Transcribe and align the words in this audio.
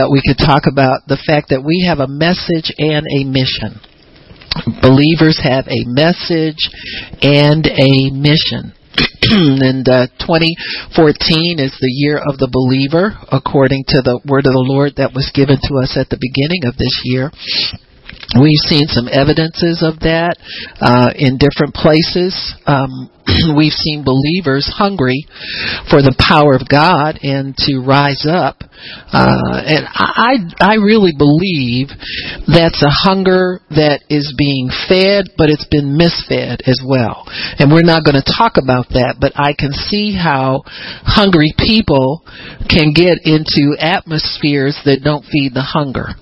that 0.00 0.08
we 0.08 0.24
could 0.24 0.40
talk 0.40 0.64
about 0.64 1.04
the 1.04 1.20
fact 1.20 1.52
that 1.52 1.60
we 1.60 1.84
have 1.84 2.00
a 2.00 2.08
message 2.08 2.72
and 2.80 3.04
a 3.04 3.28
mission. 3.28 3.76
Believers 4.80 5.36
have 5.44 5.68
a 5.68 5.84
message 5.84 6.72
and 7.20 7.68
a 7.68 8.08
mission. 8.08 8.72
and 9.60 9.84
uh, 9.84 10.08
2014 10.24 11.60
is 11.60 11.76
the 11.76 11.92
year 11.92 12.16
of 12.16 12.40
the 12.40 12.48
believer, 12.48 13.12
according 13.28 13.84
to 13.92 14.00
the 14.00 14.16
word 14.24 14.48
of 14.48 14.56
the 14.56 14.66
Lord 14.72 14.96
that 14.96 15.12
was 15.12 15.28
given 15.36 15.60
to 15.68 15.84
us 15.84 16.00
at 16.00 16.08
the 16.08 16.18
beginning 16.18 16.64
of 16.64 16.80
this 16.80 16.96
year. 17.04 17.28
We've 18.38 18.62
seen 18.70 18.86
some 18.86 19.08
evidences 19.10 19.82
of 19.82 20.00
that 20.06 20.38
uh, 20.78 21.10
in 21.18 21.34
different 21.34 21.74
places. 21.74 22.30
Um, 22.62 23.10
we've 23.58 23.74
seen 23.74 24.06
believers 24.06 24.70
hungry 24.70 25.26
for 25.90 25.98
the 25.98 26.14
power 26.14 26.54
of 26.54 26.70
God 26.70 27.18
and 27.26 27.58
to 27.66 27.82
rise 27.82 28.22
up. 28.22 28.62
Uh, 29.10 29.60
and 29.66 29.82
I, 29.90 30.38
I 30.62 30.74
really 30.78 31.10
believe 31.10 31.90
that's 32.46 32.80
a 32.86 32.94
hunger 33.02 33.60
that 33.74 34.06
is 34.06 34.30
being 34.38 34.70
fed, 34.88 35.34
but 35.34 35.50
it's 35.50 35.66
been 35.66 35.98
misfed 35.98 36.62
as 36.70 36.78
well. 36.86 37.26
And 37.58 37.74
we're 37.74 37.86
not 37.86 38.06
going 38.06 38.16
to 38.16 38.24
talk 38.24 38.62
about 38.62 38.94
that, 38.94 39.18
but 39.18 39.34
I 39.34 39.58
can 39.58 39.74
see 39.74 40.14
how 40.14 40.62
hungry 41.02 41.52
people 41.58 42.22
can 42.70 42.94
get 42.94 43.26
into 43.26 43.74
atmospheres 43.74 44.78
that 44.86 45.02
don't 45.02 45.26
feed 45.26 45.52
the 45.52 45.66
hunger 45.66 46.14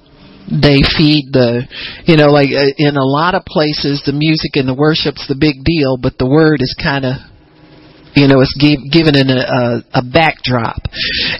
they 0.49 0.81
feed 0.97 1.29
the 1.33 1.69
you 2.05 2.17
know 2.17 2.33
like 2.33 2.49
uh, 2.49 2.73
in 2.77 2.97
a 2.97 3.05
lot 3.05 3.35
of 3.35 3.45
places 3.45 4.03
the 4.07 4.17
music 4.17 4.57
and 4.57 4.69
the 4.69 4.75
worship's 4.75 5.29
the 5.29 5.37
big 5.37 5.61
deal 5.65 5.97
but 6.01 6.17
the 6.19 6.29
word 6.29 6.61
is 6.65 6.75
kind 6.81 7.05
of 7.05 7.21
you 8.17 8.27
know 8.27 8.41
it's 8.41 8.57
give, 8.57 8.81
given 8.91 9.15
in 9.15 9.29
a, 9.29 9.45
a, 9.45 10.01
a 10.01 10.03
backdrop 10.03 10.81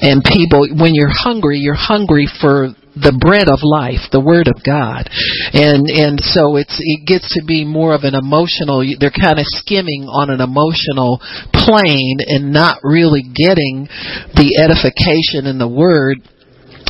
and 0.05 0.21
people 0.23 0.69
when 0.77 0.95
you're 0.95 1.13
hungry 1.13 1.59
you're 1.59 1.79
hungry 1.79 2.29
for 2.41 2.69
the 2.99 3.15
bread 3.15 3.47
of 3.47 3.63
life, 3.63 4.11
the 4.11 4.23
word 4.23 4.51
of 4.51 4.59
God. 4.67 5.07
And 5.55 5.87
and 5.87 6.19
so 6.19 6.59
it's 6.59 6.77
it 6.83 7.07
gets 7.07 7.31
to 7.39 7.47
be 7.47 7.65
more 7.65 7.95
of 7.95 8.03
an 8.03 8.15
emotional 8.15 8.83
they're 8.99 9.15
kind 9.15 9.39
of 9.39 9.47
skimming 9.47 10.11
on 10.11 10.31
an 10.31 10.43
emotional 10.43 11.23
plane 11.55 12.19
and 12.27 12.51
not 12.51 12.83
really 12.83 13.23
getting 13.23 13.87
the 14.35 14.59
edification 14.59 15.47
in 15.47 15.59
the 15.59 15.71
word 15.71 16.19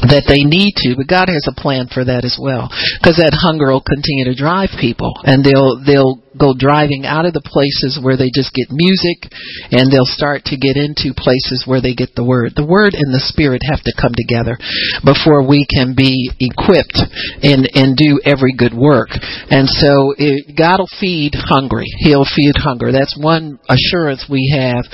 that 0.07 0.31
they 0.31 0.47
need 0.47 0.79
to, 0.85 0.95
but 0.95 1.11
God 1.11 1.29
has 1.29 1.47
a 1.51 1.57
plan 1.57 1.89
for 1.91 2.05
that 2.05 2.25
as 2.25 2.39
well. 2.39 2.71
Because 3.01 3.19
that 3.19 3.35
hunger 3.35 3.73
will 3.75 3.85
continue 3.85 4.31
to 4.31 4.39
drive 4.39 4.71
people, 4.79 5.15
and 5.25 5.43
they'll 5.43 5.83
they'll 5.83 6.23
go 6.39 6.55
driving 6.57 7.05
out 7.05 7.27
of 7.27 7.35
the 7.35 7.45
places 7.45 7.99
where 8.01 8.17
they 8.17 8.31
just 8.31 8.55
get 8.55 8.71
music, 8.71 9.29
and 9.75 9.91
they'll 9.91 10.09
start 10.09 10.47
to 10.49 10.57
get 10.57 10.79
into 10.79 11.13
places 11.13 11.67
where 11.67 11.83
they 11.83 11.95
get 11.95 12.15
the 12.15 12.25
word. 12.25 12.55
The 12.55 12.67
word 12.67 12.95
and 12.95 13.13
the 13.13 13.23
spirit 13.23 13.63
have 13.67 13.83
to 13.83 13.99
come 13.99 14.15
together 14.15 14.57
before 15.05 15.43
we 15.43 15.67
can 15.67 15.95
be 15.99 16.31
equipped 16.41 16.99
and 17.43 17.67
and 17.75 17.99
do 17.99 18.21
every 18.25 18.55
good 18.55 18.75
work. 18.75 19.11
And 19.51 19.69
so 19.69 20.15
it, 20.17 20.55
God 20.57 20.79
will 20.79 20.95
feed 21.01 21.35
hungry. 21.35 21.87
He'll 21.99 22.29
feed 22.29 22.55
hunger. 22.57 22.93
That's 22.93 23.19
one 23.19 23.59
assurance 23.69 24.27
we 24.31 24.55
have 24.55 24.87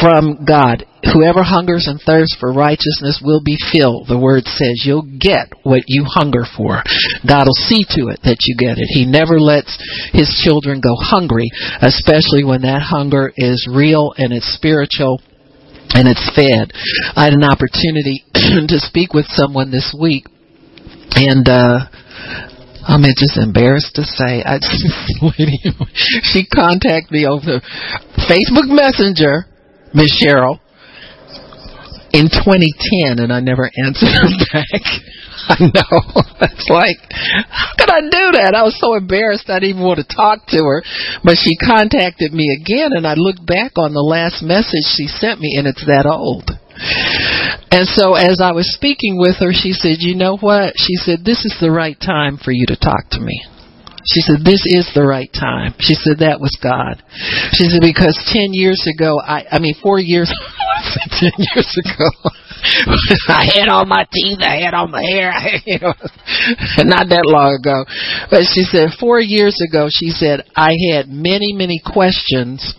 from 0.00 0.44
God 0.44 0.84
whoever 1.12 1.42
hungers 1.42 1.88
and 1.88 2.00
thirsts 2.00 2.36
for 2.38 2.52
righteousness 2.52 3.20
will 3.24 3.40
be 3.42 3.56
filled. 3.72 4.08
The 4.08 4.20
word 4.20 4.44
says 4.44 4.84
you'll 4.84 5.08
get 5.18 5.48
what 5.62 5.84
you 5.86 6.04
hunger 6.04 6.44
for. 6.56 6.82
God 7.26 7.48
will 7.48 7.64
see 7.68 7.84
to 7.96 8.12
it 8.12 8.20
that 8.24 8.44
you 8.44 8.56
get 8.56 8.76
it. 8.76 8.88
He 8.92 9.08
never 9.08 9.40
lets 9.40 9.72
his 10.12 10.28
children 10.44 10.79
go 10.80 10.96
hungry, 10.96 11.50
especially 11.80 12.44
when 12.44 12.62
that 12.62 12.82
hunger 12.82 13.32
is 13.36 13.68
real 13.70 14.12
and 14.16 14.32
it's 14.32 14.52
spiritual 14.54 15.20
and 15.94 16.08
it's 16.08 16.30
fed. 16.34 16.72
I 17.16 17.24
had 17.24 17.34
an 17.34 17.44
opportunity 17.44 18.24
to 18.34 18.78
speak 18.78 19.12
with 19.14 19.26
someone 19.28 19.70
this 19.70 19.94
week 19.98 20.26
and 21.14 21.48
uh 21.48 21.86
I'm 22.82 23.02
just 23.02 23.36
embarrassed 23.36 23.94
to 23.96 24.04
say, 24.04 24.42
I 24.42 24.58
just, 24.58 24.82
she 26.32 26.46
contacted 26.46 27.12
me 27.12 27.26
over 27.26 27.60
Facebook 28.26 28.66
Messenger, 28.66 29.46
Miss 29.92 30.10
Cheryl, 30.20 30.58
in 32.12 32.26
2010 32.26 33.22
and 33.22 33.32
I 33.32 33.40
never 33.40 33.70
answered 33.70 34.10
her 34.10 34.30
back. 34.52 34.82
I 35.48 35.56
know. 35.60 36.22
It's 36.40 36.68
like, 36.68 37.00
how 37.48 37.72
could 37.76 37.88
I 37.88 38.00
do 38.00 38.26
that? 38.40 38.52
I 38.56 38.64
was 38.64 38.76
so 38.80 38.94
embarrassed 38.94 39.48
I 39.48 39.60
didn't 39.60 39.76
even 39.76 39.84
want 39.84 40.00
to 40.00 40.08
talk 40.08 40.44
to 40.52 40.60
her. 40.60 40.82
But 41.24 41.36
she 41.36 41.56
contacted 41.56 42.32
me 42.32 42.48
again 42.52 42.92
and 42.92 43.06
I 43.06 43.14
looked 43.14 43.44
back 43.44 43.76
on 43.76 43.92
the 43.92 44.04
last 44.04 44.42
message 44.42 44.84
she 44.96 45.08
sent 45.08 45.40
me 45.40 45.56
and 45.56 45.66
it's 45.66 45.84
that 45.84 46.04
old. 46.04 46.48
And 47.72 47.88
so 47.88 48.14
as 48.14 48.40
I 48.40 48.52
was 48.52 48.72
speaking 48.72 49.16
with 49.16 49.36
her, 49.40 49.52
she 49.52 49.72
said, 49.72 50.00
you 50.00 50.16
know 50.16 50.36
what? 50.36 50.74
She 50.76 50.96
said, 50.96 51.24
this 51.24 51.44
is 51.44 51.56
the 51.60 51.70
right 51.70 51.98
time 52.00 52.36
for 52.36 52.52
you 52.52 52.66
to 52.66 52.76
talk 52.76 53.08
to 53.12 53.20
me. 53.20 53.44
She 54.06 54.20
said, 54.20 54.44
This 54.44 54.64
is 54.64 54.90
the 54.94 55.04
right 55.04 55.30
time. 55.32 55.74
She 55.78 55.94
said, 55.94 56.24
That 56.24 56.40
was 56.40 56.56
God. 56.56 57.02
She 57.52 57.68
said, 57.68 57.84
Because 57.84 58.16
10 58.32 58.52
years 58.56 58.80
ago, 58.88 59.20
I, 59.20 59.44
I 59.52 59.58
mean, 59.58 59.74
four 59.82 59.98
years, 60.00 60.28
10 61.20 61.32
years 61.36 61.70
ago, 61.76 62.08
I 63.28 63.44
had 63.44 63.68
all 63.68 63.84
my 63.84 64.06
teeth, 64.12 64.40
I 64.40 64.64
had 64.64 64.74
all 64.74 64.88
my 64.88 65.02
hair, 65.02 65.32
you 65.66 65.78
know, 65.80 65.94
not 66.84 67.08
that 67.08 67.26
long 67.28 67.56
ago. 67.60 67.84
But 68.30 68.48
she 68.48 68.64
said, 68.64 68.96
Four 68.98 69.20
years 69.20 69.60
ago, 69.60 69.88
she 69.90 70.10
said, 70.10 70.48
I 70.56 70.72
had 70.92 71.08
many, 71.08 71.52
many 71.52 71.80
questions. 71.84 72.74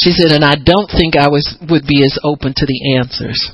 She 0.00 0.12
said, 0.12 0.30
and 0.30 0.44
I 0.44 0.54
don't 0.54 0.88
think 0.92 1.16
I 1.16 1.28
was 1.28 1.56
would 1.68 1.88
be 1.88 2.04
as 2.04 2.18
open 2.22 2.52
to 2.54 2.66
the 2.66 2.96
answers 3.00 3.52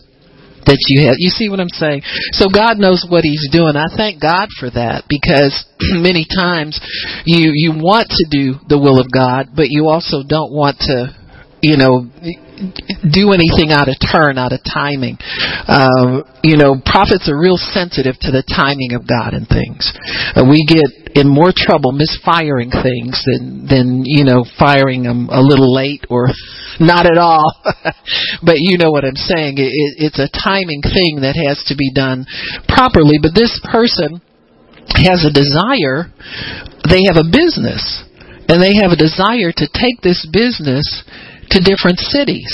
that 0.70 0.78
you 0.86 1.06
have. 1.06 1.18
You 1.18 1.30
see 1.30 1.50
what 1.50 1.58
I'm 1.58 1.72
saying? 1.74 2.02
So 2.32 2.46
God 2.46 2.78
knows 2.78 3.02
what 3.02 3.26
He's 3.26 3.50
doing. 3.50 3.74
I 3.74 3.90
thank 3.90 4.22
God 4.22 4.48
for 4.54 4.70
that 4.70 5.10
because 5.10 5.66
many 5.98 6.22
times 6.24 6.78
you 7.26 7.50
you 7.50 7.74
want 7.74 8.08
to 8.14 8.24
do 8.30 8.62
the 8.70 8.78
will 8.78 9.02
of 9.02 9.10
God, 9.10 9.50
but 9.54 9.66
you 9.68 9.90
also 9.90 10.22
don't 10.22 10.54
want 10.54 10.78
to, 10.86 11.10
you 11.60 11.76
know, 11.76 12.06
do 12.60 13.32
anything 13.32 13.72
out 13.72 13.88
of 13.88 13.96
turn, 14.00 14.36
out 14.36 14.52
of 14.52 14.60
timing. 14.64 15.16
Um, 15.66 16.24
you 16.44 16.56
know, 16.56 16.76
prophets 16.84 17.28
are 17.28 17.38
real 17.38 17.56
sensitive 17.56 18.16
to 18.20 18.30
the 18.30 18.44
timing 18.44 18.92
of 18.92 19.08
God 19.08 19.32
and 19.32 19.48
things. 19.48 19.88
Uh, 20.36 20.44
we 20.44 20.64
get 20.68 21.16
in 21.16 21.28
more 21.28 21.52
trouble 21.54 21.92
misfiring 21.92 22.70
things 22.70 23.18
than 23.26 23.66
than 23.66 24.04
you 24.04 24.24
know 24.24 24.44
firing 24.58 25.02
them 25.02 25.28
a 25.32 25.40
little 25.40 25.72
late 25.72 26.04
or 26.08 26.28
not 26.80 27.06
at 27.06 27.18
all. 27.18 27.48
but 28.44 28.56
you 28.60 28.78
know 28.78 28.90
what 28.90 29.04
I'm 29.04 29.18
saying. 29.18 29.58
It, 29.58 29.72
it, 29.72 30.12
it's 30.12 30.20
a 30.20 30.30
timing 30.30 30.82
thing 30.84 31.24
that 31.24 31.36
has 31.36 31.64
to 31.68 31.74
be 31.76 31.92
done 31.92 32.26
properly. 32.68 33.16
But 33.20 33.34
this 33.34 33.56
person 33.72 34.20
has 35.00 35.24
a 35.24 35.32
desire. 35.32 36.12
They 36.88 37.04
have 37.08 37.20
a 37.20 37.28
business, 37.28 37.82
and 38.48 38.60
they 38.60 38.80
have 38.82 38.92
a 38.92 38.98
desire 38.98 39.52
to 39.52 39.66
take 39.72 40.00
this 40.02 40.26
business 40.28 40.84
to 41.50 41.60
different 41.60 41.98
cities. 41.98 42.50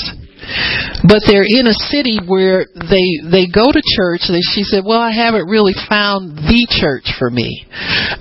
But 1.03 1.23
they're 1.27 1.47
in 1.47 1.67
a 1.67 1.75
city 1.91 2.19
where 2.25 2.67
they 2.75 3.07
they 3.27 3.47
go 3.51 3.67
to 3.67 3.83
church. 3.97 4.23
They, 4.29 4.41
she 4.55 4.63
said, 4.63 4.85
"Well, 4.85 5.01
I 5.01 5.11
haven't 5.11 5.49
really 5.49 5.75
found 5.89 6.37
the 6.37 6.67
church 6.71 7.11
for 7.19 7.31
me." 7.31 7.67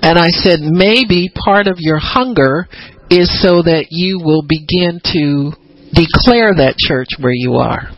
And 0.01 0.17
I 0.17 0.29
said, 0.29 0.59
"Maybe 0.61 1.29
part 1.29 1.67
of 1.67 1.77
your 1.77 1.99
hunger 1.99 2.67
is 3.11 3.29
so 3.41 3.61
that 3.61 3.87
you 3.91 4.19
will 4.19 4.41
begin 4.41 4.99
to 5.13 5.53
declare 5.93 6.55
that 6.55 6.77
church 6.77 7.09
where 7.19 7.35
you 7.35 7.55
are, 7.55 7.89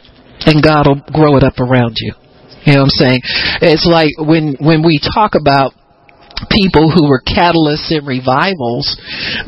and 0.45 0.61
God 0.61 0.87
will 0.87 1.01
grow 1.13 1.37
it 1.37 1.43
up 1.43 1.59
around 1.59 1.95
you." 1.97 2.13
You 2.65 2.73
know 2.73 2.79
what 2.79 2.91
I'm 2.91 2.99
saying? 2.99 3.21
It's 3.61 3.85
like 3.85 4.11
when 4.19 4.57
when 4.59 4.83
we 4.83 4.99
talk 4.99 5.35
about 5.39 5.73
people 6.49 6.93
who 6.93 7.09
were 7.09 7.21
catalysts 7.21 7.89
in 7.89 8.05
revivals, 8.05 8.85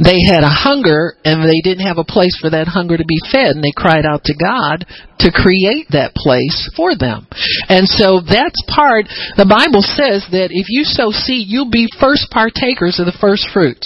they 0.02 0.18
had 0.26 0.42
a 0.42 0.50
hunger 0.50 1.14
and 1.24 1.46
they 1.46 1.62
didn't 1.62 1.86
have 1.86 2.02
a 2.02 2.08
place 2.08 2.34
for 2.42 2.50
that 2.50 2.68
hunger 2.68 2.98
to 2.98 3.06
be 3.06 3.22
fed 3.30 3.54
and 3.54 3.64
they 3.64 3.76
cried 3.76 4.06
out 4.06 4.26
to 4.26 4.34
God 4.34 4.86
to 5.22 5.30
create 5.30 5.92
that 5.92 6.16
place 6.16 6.58
for 6.74 6.96
them. 6.96 7.28
And 7.68 7.86
so 7.86 8.24
that's 8.24 8.58
part, 8.72 9.06
the 9.36 9.46
Bible 9.46 9.84
says 9.84 10.26
that 10.32 10.50
if 10.50 10.72
you 10.72 10.88
sow 10.88 11.12
seed, 11.12 11.46
you'll 11.52 11.70
be 11.70 11.92
first 12.00 12.32
partakers 12.32 12.98
of 12.98 13.06
the 13.06 13.20
first 13.20 13.52
fruits. 13.52 13.86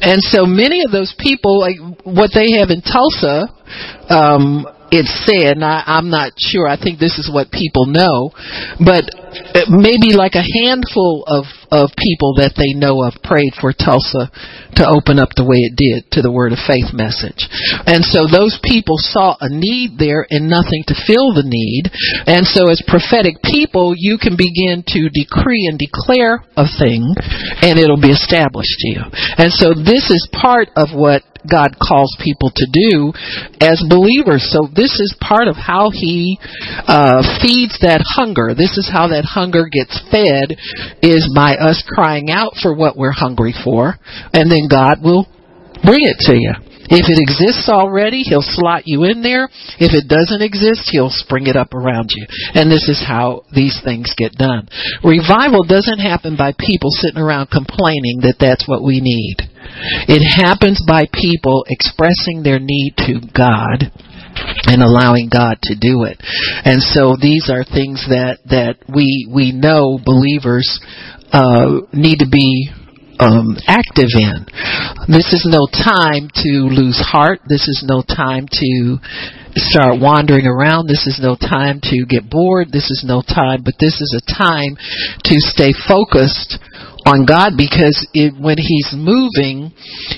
And 0.00 0.22
so 0.22 0.46
many 0.46 0.86
of 0.86 0.94
those 0.94 1.12
people, 1.18 1.60
like 1.60 1.76
what 2.06 2.30
they 2.32 2.62
have 2.62 2.70
in 2.70 2.80
Tulsa, 2.80 3.50
um, 4.08 4.64
it's 4.90 5.12
said, 5.28 5.60
and 5.60 5.64
I, 5.64 5.84
I'm 5.84 6.08
not 6.08 6.32
sure. 6.38 6.66
I 6.66 6.80
think 6.80 6.98
this 6.98 7.18
is 7.18 7.28
what 7.28 7.52
people 7.52 7.86
know, 7.86 8.32
but 8.80 9.04
maybe 9.68 10.16
like 10.16 10.34
a 10.34 10.44
handful 10.64 11.24
of 11.26 11.44
of 11.68 11.92
people 12.00 12.40
that 12.40 12.56
they 12.56 12.72
know 12.72 13.04
of 13.04 13.12
prayed 13.20 13.52
for 13.60 13.76
Tulsa 13.76 14.32
to 14.80 14.88
open 14.88 15.20
up 15.20 15.36
the 15.36 15.44
way 15.44 15.60
it 15.68 15.76
did 15.76 16.08
to 16.16 16.24
the 16.24 16.32
Word 16.32 16.56
of 16.56 16.60
Faith 16.64 16.96
message, 16.96 17.44
and 17.84 18.04
so 18.04 18.24
those 18.24 18.56
people 18.64 18.96
saw 18.96 19.36
a 19.40 19.48
need 19.52 20.00
there 20.00 20.24
and 20.30 20.48
nothing 20.48 20.84
to 20.88 20.96
fill 21.04 21.36
the 21.36 21.44
need, 21.44 21.92
and 22.24 22.48
so 22.48 22.72
as 22.72 22.80
prophetic 22.88 23.36
people, 23.44 23.92
you 23.96 24.16
can 24.16 24.36
begin 24.36 24.84
to 24.88 25.12
decree 25.12 25.68
and 25.68 25.76
declare 25.76 26.40
a 26.56 26.64
thing, 26.78 27.04
and 27.60 27.76
it'll 27.76 28.00
be 28.00 28.14
established 28.14 28.76
to 28.80 28.88
you. 28.88 29.02
And 29.36 29.52
so 29.52 29.74
this 29.76 30.08
is 30.08 30.28
part 30.32 30.68
of 30.76 30.96
what 30.96 31.22
God 31.48 31.78
calls 31.80 32.12
people 32.20 32.52
to 32.54 32.66
do 32.68 33.12
as 33.64 33.80
believers. 33.88 34.44
So 34.52 34.68
this 34.68 35.00
is 35.00 35.16
part 35.20 35.48
of 35.48 35.56
how 35.56 35.90
He 35.90 36.38
uh, 36.42 37.22
feeds 37.40 37.78
that 37.80 38.04
hunger. 38.04 38.54
This 38.54 38.76
is 38.76 38.90
how 38.90 39.08
that 39.08 39.17
hunger 39.24 39.68
gets 39.70 39.98
fed 40.10 40.56
is 41.02 41.30
by 41.34 41.56
us 41.56 41.82
crying 41.86 42.30
out 42.30 42.54
for 42.62 42.74
what 42.74 42.96
we're 42.96 43.12
hungry 43.12 43.54
for, 43.64 43.94
and 44.32 44.50
then 44.50 44.68
God 44.70 45.02
will 45.02 45.26
bring 45.84 46.02
it 46.02 46.18
to 46.26 46.34
you. 46.34 46.52
If 46.88 47.04
it 47.04 47.20
exists 47.20 47.68
already, 47.68 48.24
he'll 48.24 48.40
slot 48.40 48.88
you 48.88 49.04
in 49.04 49.20
there. 49.20 49.52
If 49.76 49.92
it 49.92 50.08
doesn't 50.08 50.40
exist, 50.40 50.88
he'll 50.88 51.12
spring 51.12 51.46
it 51.46 51.56
up 51.56 51.74
around 51.74 52.08
you. 52.16 52.24
And 52.54 52.72
this 52.72 52.88
is 52.88 53.04
how 53.06 53.44
these 53.52 53.78
things 53.84 54.16
get 54.16 54.32
done. 54.32 54.68
Revival 55.04 55.68
doesn't 55.68 56.00
happen 56.00 56.36
by 56.36 56.56
people 56.56 56.88
sitting 56.88 57.20
around 57.20 57.52
complaining 57.52 58.24
that 58.24 58.40
that's 58.40 58.64
what 58.66 58.82
we 58.82 59.04
need. 59.04 59.36
It 60.08 60.24
happens 60.24 60.80
by 60.80 61.04
people 61.12 61.68
expressing 61.68 62.40
their 62.40 62.58
need 62.58 62.96
to 63.04 63.20
God 63.36 63.92
and 64.66 64.82
allowing 64.82 65.28
God 65.32 65.58
to 65.62 65.74
do 65.78 66.04
it. 66.04 66.20
And 66.64 66.82
so 66.82 67.16
these 67.20 67.50
are 67.50 67.64
things 67.64 68.04
that 68.08 68.38
that 68.50 68.76
we 68.88 69.28
we 69.30 69.52
know 69.52 69.98
believers 70.02 70.80
uh, 71.32 71.84
need 71.92 72.20
to 72.20 72.28
be 72.30 72.70
um, 73.18 73.58
active 73.66 74.10
in. 74.14 74.46
This 75.10 75.34
is 75.34 75.46
no 75.48 75.66
time 75.66 76.30
to 76.46 76.52
lose 76.70 76.98
heart. 77.02 77.40
This 77.48 77.66
is 77.66 77.84
no 77.86 78.02
time 78.02 78.46
to 78.46 78.98
start 79.58 80.00
wandering 80.00 80.46
around. 80.46 80.86
This 80.86 81.06
is 81.06 81.18
no 81.20 81.34
time 81.34 81.80
to 81.90 82.06
get 82.06 82.30
bored. 82.30 82.70
This 82.70 82.90
is 82.90 83.04
no 83.06 83.22
time, 83.22 83.62
but 83.64 83.74
this 83.80 84.00
is 84.00 84.14
a 84.14 84.22
time 84.22 84.78
to 85.24 85.34
stay 85.38 85.74
focused 85.74 86.58
on 87.06 87.26
God 87.26 87.54
because 87.56 88.06
it, 88.14 88.34
when 88.38 88.58
He's 88.58 88.94
moving, 88.94 89.72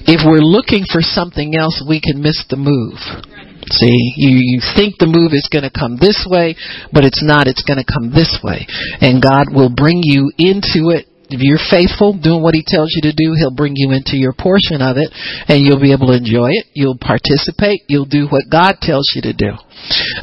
if 0.07 0.21
we're 0.27 0.45
looking 0.45 0.85
for 0.91 1.01
something 1.01 1.57
else, 1.57 1.83
we 1.87 2.01
can 2.01 2.21
miss 2.21 2.45
the 2.51 2.57
move. 2.57 3.01
See, 3.71 4.13
you, 4.17 4.39
you 4.39 4.61
think 4.75 4.99
the 4.99 5.07
move 5.07 5.33
is 5.33 5.49
going 5.51 5.63
to 5.63 5.71
come 5.71 5.97
this 5.97 6.27
way, 6.29 6.57
but 6.93 7.05
it's 7.05 7.23
not. 7.23 7.47
It's 7.47 7.63
going 7.63 7.79
to 7.79 7.87
come 7.87 8.11
this 8.11 8.39
way. 8.43 8.67
And 9.01 9.23
God 9.23 9.47
will 9.55 9.71
bring 9.71 10.03
you 10.03 10.31
into 10.39 10.91
it 10.91 11.10
if 11.31 11.41
you're 11.41 11.63
faithful, 11.71 12.19
doing 12.19 12.43
what 12.43 12.55
He 12.55 12.65
tells 12.67 12.93
you 12.95 13.03
to 13.11 13.15
do, 13.15 13.35
He'll 13.39 13.55
bring 13.55 13.73
you 13.77 13.93
into 13.93 14.17
your 14.17 14.33
portion 14.33 14.83
of 14.83 14.97
it, 14.97 15.11
and 15.49 15.63
you'll 15.63 15.81
be 15.81 15.93
able 15.93 16.09
to 16.09 16.19
enjoy 16.19 16.51
it. 16.51 16.67
You'll 16.75 16.99
participate. 16.99 17.87
You'll 17.89 18.11
do 18.11 18.27
what 18.27 18.51
God 18.51 18.83
tells 18.83 19.07
you 19.15 19.23
to 19.23 19.35
do. 19.35 19.53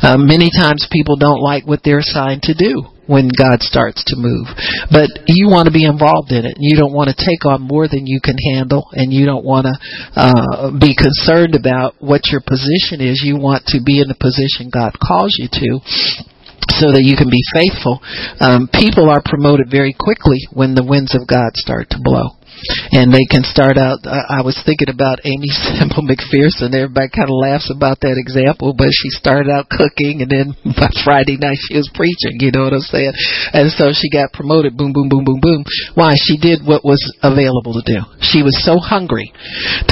Uh, 0.02 0.18
many 0.18 0.50
times 0.54 0.88
people 0.92 1.18
don't 1.18 1.42
like 1.42 1.66
what 1.66 1.82
they're 1.84 2.04
assigned 2.04 2.44
to 2.44 2.54
do 2.54 2.84
when 3.08 3.32
God 3.32 3.64
starts 3.64 4.04
to 4.12 4.16
move. 4.20 4.48
But 4.92 5.10
you 5.26 5.48
want 5.48 5.66
to 5.68 5.74
be 5.74 5.88
involved 5.88 6.32
in 6.32 6.46
it. 6.46 6.60
You 6.60 6.78
don't 6.78 6.94
want 6.94 7.10
to 7.10 7.18
take 7.18 7.48
on 7.48 7.64
more 7.64 7.88
than 7.88 8.06
you 8.06 8.20
can 8.22 8.36
handle, 8.38 8.88
and 8.92 9.12
you 9.12 9.26
don't 9.26 9.46
want 9.46 9.66
to 9.66 9.76
uh, 10.14 10.72
be 10.78 10.94
concerned 10.94 11.56
about 11.56 11.96
what 12.00 12.28
your 12.28 12.44
position 12.44 13.00
is. 13.00 13.24
You 13.24 13.40
want 13.40 13.66
to 13.72 13.80
be 13.84 14.04
in 14.04 14.12
the 14.12 14.20
position 14.20 14.70
God 14.72 14.94
calls 15.00 15.32
you 15.40 15.48
to 15.52 15.70
so 16.78 16.94
that 16.94 17.04
you 17.04 17.18
can 17.18 17.30
be 17.30 17.42
faithful. 17.54 18.00
Um, 18.40 18.70
people 18.72 19.10
are 19.10 19.22
promoted 19.26 19.70
very 19.70 19.94
quickly 19.98 20.40
when 20.54 20.78
the 20.78 20.86
winds 20.86 21.18
of 21.18 21.28
God 21.28 21.58
start 21.58 21.90
to 21.92 22.00
blow. 22.02 22.38
And 22.90 23.14
they 23.14 23.26
can 23.30 23.46
start 23.46 23.78
out. 23.78 24.02
I 24.08 24.42
was 24.42 24.58
thinking 24.66 24.90
about 24.90 25.22
Aimee 25.22 25.54
Semple 25.78 26.02
McPherson. 26.02 26.74
Everybody 26.74 27.10
kind 27.14 27.30
of 27.30 27.38
laughs 27.38 27.70
about 27.70 28.02
that 28.02 28.18
example, 28.18 28.74
but 28.74 28.90
she 28.90 29.14
started 29.14 29.54
out 29.54 29.70
cooking, 29.70 30.26
and 30.26 30.30
then 30.32 30.58
by 30.74 30.90
Friday 31.06 31.38
night 31.38 31.62
she 31.70 31.78
was 31.78 31.90
preaching. 31.94 32.42
You 32.42 32.50
know 32.50 32.66
what 32.66 32.74
I'm 32.74 32.90
saying? 32.90 33.14
And 33.54 33.70
so 33.70 33.94
she 33.94 34.10
got 34.10 34.34
promoted. 34.34 34.74
Boom, 34.74 34.94
boom, 34.94 35.10
boom, 35.10 35.24
boom, 35.24 35.40
boom. 35.40 35.62
Why? 35.94 36.18
She 36.18 36.38
did 36.38 36.66
what 36.66 36.82
was 36.82 37.02
available 37.22 37.78
to 37.78 37.86
do. 37.86 38.02
She 38.26 38.42
was 38.42 38.58
so 38.66 38.82
hungry 38.82 39.30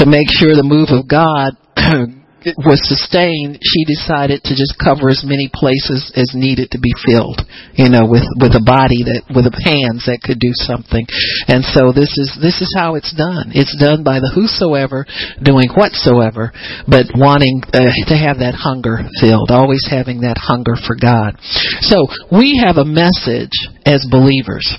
to 0.01 0.09
make 0.09 0.27
sure 0.33 0.57
the 0.57 0.65
move 0.65 0.89
of 0.89 1.05
God 1.05 1.53
was 2.61 2.77
sustained, 2.85 3.57
she 3.57 3.81
decided 3.85 4.45
to 4.45 4.53
just 4.53 4.77
cover 4.77 5.09
as 5.09 5.25
many 5.25 5.49
places 5.49 6.13
as 6.13 6.37
needed 6.37 6.71
to 6.71 6.79
be 6.79 6.93
filled, 7.01 7.41
you 7.73 7.89
know, 7.89 8.05
with 8.05 8.25
with 8.37 8.53
a 8.53 8.61
body 8.61 9.01
that 9.01 9.25
with 9.33 9.49
a 9.49 9.55
hands 9.65 10.05
that 10.05 10.21
could 10.21 10.37
do 10.37 10.53
something. 10.53 11.05
And 11.49 11.65
so 11.65 11.89
this 11.89 12.13
is 12.21 12.37
this 12.37 12.61
is 12.61 12.69
how 12.77 12.95
it's 12.95 13.13
done. 13.13 13.49
It's 13.57 13.73
done 13.81 14.05
by 14.05 14.21
the 14.21 14.29
whosoever 14.29 15.09
doing 15.41 15.73
whatsoever, 15.73 16.53
but 16.85 17.09
wanting 17.17 17.65
uh, 17.73 17.89
to 18.07 18.15
have 18.15 18.45
that 18.45 18.53
hunger 18.53 19.01
filled, 19.17 19.49
always 19.49 19.87
having 19.89 20.21
that 20.21 20.37
hunger 20.37 20.77
for 20.77 20.93
God. 20.93 21.41
So 21.81 22.05
we 22.29 22.61
have 22.61 22.77
a 22.77 22.85
message 22.85 23.53
as 23.85 24.05
believers. 24.05 24.69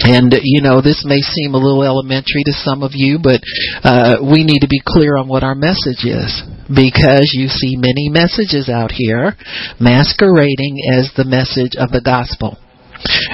And 0.00 0.32
you 0.42 0.62
know, 0.62 0.80
this 0.80 1.04
may 1.04 1.20
seem 1.20 1.54
a 1.54 1.58
little 1.58 1.82
elementary 1.82 2.44
to 2.44 2.52
some 2.52 2.82
of 2.82 2.92
you, 2.94 3.18
but 3.18 3.40
uh, 3.82 4.16
we 4.22 4.44
need 4.44 4.60
to 4.60 4.68
be 4.68 4.82
clear 4.84 5.16
on 5.16 5.28
what 5.28 5.42
our 5.42 5.54
message 5.54 6.04
is 6.04 6.42
because 6.68 7.32
you 7.32 7.48
see 7.48 7.76
many 7.76 8.08
messages 8.08 8.68
out 8.68 8.92
here 8.92 9.34
masquerading 9.80 10.76
as 10.92 11.10
the 11.16 11.24
message 11.24 11.74
of 11.76 11.90
the 11.90 12.02
gospel. 12.04 12.58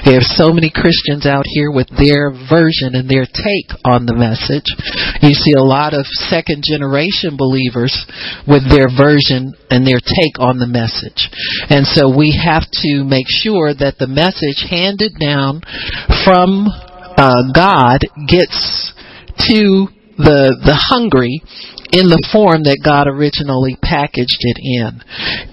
There's 0.04 0.28
so 0.36 0.52
many 0.52 0.70
Christians 0.70 1.26
out 1.26 1.44
here 1.46 1.70
with 1.70 1.88
their 1.96 2.30
version 2.30 2.94
and 2.94 3.08
their 3.08 3.24
take 3.24 3.70
on 3.84 4.06
the 4.06 4.16
message. 4.16 4.68
You 5.22 5.32
see 5.32 5.56
a 5.56 5.64
lot 5.64 5.94
of 5.94 6.04
second 6.28 6.64
generation 6.66 7.36
believers 7.36 7.92
with 8.46 8.68
their 8.68 8.92
version 8.92 9.56
and 9.70 9.86
their 9.86 10.00
take 10.00 10.36
on 10.38 10.58
the 10.58 10.68
message. 10.68 11.30
And 11.70 11.86
so 11.86 12.12
we 12.12 12.36
have 12.36 12.68
to 12.84 13.04
make 13.04 13.26
sure 13.28 13.72
that 13.72 13.96
the 13.98 14.10
message 14.10 14.64
handed 14.68 15.16
down 15.18 15.62
from 16.24 16.68
uh, 17.16 17.52
God 17.54 18.00
gets 18.28 18.92
to 19.48 19.88
the 20.16 20.54
the 20.62 20.78
hungry 20.78 21.42
in 21.94 22.10
the 22.10 22.26
form 22.34 22.66
that 22.66 22.82
God 22.82 23.06
originally 23.06 23.78
packaged 23.78 24.42
it 24.42 24.58
in. 24.58 24.98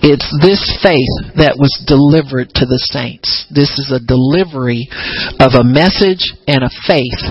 It's 0.02 0.26
this 0.42 0.62
faith 0.82 1.38
that 1.38 1.62
was 1.62 1.70
delivered 1.86 2.50
to 2.58 2.66
the 2.66 2.82
saints. 2.90 3.46
This 3.54 3.78
is 3.78 3.94
a 3.94 4.02
delivery 4.02 4.90
of 5.38 5.54
a 5.54 5.62
message 5.62 6.26
and 6.50 6.66
a 6.66 6.74
faith 6.90 7.22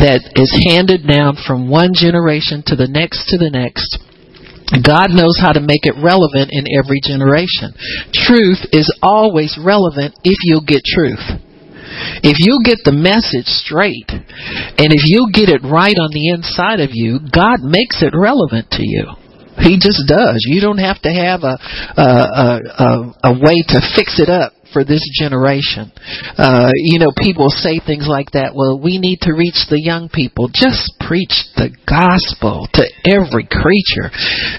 that 0.00 0.24
is 0.40 0.48
handed 0.72 1.04
down 1.04 1.36
from 1.36 1.68
one 1.68 1.92
generation 1.92 2.64
to 2.72 2.74
the 2.80 2.88
next 2.88 3.28
to 3.28 3.36
the 3.36 3.52
next. 3.52 4.00
God 4.72 5.12
knows 5.12 5.38
how 5.38 5.52
to 5.52 5.62
make 5.62 5.86
it 5.86 6.00
relevant 6.00 6.50
in 6.50 6.66
every 6.74 6.98
generation. 6.98 7.76
Truth 8.10 8.72
is 8.72 8.90
always 9.04 9.54
relevant 9.60 10.16
if 10.24 10.40
you'll 10.42 10.66
get 10.66 10.82
truth. 10.82 11.22
If 12.22 12.36
you 12.40 12.60
get 12.64 12.78
the 12.84 12.96
message 12.96 13.46
straight, 13.46 14.10
and 14.10 14.88
if 14.92 15.04
you 15.06 15.28
get 15.32 15.48
it 15.48 15.62
right 15.62 15.96
on 15.96 16.10
the 16.12 16.30
inside 16.30 16.80
of 16.80 16.90
you, 16.92 17.20
God 17.32 17.62
makes 17.62 18.02
it 18.02 18.12
relevant 18.16 18.70
to 18.72 18.82
you. 18.82 19.12
He 19.58 19.80
just 19.80 20.04
does. 20.06 20.44
You 20.44 20.60
don't 20.60 20.78
have 20.78 21.00
to 21.02 21.12
have 21.12 21.40
a 21.42 21.56
a, 21.96 22.08
a, 22.08 22.48
a 22.76 22.90
a 23.24 23.32
way 23.32 23.64
to 23.72 23.80
fix 23.96 24.20
it 24.20 24.28
up 24.28 24.55
for 24.76 24.84
this 24.84 25.00
generation. 25.16 25.88
Uh, 26.36 26.68
you 26.76 27.00
know, 27.00 27.08
people 27.16 27.48
say 27.48 27.80
things 27.80 28.04
like 28.04 28.36
that. 28.36 28.52
Well, 28.52 28.76
we 28.76 29.00
need 29.00 29.24
to 29.24 29.32
reach 29.32 29.72
the 29.72 29.80
young 29.80 30.12
people. 30.12 30.52
Just 30.52 30.92
preach 31.00 31.48
the 31.56 31.72
gospel 31.88 32.68
to 32.76 32.84
every 33.08 33.48
creature. 33.48 34.12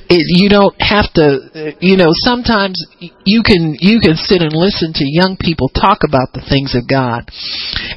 It, 0.09 0.25
you 0.41 0.49
don't 0.49 0.73
have 0.81 1.05
to. 1.21 1.77
You 1.77 2.01
know, 2.01 2.09
sometimes 2.25 2.81
you 3.29 3.45
can 3.45 3.77
you 3.77 4.01
can 4.01 4.17
sit 4.17 4.41
and 4.41 4.57
listen 4.57 4.89
to 4.97 5.05
young 5.05 5.37
people 5.37 5.69
talk 5.69 6.01
about 6.01 6.33
the 6.33 6.41
things 6.41 6.73
of 6.73 6.89
God, 6.89 7.29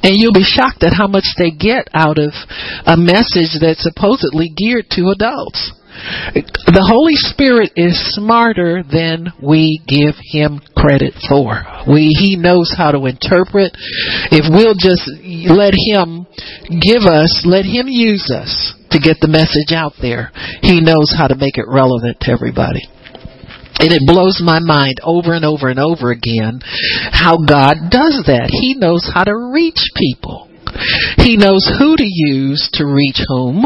and 0.04 0.12
you'll 0.20 0.36
be 0.36 0.44
shocked 0.44 0.84
at 0.84 0.92
how 0.92 1.08
much 1.08 1.24
they 1.40 1.48
get 1.48 1.88
out 1.96 2.20
of 2.20 2.36
a 2.84 3.00
message 3.00 3.56
that's 3.56 3.80
supposedly 3.80 4.52
geared 4.52 4.92
to 4.92 5.08
adults. 5.08 5.72
The 6.35 6.87
Holy 6.87 7.16
Spirit 7.16 7.73
is 7.76 7.99
smarter 8.14 8.83
than 8.83 9.33
we 9.42 9.83
give 9.87 10.14
him 10.16 10.61
credit 10.76 11.14
for. 11.28 11.64
We 11.88 12.14
he 12.16 12.37
knows 12.37 12.73
how 12.76 12.92
to 12.92 13.07
interpret. 13.07 13.75
If 14.30 14.49
we'll 14.49 14.78
just 14.78 15.04
let 15.50 15.75
him 15.75 16.26
give 16.69 17.04
us, 17.04 17.42
let 17.45 17.64
him 17.64 17.88
use 17.88 18.30
us 18.30 18.75
to 18.90 18.99
get 18.99 19.21
the 19.21 19.30
message 19.30 19.73
out 19.73 19.95
there. 20.00 20.33
He 20.62 20.80
knows 20.80 21.12
how 21.16 21.28
to 21.28 21.37
make 21.37 21.59
it 21.59 21.69
relevant 21.69 22.21
to 22.23 22.30
everybody. 22.30 22.88
And 23.80 23.92
it 23.92 24.04
blows 24.04 24.42
my 24.45 24.61
mind 24.61 25.00
over 25.02 25.33
and 25.33 25.45
over 25.45 25.69
and 25.69 25.80
over 25.80 26.11
again 26.11 26.61
how 27.12 27.38
God 27.40 27.88
does 27.88 28.28
that. 28.28 28.52
He 28.52 28.76
knows 28.76 29.09
how 29.09 29.25
to 29.25 29.35
reach 29.35 29.80
people. 29.97 30.50
He 31.18 31.36
knows 31.36 31.64
who 31.78 31.96
to 31.96 32.06
use 32.06 32.68
to 32.74 32.86
reach 32.86 33.20
whom. 33.28 33.64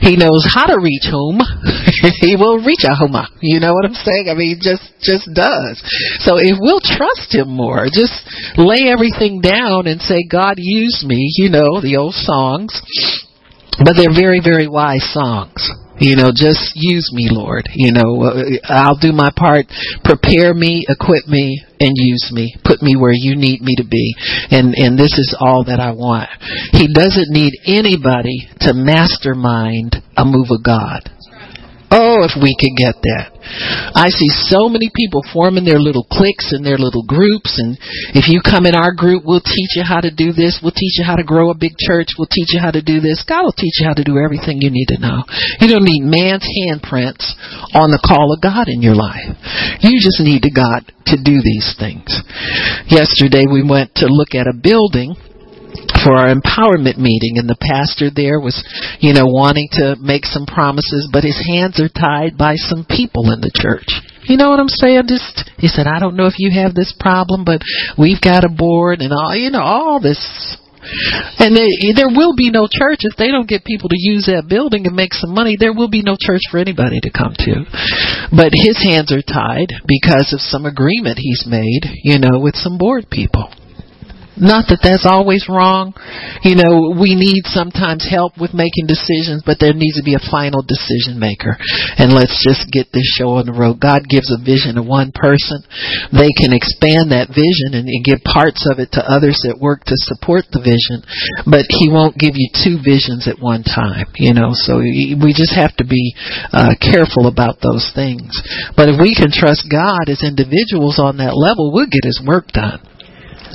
He 0.00 0.16
knows 0.16 0.46
how 0.48 0.66
to 0.66 0.80
reach 0.80 1.06
whom. 1.10 1.40
he 2.20 2.36
will 2.36 2.62
reach 2.62 2.84
a 2.84 2.94
whom. 2.96 3.16
You 3.40 3.60
know 3.60 3.74
what 3.74 3.84
I'm 3.84 3.94
saying? 3.94 4.28
I 4.30 4.34
mean, 4.34 4.58
just 4.60 4.82
just 5.00 5.28
does. 5.34 5.82
So 6.20 6.38
if 6.38 6.56
we'll 6.60 6.82
trust 6.82 7.34
him 7.34 7.48
more, 7.48 7.86
just 7.92 8.14
lay 8.56 8.88
everything 8.88 9.40
down 9.40 9.86
and 9.86 10.00
say, 10.00 10.24
God, 10.28 10.54
use 10.56 11.04
me. 11.06 11.30
You 11.36 11.50
know 11.50 11.80
the 11.80 11.96
old 11.96 12.14
songs, 12.14 12.80
but 13.78 13.94
they're 13.94 14.14
very 14.14 14.40
very 14.40 14.68
wise 14.68 15.06
songs. 15.12 15.70
You 16.02 16.16
know, 16.16 16.34
just 16.34 16.72
use 16.74 17.10
me, 17.14 17.28
Lord. 17.30 17.68
You 17.72 17.92
know, 17.92 18.26
uh, 18.26 18.58
I'll 18.66 18.98
do 18.98 19.12
my 19.12 19.30
part. 19.30 19.66
Prepare 20.02 20.52
me, 20.52 20.84
equip 20.88 21.28
me, 21.28 21.62
and 21.78 21.92
use 21.94 22.30
me. 22.32 22.56
Put 22.64 22.82
me 22.82 22.96
where 22.96 23.14
you 23.14 23.36
need 23.36 23.62
me 23.62 23.76
to 23.76 23.84
be. 23.86 24.14
And 24.50 24.74
and 24.74 24.98
this 24.98 25.14
is 25.14 25.36
all 25.38 25.64
that 25.64 25.78
I 25.78 25.92
want. 25.92 26.28
He 26.72 26.92
doesn't 26.92 27.30
need 27.30 27.54
anybody 27.66 28.50
to 28.66 28.74
mastermind 28.74 30.02
a 30.16 30.24
move 30.24 30.50
of 30.50 30.64
God. 30.64 31.06
Oh, 31.92 32.24
if 32.24 32.32
we 32.40 32.56
could 32.56 32.72
get 32.72 32.96
that. 33.04 33.36
I 33.92 34.08
see 34.08 34.32
so 34.48 34.72
many 34.72 34.88
people 34.88 35.20
forming 35.28 35.68
their 35.68 35.76
little 35.76 36.08
cliques 36.08 36.56
and 36.56 36.64
their 36.64 36.80
little 36.80 37.04
groups. 37.04 37.60
And 37.60 37.76
if 38.16 38.32
you 38.32 38.40
come 38.40 38.64
in 38.64 38.72
our 38.72 38.96
group, 38.96 39.28
we'll 39.28 39.44
teach 39.44 39.76
you 39.76 39.84
how 39.84 40.00
to 40.00 40.08
do 40.08 40.32
this. 40.32 40.64
We'll 40.64 40.72
teach 40.72 40.96
you 40.96 41.04
how 41.04 41.20
to 41.20 41.26
grow 41.26 41.52
a 41.52 41.58
big 41.58 41.76
church. 41.76 42.16
We'll 42.16 42.32
teach 42.32 42.56
you 42.56 42.64
how 42.64 42.72
to 42.72 42.80
do 42.80 43.04
this. 43.04 43.20
God 43.28 43.44
will 43.44 43.60
teach 43.60 43.76
you 43.76 43.84
how 43.84 43.92
to 43.92 44.08
do 44.08 44.16
everything 44.16 44.64
you 44.64 44.72
need 44.72 44.88
to 44.96 45.02
know. 45.04 45.20
You 45.60 45.68
don't 45.68 45.84
need 45.84 46.08
man's 46.08 46.48
handprints 46.48 47.36
on 47.76 47.92
the 47.92 48.00
call 48.00 48.32
of 48.32 48.40
God 48.40 48.72
in 48.72 48.80
your 48.80 48.96
life. 48.96 49.28
You 49.84 50.00
just 50.00 50.24
need 50.24 50.48
to 50.48 50.52
God 50.54 50.88
to 51.12 51.20
do 51.20 51.44
these 51.44 51.76
things. 51.76 52.08
Yesterday 52.88 53.44
we 53.44 53.60
went 53.60 53.92
to 54.00 54.08
look 54.08 54.32
at 54.32 54.48
a 54.48 54.56
building 54.56 55.12
for 56.04 56.18
our 56.18 56.34
empowerment 56.34 56.98
meeting 56.98 57.38
and 57.38 57.48
the 57.48 57.58
pastor 57.58 58.10
there 58.10 58.40
was, 58.40 58.58
you 59.00 59.14
know, 59.14 59.26
wanting 59.26 59.68
to 59.78 59.96
make 60.00 60.24
some 60.24 60.46
promises, 60.46 61.08
but 61.12 61.24
his 61.24 61.38
hands 61.46 61.80
are 61.80 61.88
tied 61.88 62.36
by 62.36 62.56
some 62.56 62.84
people 62.84 63.30
in 63.30 63.40
the 63.40 63.54
church. 63.54 63.86
You 64.24 64.36
know 64.36 64.50
what 64.50 64.60
I'm 64.60 64.70
saying? 64.70 65.06
Just 65.08 65.50
he 65.58 65.66
said, 65.66 65.86
I 65.86 65.98
don't 65.98 66.16
know 66.16 66.26
if 66.26 66.38
you 66.38 66.50
have 66.54 66.74
this 66.74 66.94
problem, 66.98 67.44
but 67.44 67.62
we've 67.98 68.20
got 68.20 68.44
a 68.44 68.52
board 68.52 69.00
and 69.00 69.12
all, 69.12 69.34
you 69.34 69.50
know, 69.50 69.62
all 69.62 70.00
this. 70.00 70.18
And 71.38 71.54
they, 71.54 71.94
there 71.94 72.10
will 72.10 72.34
be 72.34 72.50
no 72.50 72.66
church 72.66 73.06
if 73.06 73.14
they 73.14 73.30
don't 73.30 73.48
get 73.48 73.64
people 73.64 73.88
to 73.88 73.98
use 73.98 74.26
that 74.26 74.50
building 74.50 74.86
and 74.86 74.96
make 74.96 75.14
some 75.14 75.30
money. 75.30 75.56
There 75.58 75.74
will 75.74 75.88
be 75.88 76.02
no 76.02 76.16
church 76.18 76.42
for 76.50 76.58
anybody 76.58 76.98
to 77.06 77.10
come 77.10 77.34
to. 77.38 77.62
But 78.34 78.50
his 78.50 78.82
hands 78.82 79.14
are 79.14 79.22
tied 79.22 79.70
because 79.86 80.34
of 80.34 80.42
some 80.42 80.66
agreement 80.66 81.22
he's 81.22 81.46
made, 81.46 81.86
you 82.02 82.18
know, 82.18 82.42
with 82.42 82.56
some 82.56 82.78
board 82.78 83.06
people. 83.10 83.54
Not 84.36 84.72
that 84.72 84.80
that's 84.80 85.04
always 85.04 85.44
wrong. 85.44 85.92
You 86.40 86.56
know, 86.56 86.96
we 86.96 87.12
need 87.12 87.44
sometimes 87.52 88.08
help 88.08 88.40
with 88.40 88.56
making 88.56 88.88
decisions, 88.88 89.44
but 89.44 89.60
there 89.60 89.76
needs 89.76 90.00
to 90.00 90.06
be 90.06 90.16
a 90.16 90.28
final 90.32 90.64
decision 90.64 91.20
maker. 91.20 91.60
And 92.00 92.16
let's 92.16 92.40
just 92.40 92.72
get 92.72 92.88
this 92.96 93.06
show 93.20 93.36
on 93.36 93.44
the 93.44 93.52
road. 93.52 93.76
God 93.76 94.08
gives 94.08 94.32
a 94.32 94.40
vision 94.40 94.80
to 94.80 94.84
one 94.84 95.12
person. 95.12 95.60
They 96.16 96.32
can 96.32 96.56
expand 96.56 97.12
that 97.12 97.28
vision 97.28 97.76
and, 97.76 97.84
and 97.92 98.00
give 98.00 98.24
parts 98.24 98.64
of 98.64 98.80
it 98.80 98.96
to 98.96 99.04
others 99.04 99.44
that 99.44 99.60
work 99.60 99.84
to 99.92 99.96
support 100.08 100.48
the 100.48 100.64
vision, 100.64 101.04
but 101.44 101.68
He 101.68 101.92
won't 101.92 102.16
give 102.16 102.32
you 102.32 102.48
two 102.56 102.80
visions 102.80 103.28
at 103.28 103.36
one 103.36 103.62
time, 103.62 104.08
you 104.16 104.32
know, 104.32 104.56
so 104.56 104.80
we 104.80 105.36
just 105.36 105.52
have 105.52 105.76
to 105.76 105.84
be 105.84 106.16
uh, 106.56 106.72
careful 106.80 107.28
about 107.28 107.60
those 107.60 107.92
things. 107.92 108.32
But 108.76 108.88
if 108.88 108.96
we 108.96 109.12
can 109.12 109.28
trust 109.28 109.68
God 109.68 110.08
as 110.08 110.24
individuals 110.24 110.96
on 110.96 111.20
that 111.20 111.36
level, 111.36 111.68
we'll 111.68 111.92
get 111.92 112.08
His 112.08 112.20
work 112.24 112.48
done 112.56 112.80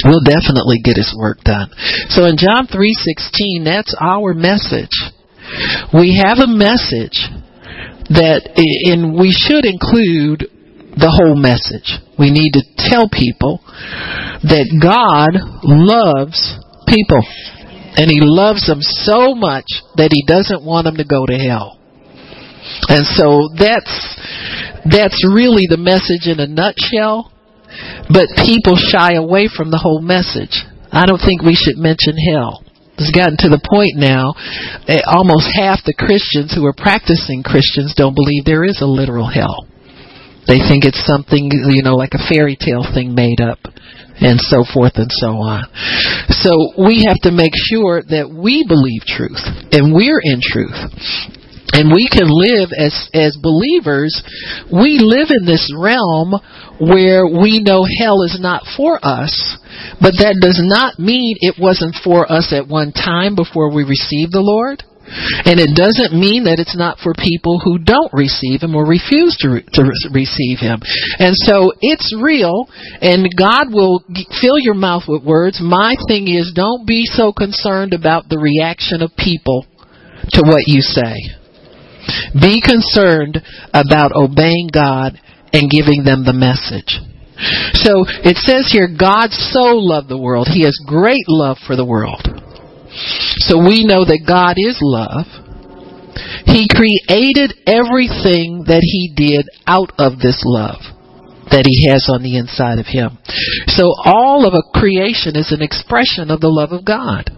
will 0.05 0.21
definitely 0.21 0.79
get 0.83 0.97
his 0.97 1.13
work 1.17 1.41
done. 1.41 1.69
So 2.09 2.25
in 2.25 2.37
John 2.37 2.67
3:16, 2.67 3.63
that's 3.63 3.95
our 3.99 4.33
message. 4.33 4.93
We 5.93 6.21
have 6.21 6.39
a 6.39 6.47
message 6.47 7.17
that 8.09 8.51
and 8.55 9.17
we 9.17 9.31
should 9.31 9.65
include 9.65 10.49
the 10.97 11.13
whole 11.13 11.35
message. 11.35 11.93
We 12.17 12.31
need 12.31 12.51
to 12.57 12.63
tell 12.89 13.07
people 13.07 13.61
that 14.43 14.65
God 14.81 15.37
loves 15.63 16.41
people. 16.87 17.21
And 17.97 18.09
he 18.09 18.21
loves 18.21 18.65
them 18.65 18.81
so 18.81 19.33
much 19.33 19.65
that 19.97 20.13
he 20.13 20.23
doesn't 20.25 20.61
want 20.61 20.85
them 20.85 20.97
to 20.97 21.05
go 21.05 21.25
to 21.25 21.37
hell. 21.37 21.77
And 22.89 23.05
so 23.05 23.49
that's 23.57 23.93
that's 24.85 25.17
really 25.25 25.65
the 25.69 25.77
message 25.77 26.29
in 26.29 26.39
a 26.39 26.47
nutshell. 26.47 27.33
But 28.07 28.31
people 28.45 28.75
shy 28.75 29.15
away 29.15 29.49
from 29.51 29.71
the 29.71 29.79
whole 29.81 30.01
message. 30.01 30.63
I 30.91 31.05
don't 31.05 31.19
think 31.19 31.43
we 31.43 31.55
should 31.55 31.77
mention 31.77 32.15
hell. 32.15 32.63
It's 32.97 33.13
gotten 33.13 33.37
to 33.45 33.53
the 33.53 33.61
point 33.61 33.93
now, 33.93 34.33
almost 35.05 35.53
half 35.53 35.85
the 35.85 35.93
Christians 35.93 36.49
who 36.55 36.65
are 36.65 36.73
practicing 36.73 37.45
Christians 37.45 37.93
don't 37.93 38.17
believe 38.17 38.41
there 38.41 38.65
is 38.65 38.81
a 38.81 38.89
literal 38.89 39.29
hell. 39.29 39.69
They 40.49 40.57
think 40.63 40.87
it's 40.87 41.05
something, 41.05 41.51
you 41.51 41.83
know, 41.83 41.93
like 41.93 42.15
a 42.15 42.23
fairy 42.25 42.57
tale 42.57 42.81
thing 42.81 43.13
made 43.13 43.43
up 43.43 43.59
and 44.17 44.39
so 44.41 44.65
forth 44.65 44.95
and 44.95 45.11
so 45.13 45.37
on. 45.37 45.69
So 46.41 46.73
we 46.79 47.05
have 47.05 47.21
to 47.27 47.31
make 47.35 47.53
sure 47.69 48.01
that 48.01 48.31
we 48.31 48.65
believe 48.65 49.05
truth 49.05 49.43
and 49.69 49.93
we're 49.93 50.23
in 50.23 50.41
truth 50.41 50.79
and 51.73 51.91
we 51.91 52.07
can 52.07 52.27
live 52.27 52.69
as 52.77 53.09
as 53.13 53.37
believers 53.41 54.23
we 54.71 54.99
live 54.99 55.27
in 55.29 55.45
this 55.45 55.71
realm 55.75 56.33
where 56.79 57.27
we 57.27 57.59
know 57.59 57.83
hell 57.99 58.23
is 58.23 58.37
not 58.39 58.63
for 58.75 58.99
us 59.03 59.57
but 59.99 60.13
that 60.19 60.37
does 60.41 60.59
not 60.63 60.99
mean 60.99 61.35
it 61.39 61.55
wasn't 61.59 61.95
for 62.03 62.29
us 62.31 62.53
at 62.53 62.67
one 62.67 62.91
time 62.91 63.35
before 63.35 63.73
we 63.73 63.83
received 63.83 64.31
the 64.31 64.43
lord 64.43 64.83
and 65.07 65.59
it 65.59 65.71
doesn't 65.71 66.11
mean 66.11 66.43
that 66.45 66.59
it's 66.59 66.75
not 66.75 66.99
for 66.99 67.13
people 67.15 67.59
who 67.63 67.79
don't 67.79 68.11
receive 68.11 68.59
him 68.59 68.75
or 68.75 68.83
refuse 68.83 69.37
to, 69.39 69.63
re- 69.63 69.65
to 69.73 69.87
receive 70.11 70.59
him. 70.59 70.83
And 71.17 71.31
so 71.31 71.71
it's 71.79 72.11
real, 72.11 72.67
and 72.99 73.31
God 73.31 73.71
will 73.71 74.03
g- 74.11 74.27
fill 74.41 74.59
your 74.59 74.75
mouth 74.75 75.03
with 75.07 75.23
words. 75.23 75.63
My 75.63 75.95
thing 76.07 76.27
is, 76.27 76.51
don't 76.53 76.85
be 76.85 77.05
so 77.05 77.31
concerned 77.31 77.93
about 77.93 78.27
the 78.27 78.37
reaction 78.37 79.01
of 79.01 79.15
people 79.15 79.65
to 80.35 80.43
what 80.43 80.67
you 80.67 80.81
say. 80.81 81.15
Be 82.33 82.61
concerned 82.61 83.41
about 83.73 84.15
obeying 84.15 84.69
God 84.71 85.19
and 85.53 85.69
giving 85.69 86.03
them 86.03 86.23
the 86.23 86.33
message. 86.33 86.99
So 87.73 88.05
it 88.25 88.37
says 88.37 88.69
here, 88.71 88.89
God 88.89 89.29
so 89.31 89.77
loved 89.77 90.09
the 90.09 90.17
world. 90.17 90.47
He 90.49 90.63
has 90.63 90.77
great 90.85 91.25
love 91.27 91.57
for 91.65 91.75
the 91.75 91.85
world. 91.85 92.25
So 93.45 93.59
we 93.59 93.85
know 93.85 94.05
that 94.05 94.25
God 94.25 94.55
is 94.57 94.79
love. 94.81 95.27
He 96.45 96.65
created 96.65 97.53
everything 97.67 98.65
that 98.67 98.81
He 98.81 99.13
did 99.15 99.45
out 99.67 99.91
of 99.99 100.19
this 100.19 100.41
love 100.45 100.81
that 101.51 101.63
He 101.67 101.87
has 101.87 102.09
on 102.11 102.23
the 102.23 102.37
inside 102.37 102.79
of 102.79 102.87
Him. 102.87 103.19
So 103.67 103.93
all 104.03 104.47
of 104.47 104.53
a 104.53 104.65
creation 104.73 105.35
is 105.35 105.51
an 105.51 105.61
expression 105.61 106.31
of 106.31 106.41
the 106.41 106.51
love 106.51 106.71
of 106.71 106.83
God. 106.83 107.29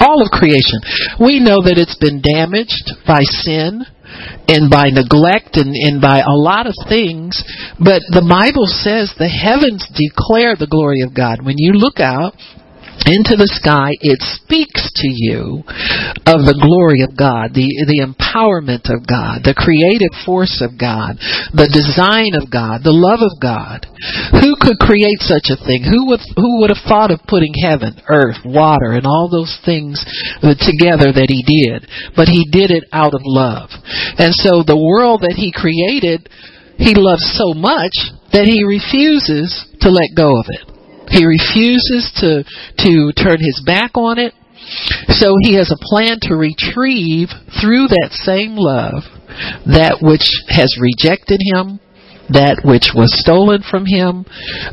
All 0.00 0.22
of 0.22 0.30
creation. 0.30 0.80
We 1.20 1.40
know 1.40 1.60
that 1.64 1.76
it's 1.76 1.98
been 1.98 2.22
damaged 2.22 2.92
by 3.06 3.22
sin 3.24 3.84
and 4.48 4.70
by 4.70 4.92
neglect 4.92 5.56
and, 5.56 5.72
and 5.72 6.00
by 6.00 6.20
a 6.20 6.36
lot 6.36 6.66
of 6.66 6.74
things, 6.88 7.40
but 7.80 8.04
the 8.12 8.24
Bible 8.24 8.68
says 8.68 9.12
the 9.16 9.28
heavens 9.28 9.88
declare 9.88 10.56
the 10.56 10.68
glory 10.68 11.00
of 11.00 11.16
God. 11.16 11.44
When 11.44 11.56
you 11.56 11.72
look 11.72 12.00
out, 12.00 12.36
into 13.06 13.34
the 13.34 13.50
sky, 13.50 13.98
it 13.98 14.22
speaks 14.38 14.90
to 15.02 15.08
you 15.10 15.66
of 16.28 16.46
the 16.46 16.58
glory 16.58 17.02
of 17.02 17.18
God, 17.18 17.50
the, 17.50 17.66
the 17.66 18.04
empowerment 18.04 18.86
of 18.86 19.02
God, 19.02 19.42
the 19.42 19.58
creative 19.58 20.12
force 20.22 20.62
of 20.62 20.78
God, 20.78 21.18
the 21.50 21.70
design 21.70 22.38
of 22.38 22.46
God, 22.46 22.86
the 22.86 22.94
love 22.94 23.20
of 23.20 23.34
God. 23.42 23.90
Who 24.38 24.54
could 24.58 24.78
create 24.78 25.22
such 25.22 25.50
a 25.50 25.58
thing? 25.58 25.82
Who 25.82 26.10
would, 26.14 26.22
who 26.38 26.62
would 26.62 26.70
have 26.70 26.86
thought 26.86 27.10
of 27.10 27.26
putting 27.26 27.54
heaven, 27.58 27.98
earth, 28.06 28.38
water, 28.46 28.94
and 28.94 29.06
all 29.06 29.26
those 29.26 29.52
things 29.66 30.02
together 30.42 31.10
that 31.10 31.30
he 31.30 31.42
did? 31.42 31.86
But 32.14 32.30
he 32.30 32.46
did 32.50 32.70
it 32.70 32.86
out 32.94 33.14
of 33.14 33.26
love. 33.26 33.70
And 34.18 34.34
so 34.34 34.62
the 34.62 34.78
world 34.78 35.22
that 35.22 35.36
he 35.36 35.50
created, 35.50 36.30
he 36.78 36.94
loves 36.94 37.24
so 37.34 37.54
much 37.54 37.94
that 38.32 38.48
he 38.48 38.64
refuses 38.64 39.50
to 39.80 39.90
let 39.90 40.16
go 40.16 40.38
of 40.38 40.46
it. 40.48 40.71
He 41.08 41.24
refuses 41.24 42.10
to 42.20 42.44
to 42.84 43.12
turn 43.12 43.38
his 43.40 43.62
back 43.64 43.92
on 43.94 44.18
it. 44.18 44.34
So 45.08 45.34
he 45.42 45.54
has 45.54 45.70
a 45.70 45.80
plan 45.80 46.18
to 46.22 46.36
retrieve 46.36 47.28
through 47.60 47.88
that 47.88 48.10
same 48.12 48.54
love 48.54 49.02
that 49.66 49.98
which 50.00 50.28
has 50.48 50.78
rejected 50.78 51.40
him, 51.42 51.80
that 52.30 52.62
which 52.64 52.94
was 52.94 53.10
stolen 53.18 53.62
from 53.62 53.86
him, 53.86 54.24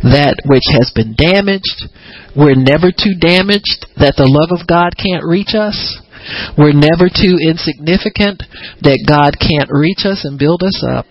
that 0.04 0.38
which 0.46 0.68
has 0.72 0.92
been 0.94 1.16
damaged. 1.16 1.90
We're 2.36 2.56
never 2.56 2.92
too 2.92 3.18
damaged 3.20 3.88
that 3.98 4.16
the 4.16 4.30
love 4.30 4.54
of 4.54 4.68
God 4.68 4.94
can't 4.96 5.26
reach 5.26 5.56
us. 5.58 6.00
We're 6.58 6.76
never 6.76 7.10
too 7.10 7.38
insignificant 7.42 8.44
that 8.82 9.06
God 9.08 9.38
can't 9.38 9.70
reach 9.72 10.06
us 10.06 10.26
and 10.26 10.40
build 10.40 10.64
us 10.64 10.84
up. 10.86 11.08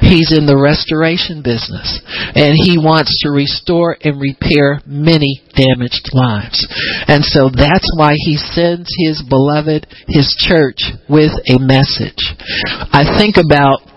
He's 0.00 0.32
in 0.32 0.46
the 0.46 0.56
restoration 0.56 1.42
business 1.42 2.00
and 2.34 2.56
He 2.56 2.80
wants 2.80 3.12
to 3.22 3.30
restore 3.30 3.96
and 4.00 4.20
repair 4.20 4.80
many 4.86 5.42
damaged 5.52 6.10
lives. 6.12 6.64
And 7.08 7.24
so 7.24 7.50
that's 7.52 7.86
why 7.96 8.14
He 8.16 8.36
sends 8.36 8.88
His 9.04 9.22
beloved, 9.26 9.86
His 10.08 10.32
church 10.38 10.80
with 11.08 11.32
a 11.48 11.60
message. 11.60 12.20
I 12.92 13.04
think 13.18 13.36
about 13.36 13.89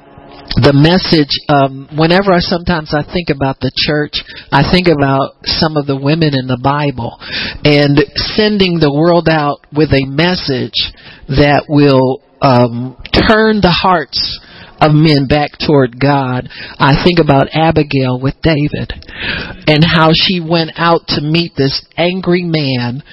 the 0.61 0.73
message 0.73 1.33
um, 1.49 1.89
whenever 1.97 2.31
I 2.31 2.39
sometimes 2.39 2.93
I 2.93 3.01
think 3.01 3.33
about 3.33 3.59
the 3.59 3.71
church, 3.73 4.21
I 4.51 4.61
think 4.69 4.85
about 4.85 5.41
some 5.49 5.77
of 5.77 5.87
the 5.87 5.97
women 5.97 6.37
in 6.37 6.45
the 6.45 6.61
Bible 6.61 7.17
and 7.65 7.97
sending 8.37 8.77
the 8.77 8.93
world 8.93 9.25
out 9.25 9.65
with 9.73 9.89
a 9.89 10.05
message 10.05 10.77
that 11.33 11.65
will 11.65 12.21
um, 12.43 12.99
turn 13.09 13.65
the 13.65 13.73
hearts 13.73 14.19
of 14.83 14.93
men 14.93 15.27
back 15.27 15.51
toward 15.59 15.99
God, 15.99 16.49
I 16.79 17.03
think 17.03 17.19
about 17.19 17.47
Abigail 17.53 18.19
with 18.19 18.35
David 18.43 18.91
and 19.67 19.83
how 19.83 20.11
she 20.11 20.43
went 20.43 20.71
out 20.75 21.07
to 21.07 21.21
meet 21.21 21.53
this 21.55 21.85
angry 21.95 22.43
man 22.43 23.03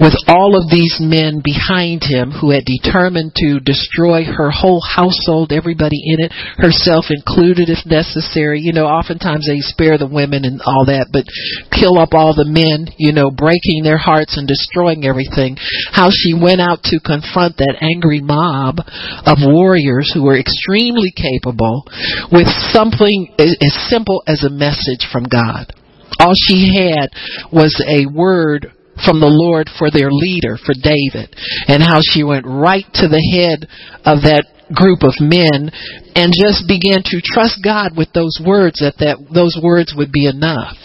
with 0.00 0.14
all 0.26 0.58
of 0.58 0.70
these 0.70 0.98
men 0.98 1.42
behind 1.44 2.02
him 2.02 2.32
who 2.32 2.50
had 2.50 2.64
determined 2.64 3.32
to 3.36 3.60
destroy 3.60 4.24
her 4.24 4.50
whole 4.50 4.82
household, 4.82 5.52
everybody 5.52 6.00
in 6.02 6.24
it, 6.24 6.32
herself 6.58 7.06
included 7.10 7.70
if 7.70 7.86
necessary. 7.86 8.60
You 8.60 8.72
know, 8.72 8.86
oftentimes 8.86 9.46
they 9.46 9.60
spare 9.60 9.98
the 9.98 10.10
women 10.10 10.44
and 10.44 10.60
all 10.66 10.86
that, 10.86 11.08
but 11.12 11.24
kill 11.70 11.98
up 11.98 12.12
all 12.12 12.34
the 12.34 12.48
men, 12.48 12.90
you 12.98 13.12
know, 13.12 13.30
breaking 13.30 13.84
their 13.84 13.98
hearts 13.98 14.36
and 14.36 14.48
destroying 14.48 15.04
everything. 15.04 15.56
How 15.92 16.10
she 16.10 16.34
went 16.34 16.60
out 16.60 16.82
to 16.90 16.98
confront 16.98 17.58
that 17.58 17.78
angry 17.80 18.20
mob 18.20 18.82
of 19.26 19.38
warriors 19.46 20.10
who 20.12 20.24
were 20.24 20.38
extremely 20.38 21.12
capable 21.20 21.84
with 22.32 22.48
something 22.72 23.34
as 23.38 23.74
simple 23.88 24.22
as 24.26 24.44
a 24.44 24.50
message 24.50 25.06
from 25.12 25.24
God. 25.24 25.72
All 26.18 26.34
she 26.34 26.74
had 26.74 27.08
was 27.52 27.76
a 27.86 28.06
word 28.06 28.72
from 29.04 29.20
the 29.20 29.30
Lord 29.30 29.68
for 29.78 29.90
their 29.90 30.10
leader, 30.10 30.56
for 30.56 30.74
David, 30.74 31.34
and 31.68 31.82
how 31.82 32.00
she 32.02 32.24
went 32.24 32.44
right 32.46 32.84
to 32.94 33.08
the 33.08 33.22
head 33.32 33.68
of 34.04 34.22
that 34.22 34.44
group 34.74 35.02
of 35.02 35.14
men 35.20 35.70
and 36.14 36.34
just 36.34 36.66
began 36.66 37.02
to 37.02 37.22
trust 37.22 37.62
God 37.62 37.96
with 37.96 38.10
those 38.12 38.38
words 38.42 38.80
that, 38.80 38.98
that 38.98 39.18
those 39.32 39.58
words 39.58 39.94
would 39.96 40.12
be 40.12 40.26
enough. 40.26 40.76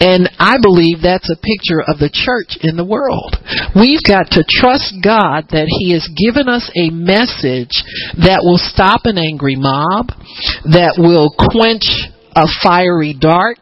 And 0.00 0.30
I 0.38 0.58
believe 0.62 1.02
that's 1.02 1.30
a 1.30 1.38
picture 1.38 1.82
of 1.82 1.98
the 1.98 2.10
church 2.10 2.58
in 2.62 2.76
the 2.76 2.86
world. 2.86 3.36
We've 3.74 4.02
got 4.02 4.30
to 4.34 4.46
trust 4.46 4.94
God 5.02 5.50
that 5.50 5.70
He 5.80 5.92
has 5.94 6.06
given 6.14 6.48
us 6.48 6.70
a 6.74 6.90
message 6.90 7.74
that 8.22 8.42
will 8.42 8.60
stop 8.60 9.04
an 9.04 9.18
angry 9.18 9.56
mob, 9.56 10.14
that 10.70 10.98
will 10.98 11.34
quench 11.34 11.86
a 12.36 12.46
fiery 12.62 13.16
dart 13.18 13.58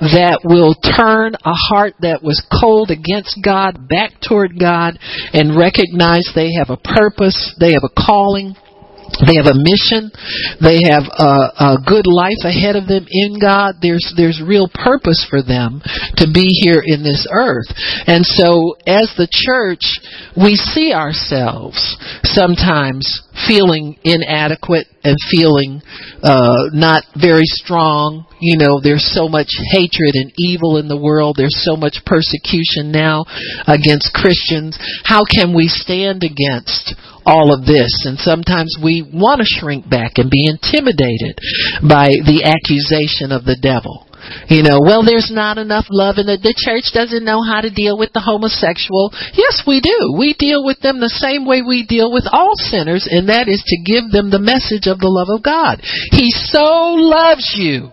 that 0.00 0.40
will 0.44 0.74
turn 0.96 1.34
a 1.44 1.52
heart 1.68 1.94
that 2.00 2.22
was 2.22 2.40
cold 2.48 2.90
against 2.90 3.38
God 3.44 3.88
back 3.88 4.12
toward 4.26 4.58
God 4.58 4.98
and 5.32 5.58
recognize 5.58 6.24
they 6.34 6.56
have 6.56 6.70
a 6.70 6.80
purpose, 6.80 7.54
they 7.60 7.72
have 7.72 7.84
a 7.84 7.92
calling, 7.92 8.54
they 9.26 9.36
have 9.36 9.50
a 9.50 9.58
mission. 9.58 10.10
They 10.62 10.78
have 10.90 11.06
a, 11.10 11.74
a, 11.74 11.78
good 11.84 12.06
life 12.06 12.42
ahead 12.44 12.76
of 12.76 12.86
them 12.86 13.06
in 13.10 13.38
God. 13.40 13.76
There's 13.82 14.12
there's 14.16 14.42
real 14.44 14.68
purpose 14.68 15.26
for 15.28 15.42
them 15.42 15.82
to 16.16 16.26
be 16.32 16.46
here 16.62 16.82
in 16.84 17.02
this 17.02 17.26
earth. 17.32 17.66
And 18.06 18.24
so, 18.24 18.76
as 18.86 19.10
the 19.16 19.28
church, 19.30 19.82
we 20.36 20.54
see 20.54 20.92
ourselves 20.92 21.78
sometimes 22.24 23.22
feeling 23.46 23.98
inadequate 24.04 24.86
and 25.04 25.16
feeling 25.30 25.82
uh, 26.22 26.72
not 26.72 27.04
very 27.20 27.46
strong. 27.46 28.26
You 28.40 28.58
know, 28.58 28.80
there's 28.82 29.06
so 29.14 29.28
much 29.28 29.50
hatred 29.70 30.14
and 30.14 30.32
evil 30.38 30.78
in 30.78 30.88
the 30.88 30.98
world. 30.98 31.36
There's 31.36 31.64
so 31.64 31.76
much 31.76 32.02
persecution 32.06 32.90
now 32.90 33.26
against 33.66 34.14
Christians. 34.14 34.78
How 35.04 35.22
can 35.24 35.54
we 35.54 35.68
stand 35.68 36.24
against 36.24 36.94
all 37.28 37.52
of 37.52 37.66
this. 37.66 37.92
And 38.08 38.18
sometimes 38.18 38.74
we 38.82 39.04
want 39.04 39.40
to 39.40 39.44
shrink 39.44 39.88
back 39.88 40.16
and 40.16 40.30
be 40.30 40.48
intimidated 40.48 41.36
by 41.84 42.08
the 42.24 42.48
accusation 42.48 43.36
of 43.36 43.44
the 43.44 43.58
devil. 43.60 44.07
You 44.48 44.62
know, 44.62 44.80
well, 44.80 45.04
there's 45.04 45.30
not 45.32 45.58
enough 45.58 45.86
love 45.90 46.16
in 46.18 46.26
the, 46.26 46.36
the 46.40 46.56
church 46.56 46.92
doesn't 46.92 47.24
know 47.24 47.42
how 47.42 47.60
to 47.60 47.70
deal 47.70 47.98
with 47.98 48.12
the 48.12 48.24
homosexual. 48.24 49.12
Yes, 49.34 49.62
we 49.66 49.80
do. 49.80 50.16
We 50.16 50.34
deal 50.34 50.64
with 50.64 50.80
them 50.80 51.00
the 51.00 51.12
same 51.12 51.46
way 51.46 51.62
we 51.62 51.84
deal 51.84 52.12
with 52.12 52.24
all 52.30 52.56
sinners, 52.56 53.08
and 53.10 53.28
that 53.28 53.48
is 53.48 53.62
to 53.66 53.76
give 53.84 54.10
them 54.10 54.30
the 54.30 54.42
message 54.42 54.88
of 54.88 54.98
the 54.98 55.10
love 55.10 55.28
of 55.28 55.44
God. 55.44 55.80
He 56.12 56.30
so 56.30 56.96
loves 56.96 57.54
you 57.56 57.92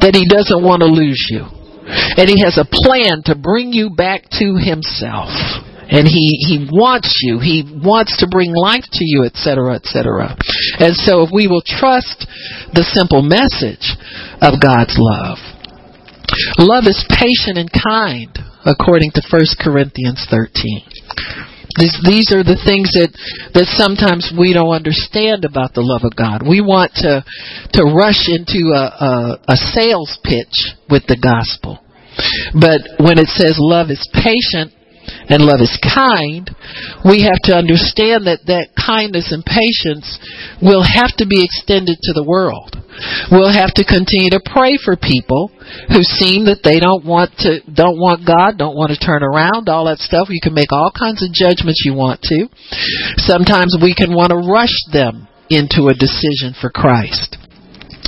that 0.00 0.14
he 0.14 0.26
doesn't 0.28 0.62
want 0.62 0.80
to 0.80 0.90
lose 0.90 1.20
you. 1.30 1.46
And 1.86 2.28
he 2.28 2.40
has 2.44 2.56
a 2.56 2.64
plan 2.64 3.22
to 3.26 3.36
bring 3.36 3.72
you 3.72 3.90
back 3.90 4.24
to 4.40 4.56
himself 4.56 5.28
and 5.94 6.06
he 6.10 6.42
he 6.42 6.66
wants 6.66 7.22
you. 7.22 7.38
He 7.38 7.62
wants 7.62 8.18
to 8.18 8.26
bring 8.26 8.52
life 8.52 8.84
to 8.98 9.04
you 9.06 9.24
etc 9.24 9.74
etc 9.74 10.36
and 10.78 10.94
so 10.94 11.22
if 11.22 11.30
we 11.32 11.46
will 11.46 11.62
trust 11.62 12.26
the 12.74 12.82
simple 12.82 13.22
message 13.22 13.94
of 14.42 14.60
God's 14.60 14.96
love 14.98 15.38
love 16.58 16.84
is 16.86 16.98
patient 17.10 17.58
and 17.58 17.70
kind 17.70 18.32
according 18.66 19.12
to 19.14 19.22
1 19.30 19.60
Corinthians 19.60 20.26
13 20.30 20.82
this, 21.76 21.94
these 22.06 22.30
are 22.30 22.46
the 22.46 22.60
things 22.62 22.94
that 22.94 23.10
that 23.54 23.66
sometimes 23.74 24.30
we 24.30 24.54
don't 24.54 24.70
understand 24.70 25.42
about 25.42 25.74
the 25.74 25.82
love 25.82 26.06
of 26.06 26.14
God. 26.14 26.46
We 26.46 26.62
want 26.62 26.94
to 27.02 27.26
to 27.74 27.82
rush 27.82 28.30
into 28.30 28.70
a, 28.70 28.84
a, 28.94 29.12
a 29.50 29.56
sales 29.74 30.14
pitch 30.22 30.78
with 30.86 31.02
the 31.10 31.18
gospel, 31.18 31.82
but 32.54 33.02
when 33.02 33.18
it 33.18 33.26
says 33.26 33.58
love 33.58 33.90
is 33.90 34.06
patient 34.14 34.70
and 35.28 35.44
love 35.44 35.60
is 35.60 35.72
kind, 35.80 36.48
we 37.04 37.24
have 37.24 37.40
to 37.48 37.56
understand 37.56 38.28
that 38.28 38.44
that 38.46 38.76
kindness 38.76 39.32
and 39.32 39.44
patience 39.44 40.20
will 40.60 40.84
have 40.84 41.16
to 41.16 41.26
be 41.26 41.40
extended 41.40 41.96
to 42.04 42.12
the 42.12 42.24
world. 42.24 42.76
We'll 43.32 43.52
have 43.52 43.74
to 43.80 43.88
continue 43.88 44.30
to 44.30 44.44
pray 44.44 44.78
for 44.78 44.94
people 44.94 45.50
who 45.90 46.04
seem 46.04 46.46
that 46.46 46.62
they 46.62 46.78
don't 46.78 47.02
want 47.02 47.34
to, 47.42 47.64
don't 47.66 47.98
want 47.98 48.28
God, 48.28 48.60
don't 48.60 48.76
want 48.76 48.92
to 48.92 49.00
turn 49.00 49.24
around, 49.24 49.66
all 49.66 49.90
that 49.90 49.98
stuff. 49.98 50.30
You 50.30 50.44
can 50.44 50.54
make 50.54 50.70
all 50.70 50.92
kinds 50.94 51.24
of 51.24 51.34
judgments 51.34 51.82
you 51.82 51.96
want 51.96 52.22
to. 52.30 52.46
Sometimes 53.18 53.74
we 53.80 53.96
can 53.96 54.14
want 54.14 54.30
to 54.30 54.38
rush 54.38 54.74
them 54.92 55.26
into 55.50 55.88
a 55.88 55.96
decision 55.96 56.54
for 56.54 56.70
Christ. 56.70 57.36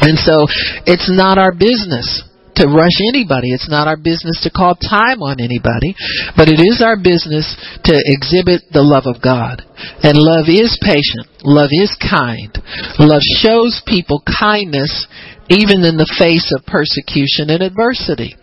And 0.00 0.18
so 0.20 0.46
it's 0.85 1.09
not 1.09 1.38
our 1.38 1.52
business 1.52 2.22
to 2.57 2.69
rush 2.69 2.99
anybody. 3.09 3.53
It's 3.53 3.71
not 3.71 3.88
our 3.88 3.97
business 3.97 4.40
to 4.42 4.51
call 4.51 4.75
time 4.77 5.23
on 5.23 5.40
anybody, 5.40 5.95
but 6.37 6.49
it 6.49 6.61
is 6.61 6.83
our 6.85 6.97
business 6.97 7.47
to 7.85 7.95
exhibit 7.95 8.69
the 8.73 8.85
love 8.85 9.05
of 9.07 9.23
God. 9.23 9.62
And 10.03 10.16
love 10.16 10.49
is 10.49 10.77
patient. 10.81 11.29
Love 11.45 11.71
is 11.73 11.92
kind. 12.01 12.53
Love 12.99 13.23
shows 13.40 13.83
people 13.87 14.23
kindness 14.25 15.07
even 15.49 15.87
in 15.87 15.95
the 15.97 16.11
face 16.19 16.51
of 16.57 16.66
persecution 16.66 17.55
and 17.55 17.62
adversity. 17.62 18.35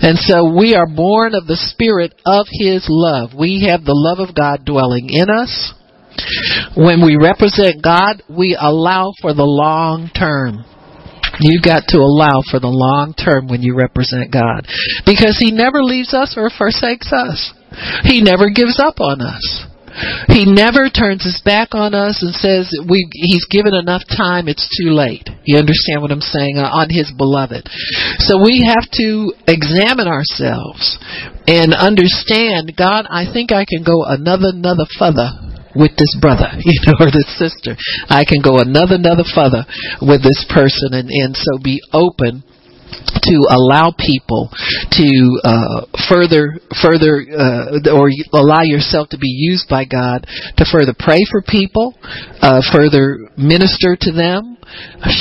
And 0.00 0.18
so 0.18 0.46
we 0.46 0.74
are 0.74 0.86
born 0.86 1.34
of 1.34 1.46
the 1.46 1.58
spirit 1.58 2.14
of 2.24 2.46
His 2.50 2.86
love. 2.88 3.34
We 3.34 3.66
have 3.68 3.84
the 3.84 3.96
love 3.96 4.22
of 4.22 4.34
God 4.34 4.64
dwelling 4.64 5.10
in 5.10 5.26
us. 5.26 5.74
When 6.76 7.04
we 7.04 7.16
represent 7.20 7.82
God, 7.82 8.22
we 8.28 8.56
allow 8.58 9.12
for 9.20 9.34
the 9.34 9.48
long 9.48 10.10
term. 10.14 10.64
You've 11.42 11.66
got 11.66 11.84
to 11.90 11.98
allow 11.98 12.42
for 12.48 12.58
the 12.58 12.72
long 12.72 13.14
term 13.14 13.48
when 13.48 13.62
you 13.62 13.74
represent 13.74 14.32
God. 14.32 14.66
Because 15.04 15.36
He 15.38 15.50
never 15.50 15.82
leaves 15.82 16.14
us 16.14 16.34
or 16.36 16.50
forsakes 16.50 17.12
us. 17.12 17.52
He 18.04 18.22
never 18.22 18.50
gives 18.50 18.78
up 18.78 19.00
on 19.00 19.20
us. 19.20 19.66
He 20.28 20.48
never 20.48 20.88
turns 20.88 21.24
his 21.24 21.40
back 21.44 21.74
on 21.74 21.92
us 21.92 22.22
and 22.22 22.34
says 22.34 22.72
we 22.88 23.08
he's 23.12 23.44
given 23.50 23.74
enough 23.74 24.02
time 24.08 24.48
it's 24.48 24.64
too 24.80 24.90
late. 24.90 25.28
You 25.44 25.58
understand 25.58 26.00
what 26.00 26.10
I'm 26.10 26.24
saying 26.24 26.56
uh, 26.56 26.64
on 26.64 26.88
his 26.88 27.12
beloved. 27.12 27.68
So 28.18 28.40
we 28.40 28.64
have 28.64 28.88
to 28.96 29.32
examine 29.46 30.08
ourselves 30.08 30.96
and 31.46 31.74
understand 31.74 32.72
God, 32.76 33.04
I 33.10 33.28
think 33.30 33.52
I 33.52 33.66
can 33.68 33.84
go 33.84 34.04
another 34.04 34.56
another 34.56 34.88
further 34.98 35.51
with 35.74 35.96
this 35.96 36.14
brother, 36.20 36.48
you 36.58 36.80
know, 36.86 36.96
or 37.00 37.10
this 37.10 37.28
sister. 37.38 37.76
I 38.08 38.24
can 38.24 38.42
go 38.42 38.58
another, 38.58 38.96
another 38.96 39.24
further 39.24 39.64
with 40.00 40.22
this 40.22 40.44
person 40.48 40.94
and, 40.94 41.08
and 41.10 41.36
so 41.36 41.58
be 41.62 41.80
open 41.92 42.44
to 42.92 43.36
allow 43.48 43.92
people 43.96 44.50
to 44.92 45.08
uh, 45.44 45.86
further 46.08 46.58
further 46.82 47.24
uh, 47.30 47.92
or 47.92 48.10
allow 48.32 48.62
yourself 48.62 49.08
to 49.10 49.18
be 49.18 49.28
used 49.28 49.68
by 49.68 49.84
God 49.84 50.26
to 50.56 50.64
further 50.70 50.94
pray 50.98 51.20
for 51.30 51.42
people, 51.42 51.94
uh, 52.40 52.62
further 52.72 53.30
minister 53.36 53.96
to 54.00 54.12
them, 54.12 54.58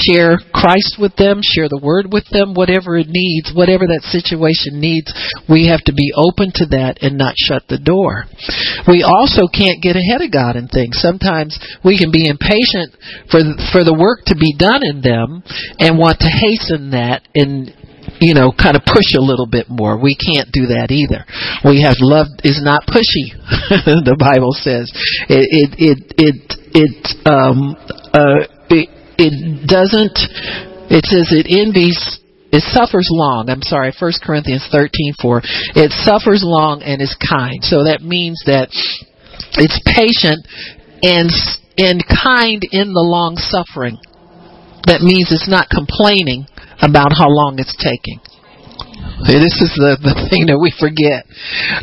share 0.06 0.40
Christ 0.54 0.98
with 1.00 1.16
them, 1.16 1.42
share 1.44 1.68
the 1.68 1.82
word 1.82 2.12
with 2.12 2.26
them, 2.32 2.54
whatever 2.54 2.98
it 2.98 3.10
needs, 3.10 3.52
whatever 3.54 3.88
that 3.88 4.08
situation 4.08 4.80
needs, 4.80 5.12
we 5.50 5.68
have 5.68 5.84
to 5.86 5.94
be 5.94 6.14
open 6.16 6.52
to 6.62 6.66
that 6.78 7.02
and 7.02 7.18
not 7.18 7.36
shut 7.38 7.68
the 7.68 7.82
door. 7.82 8.26
We 8.88 9.04
also 9.04 9.48
can't 9.50 9.84
get 9.84 9.98
ahead 9.98 10.22
of 10.22 10.32
God 10.32 10.56
in 10.56 10.68
things. 10.68 11.02
Sometimes 11.02 11.58
we 11.84 11.98
can 11.98 12.12
be 12.12 12.28
impatient 12.28 12.96
for 13.30 13.42
for 13.72 13.84
the 13.84 13.98
work 13.98 14.26
to 14.32 14.38
be 14.38 14.56
done 14.56 14.82
in 14.86 15.02
them 15.02 15.44
and 15.80 15.98
want 15.98 16.22
to 16.22 16.32
hasten 16.32 16.92
that 16.92 17.26
and 17.36 17.61
you 18.22 18.38
know, 18.38 18.54
kind 18.54 18.78
of 18.78 18.86
push 18.86 19.18
a 19.18 19.22
little 19.22 19.50
bit 19.50 19.66
more. 19.68 19.98
We 19.98 20.14
can't 20.14 20.54
do 20.54 20.78
that 20.78 20.94
either. 20.94 21.26
We 21.66 21.82
have 21.82 21.98
love 22.00 22.30
is 22.46 22.62
not 22.62 22.86
pushy. 22.86 23.34
the 24.06 24.14
Bible 24.14 24.54
says 24.54 24.94
it 25.26 25.50
it 25.50 25.70
it 25.82 26.00
it, 26.22 26.38
it 26.78 26.96
um 27.26 27.74
uh 28.14 28.46
it, 28.70 28.88
it 29.18 29.34
doesn't. 29.66 30.14
It 30.94 31.04
says 31.10 31.34
it 31.34 31.50
envies 31.50 32.22
it 32.54 32.62
suffers 32.70 33.10
long. 33.10 33.50
I'm 33.50 33.64
sorry, 33.64 33.92
1 33.98 34.12
Corinthians 34.22 34.70
13:4. 34.72 35.42
It 35.76 35.92
suffers 36.06 36.46
long 36.46 36.84
and 36.84 37.02
is 37.02 37.18
kind. 37.18 37.64
So 37.66 37.90
that 37.90 38.06
means 38.06 38.38
that 38.46 38.70
it's 39.58 39.82
patient 39.90 40.46
and 41.02 41.34
and 41.82 42.06
kind 42.06 42.62
in 42.70 42.94
the 42.94 43.02
long 43.02 43.36
suffering. 43.42 43.98
That 44.86 45.02
means 45.02 45.32
it's 45.34 45.50
not 45.50 45.70
complaining 45.74 46.46
about 46.82 47.14
how 47.14 47.30
long 47.30 47.56
it's 47.58 47.76
taking. 47.78 48.20
This 49.26 49.62
is 49.62 49.72
the, 49.78 50.02
the 50.02 50.18
thing 50.30 50.50
that 50.50 50.58
we 50.58 50.74
forget. 50.74 51.30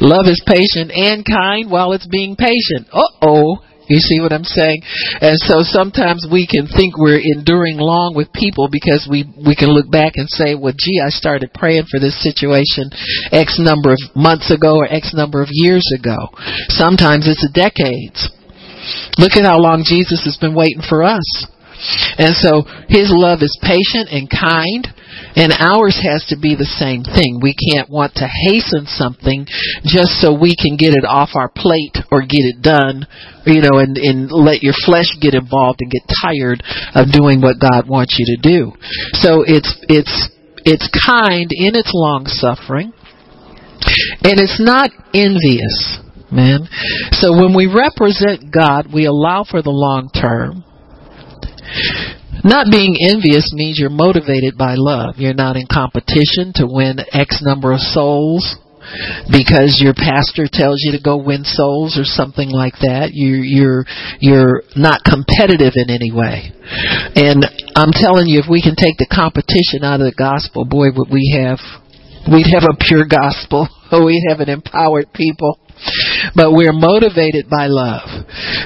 Love 0.02 0.26
is 0.26 0.42
patient 0.42 0.90
and 0.90 1.22
kind 1.22 1.70
while 1.70 1.94
it's 1.94 2.06
being 2.06 2.34
patient. 2.34 2.90
Uh 2.90 3.06
oh. 3.22 3.62
You 3.88 4.04
see 4.04 4.20
what 4.20 4.36
I'm 4.36 4.44
saying? 4.44 4.84
And 5.24 5.32
so 5.48 5.64
sometimes 5.64 6.28
we 6.28 6.46
can 6.46 6.68
think 6.68 6.98
we're 7.00 7.24
enduring 7.24 7.80
long 7.80 8.12
with 8.12 8.28
people 8.36 8.68
because 8.68 9.08
we 9.08 9.24
we 9.40 9.56
can 9.56 9.72
look 9.72 9.90
back 9.90 10.20
and 10.20 10.28
say, 10.28 10.54
"Well, 10.54 10.76
gee, 10.76 11.00
I 11.00 11.08
started 11.08 11.56
praying 11.56 11.88
for 11.88 11.98
this 11.98 12.20
situation 12.20 12.92
X 13.32 13.56
number 13.56 13.96
of 13.96 14.00
months 14.14 14.52
ago 14.52 14.76
or 14.76 14.84
X 14.84 15.14
number 15.16 15.40
of 15.40 15.48
years 15.50 15.88
ago." 15.96 16.28
Sometimes 16.68 17.24
it's 17.26 17.48
decades. 17.56 18.28
Look 19.16 19.40
at 19.40 19.48
how 19.48 19.58
long 19.58 19.84
Jesus 19.88 20.20
has 20.24 20.36
been 20.36 20.54
waiting 20.54 20.84
for 20.86 21.02
us. 21.02 21.24
And 22.18 22.34
so 22.34 22.66
his 22.88 23.10
love 23.14 23.42
is 23.42 23.54
patient 23.62 24.10
and 24.10 24.26
kind, 24.28 24.86
and 25.36 25.52
ours 25.54 25.98
has 26.02 26.26
to 26.28 26.36
be 26.38 26.58
the 26.58 26.68
same 26.78 27.06
thing. 27.06 27.38
We 27.42 27.54
can't 27.54 27.90
want 27.90 28.14
to 28.18 28.26
hasten 28.26 28.86
something 28.86 29.46
just 29.86 30.18
so 30.18 30.34
we 30.34 30.58
can 30.58 30.76
get 30.76 30.94
it 30.94 31.06
off 31.06 31.38
our 31.38 31.48
plate 31.48 31.94
or 32.10 32.22
get 32.22 32.42
it 32.42 32.62
done, 32.62 33.06
you 33.46 33.62
know, 33.62 33.78
and, 33.78 33.96
and 33.96 34.30
let 34.30 34.62
your 34.62 34.74
flesh 34.84 35.10
get 35.20 35.34
involved 35.34 35.78
and 35.80 35.90
get 35.90 36.02
tired 36.22 36.62
of 36.94 37.14
doing 37.14 37.40
what 37.40 37.62
God 37.62 37.88
wants 37.88 38.18
you 38.18 38.26
to 38.34 38.38
do. 38.42 38.72
So 39.14 39.44
it's 39.46 39.70
it's 39.88 40.30
it's 40.64 40.90
kind 41.06 41.48
in 41.54 41.78
its 41.78 41.90
long 41.94 42.26
suffering, 42.26 42.92
and 44.26 44.36
it's 44.42 44.60
not 44.60 44.90
envious 45.14 46.02
man. 46.30 46.68
So 47.12 47.32
when 47.32 47.54
we 47.54 47.66
represent 47.66 48.52
God, 48.52 48.92
we 48.92 49.06
allow 49.06 49.44
for 49.48 49.62
the 49.62 49.70
long 49.70 50.10
term. 50.12 50.64
Not 52.44 52.70
being 52.70 52.96
envious 53.00 53.50
means 53.52 53.78
you're 53.78 53.90
motivated 53.90 54.56
by 54.56 54.74
love. 54.76 55.16
You're 55.18 55.34
not 55.34 55.56
in 55.56 55.66
competition 55.66 56.52
to 56.56 56.66
win 56.66 56.98
X 57.12 57.42
number 57.42 57.72
of 57.72 57.80
souls 57.80 58.56
because 59.30 59.80
your 59.82 59.92
pastor 59.92 60.48
tells 60.50 60.80
you 60.80 60.92
to 60.92 61.02
go 61.02 61.16
win 61.16 61.44
souls 61.44 61.98
or 61.98 62.04
something 62.04 62.48
like 62.48 62.74
that. 62.80 63.10
You, 63.12 63.42
you're 63.42 63.84
you're 64.20 64.62
not 64.76 65.04
competitive 65.04 65.74
in 65.76 65.90
any 65.90 66.12
way. 66.12 66.52
And 67.16 67.44
I'm 67.76 67.92
telling 67.92 68.26
you, 68.26 68.40
if 68.40 68.48
we 68.48 68.62
can 68.62 68.76
take 68.76 68.96
the 68.96 69.10
competition 69.10 69.84
out 69.84 70.00
of 70.00 70.08
the 70.08 70.16
gospel, 70.16 70.64
boy, 70.64 70.88
would 70.94 71.10
we 71.10 71.36
have 71.36 71.60
we'd 72.30 72.48
have 72.52 72.64
a 72.64 72.76
pure 72.80 73.04
gospel. 73.04 73.68
We'd 73.92 74.28
have 74.28 74.40
an 74.40 74.50
empowered 74.50 75.14
people. 75.14 75.58
But 76.34 76.52
we're 76.52 76.74
motivated 76.74 77.48
by 77.48 77.68
love. 77.68 78.04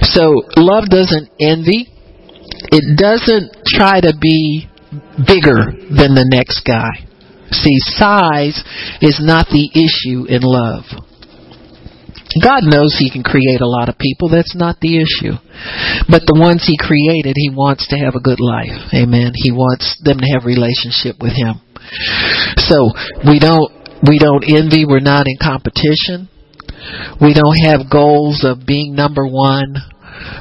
So 0.02 0.42
love 0.56 0.90
doesn't 0.90 1.30
envy 1.38 1.91
it 2.70 2.98
doesn't 2.98 3.64
try 3.66 4.00
to 4.00 4.12
be 4.20 4.68
bigger 5.26 5.72
than 5.88 6.14
the 6.14 6.28
next 6.28 6.62
guy. 6.64 7.08
See, 7.52 7.78
size 7.96 8.56
is 9.00 9.20
not 9.20 9.48
the 9.48 9.68
issue 9.72 10.24
in 10.28 10.40
love. 10.40 10.84
God 12.40 12.64
knows 12.64 12.96
He 12.96 13.12
can 13.12 13.22
create 13.22 13.60
a 13.60 13.68
lot 13.68 13.90
of 13.90 14.00
people. 14.00 14.32
That's 14.32 14.56
not 14.56 14.80
the 14.80 14.96
issue. 15.04 15.36
But 16.08 16.24
the 16.24 16.38
ones 16.40 16.64
He 16.64 16.80
created, 16.80 17.36
He 17.36 17.52
wants 17.52 17.88
to 17.88 17.96
have 18.00 18.16
a 18.16 18.24
good 18.24 18.40
life. 18.40 18.72
Amen. 18.96 19.32
He 19.36 19.52
wants 19.52 20.00
them 20.00 20.16
to 20.16 20.28
have 20.32 20.48
relationship 20.48 21.20
with 21.20 21.36
Him. 21.36 21.60
So 22.56 22.88
we 23.28 23.36
don't 23.36 23.68
we 24.00 24.18
don't 24.18 24.48
envy. 24.48 24.88
We're 24.88 25.04
not 25.04 25.28
in 25.28 25.36
competition. 25.36 26.32
We 27.20 27.36
don't 27.36 27.60
have 27.68 27.92
goals 27.92 28.44
of 28.48 28.66
being 28.66 28.94
number 28.96 29.26
one 29.26 29.76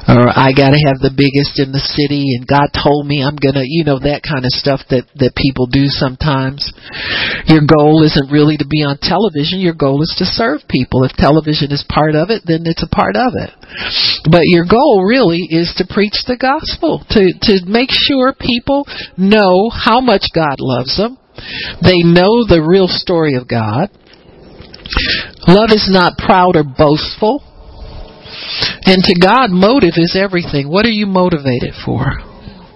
or 0.08 0.30
I 0.30 0.52
got 0.52 0.74
to 0.74 0.82
have 0.88 1.02
the 1.02 1.14
biggest 1.14 1.58
in 1.58 1.70
the 1.70 1.82
city 1.82 2.34
and 2.36 2.46
God 2.46 2.70
told 2.74 3.06
me 3.06 3.22
I'm 3.22 3.38
going 3.38 3.58
to, 3.58 3.66
you 3.66 3.84
know, 3.84 3.98
that 4.02 4.26
kind 4.26 4.44
of 4.44 4.52
stuff 4.54 4.82
that 4.90 5.06
that 5.18 5.38
people 5.38 5.66
do 5.66 5.86
sometimes. 5.88 6.70
Your 7.46 7.62
goal 7.66 8.02
isn't 8.02 8.32
really 8.32 8.56
to 8.58 8.68
be 8.68 8.82
on 8.82 8.98
television, 9.02 9.62
your 9.62 9.76
goal 9.76 10.02
is 10.02 10.14
to 10.18 10.26
serve 10.26 10.66
people. 10.68 11.04
If 11.04 11.14
television 11.18 11.70
is 11.70 11.84
part 11.88 12.14
of 12.14 12.30
it, 12.30 12.42
then 12.46 12.66
it's 12.66 12.82
a 12.82 12.90
part 12.90 13.16
of 13.16 13.34
it. 13.34 13.50
But 14.26 14.46
your 14.50 14.66
goal 14.66 15.04
really 15.06 15.46
is 15.50 15.72
to 15.78 15.88
preach 15.88 16.24
the 16.26 16.38
gospel, 16.38 17.02
to 17.10 17.22
to 17.48 17.54
make 17.66 17.90
sure 17.90 18.34
people 18.34 18.86
know 19.18 19.70
how 19.70 20.00
much 20.00 20.30
God 20.34 20.58
loves 20.58 20.96
them. 20.96 21.18
They 21.82 22.02
know 22.04 22.44
the 22.44 22.62
real 22.62 22.88
story 22.88 23.34
of 23.34 23.48
God. 23.48 23.90
Love 25.48 25.70
is 25.70 25.88
not 25.90 26.18
proud 26.18 26.56
or 26.56 26.64
boastful. 26.64 27.42
And 28.84 29.02
to 29.02 29.14
God, 29.20 29.50
motive 29.50 29.94
is 29.96 30.16
everything. 30.18 30.68
What 30.68 30.86
are 30.86 30.94
you 30.94 31.06
motivated 31.06 31.74
for? 31.84 32.04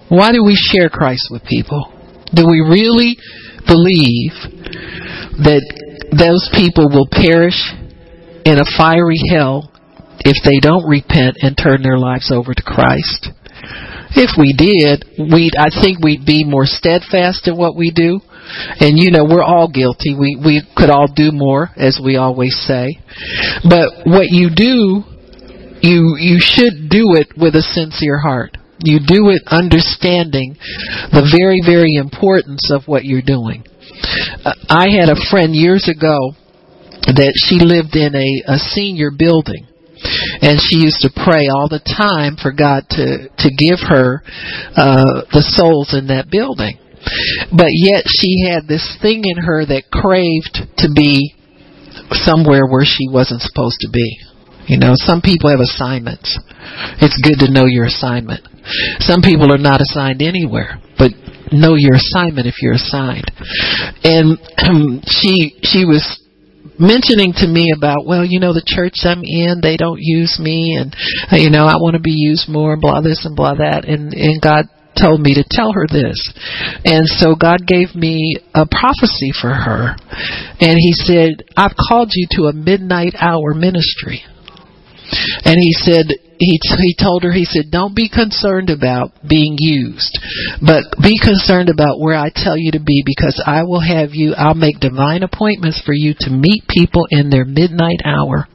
Why 0.09 0.31
do 0.31 0.43
we 0.43 0.55
share 0.55 0.89
Christ 0.89 1.27
with 1.29 1.43
people? 1.43 1.91
Do 2.33 2.45
we 2.47 2.61
really 2.61 3.17
believe 3.67 4.31
that 5.43 5.63
those 6.11 6.49
people 6.53 6.89
will 6.89 7.07
perish 7.11 7.59
in 8.45 8.59
a 8.59 8.71
fiery 8.77 9.19
hell 9.29 9.71
if 10.19 10.37
they 10.43 10.59
don't 10.59 10.87
repent 10.87 11.37
and 11.41 11.57
turn 11.57 11.83
their 11.83 11.97
lives 11.97 12.31
over 12.31 12.53
to 12.53 12.63
Christ? 12.63 13.29
If 14.15 14.39
we 14.39 14.55
did, 14.55 15.03
we 15.19 15.51
I 15.59 15.67
think 15.69 15.99
we'd 15.99 16.25
be 16.25 16.45
more 16.45 16.65
steadfast 16.65 17.47
in 17.47 17.57
what 17.57 17.75
we 17.75 17.91
do. 17.91 18.21
And 18.79 18.97
you 18.97 19.11
know, 19.11 19.25
we're 19.27 19.43
all 19.43 19.69
guilty. 19.69 20.15
We 20.17 20.39
we 20.39 20.63
could 20.75 20.89
all 20.89 21.07
do 21.13 21.31
more 21.33 21.69
as 21.75 21.99
we 22.03 22.15
always 22.15 22.55
say. 22.65 22.99
But 23.67 24.07
what 24.07 24.31
you 24.31 24.49
do 24.55 25.03
you 25.81 26.15
you 26.19 26.39
should 26.39 26.89
do 26.89 27.15
it 27.15 27.33
with 27.37 27.55
a 27.55 27.61
sincere 27.61 28.19
heart. 28.19 28.57
You 28.79 28.99
do 28.99 29.29
it 29.29 29.41
understanding 29.47 30.55
the 31.11 31.25
very 31.33 31.61
very 31.65 31.95
importance 31.95 32.69
of 32.71 32.87
what 32.87 33.05
you're 33.05 33.25
doing. 33.25 33.65
Uh, 34.45 34.53
I 34.69 34.89
had 34.89 35.09
a 35.09 35.29
friend 35.29 35.55
years 35.55 35.89
ago 35.89 36.37
that 37.07 37.33
she 37.47 37.57
lived 37.59 37.95
in 37.95 38.13
a, 38.13 38.53
a 38.53 38.57
senior 38.57 39.09
building 39.17 39.65
and 40.41 40.59
she 40.61 40.77
used 40.77 41.01
to 41.01 41.09
pray 41.09 41.47
all 41.49 41.69
the 41.69 41.81
time 41.81 42.37
for 42.37 42.51
God 42.51 42.85
to 42.91 43.29
to 43.29 43.49
give 43.49 43.79
her 43.87 44.21
uh 44.75 45.25
the 45.33 45.41
souls 45.41 45.93
in 45.93 46.07
that 46.07 46.29
building. 46.29 46.77
But 47.51 47.71
yet 47.71 48.03
she 48.05 48.45
had 48.45 48.67
this 48.67 48.83
thing 49.01 49.23
in 49.23 49.37
her 49.37 49.65
that 49.65 49.89
craved 49.89 50.59
to 50.83 50.87
be 50.93 51.33
somewhere 52.11 52.67
where 52.67 52.85
she 52.85 53.07
wasn't 53.09 53.41
supposed 53.41 53.79
to 53.81 53.89
be. 53.91 54.19
You 54.67 54.77
know, 54.77 54.93
some 54.95 55.21
people 55.21 55.49
have 55.49 55.59
assignments. 55.59 56.37
It's 56.99 57.19
good 57.23 57.45
to 57.45 57.51
know 57.51 57.65
your 57.65 57.85
assignment. 57.85 58.47
Some 58.99 59.21
people 59.21 59.51
are 59.51 59.57
not 59.57 59.79
assigned 59.79 60.21
anywhere, 60.21 60.81
but 60.97 61.11
know 61.51 61.75
your 61.75 61.95
assignment 61.95 62.47
if 62.47 62.55
you're 62.61 62.75
assigned. 62.75 63.31
And 64.03 64.37
um, 64.59 65.01
she 65.07 65.55
she 65.63 65.85
was 65.85 66.03
mentioning 66.79 67.33
to 67.37 67.47
me 67.47 67.71
about, 67.75 68.05
well, 68.05 68.25
you 68.25 68.39
know, 68.39 68.53
the 68.53 68.65
church 68.65 69.07
I'm 69.07 69.23
in, 69.23 69.61
they 69.61 69.77
don't 69.77 69.99
use 70.01 70.37
me, 70.39 70.75
and 70.77 70.95
uh, 71.31 71.37
you 71.37 71.49
know, 71.49 71.65
I 71.65 71.79
want 71.79 71.95
to 71.95 72.01
be 72.01 72.13
used 72.13 72.49
more, 72.49 72.77
blah 72.77 73.01
this 73.01 73.25
and 73.25 73.35
blah 73.35 73.55
that, 73.55 73.85
and 73.87 74.13
and 74.13 74.41
God 74.41 74.65
told 74.99 75.21
me 75.21 75.35
to 75.35 75.45
tell 75.49 75.71
her 75.71 75.85
this. 75.87 76.17
And 76.83 77.05
so 77.05 77.35
God 77.35 77.67
gave 77.67 77.93
me 77.95 78.37
a 78.53 78.65
prophecy 78.65 79.29
for 79.39 79.53
her. 79.53 79.95
And 80.59 80.75
He 80.75 80.91
said, 80.93 81.45
I've 81.55 81.77
called 81.77 82.09
you 82.13 82.27
to 82.31 82.43
a 82.45 82.53
midnight 82.53 83.13
hour 83.19 83.53
ministry. 83.53 84.23
And 85.43 85.55
he 85.59 85.73
said, 85.73 86.07
he, 86.39 86.59
he 86.61 86.95
told 86.99 87.23
her, 87.23 87.31
he 87.31 87.45
said, 87.45 87.71
don't 87.71 87.95
be 87.95 88.09
concerned 88.09 88.69
about 88.69 89.11
being 89.27 89.55
used, 89.57 90.19
but 90.61 90.83
be 91.01 91.17
concerned 91.21 91.69
about 91.69 91.99
where 91.99 92.15
I 92.15 92.29
tell 92.33 92.57
you 92.57 92.71
to 92.73 92.79
be 92.79 93.03
because 93.05 93.41
I 93.45 93.63
will 93.63 93.81
have 93.81 94.13
you, 94.13 94.33
I'll 94.37 94.53
make 94.53 94.79
divine 94.79 95.23
appointments 95.23 95.81
for 95.85 95.93
you 95.93 96.13
to 96.19 96.29
meet 96.29 96.67
people 96.69 97.07
in 97.09 97.29
their 97.29 97.45
midnight 97.45 98.01
hour 98.05 98.47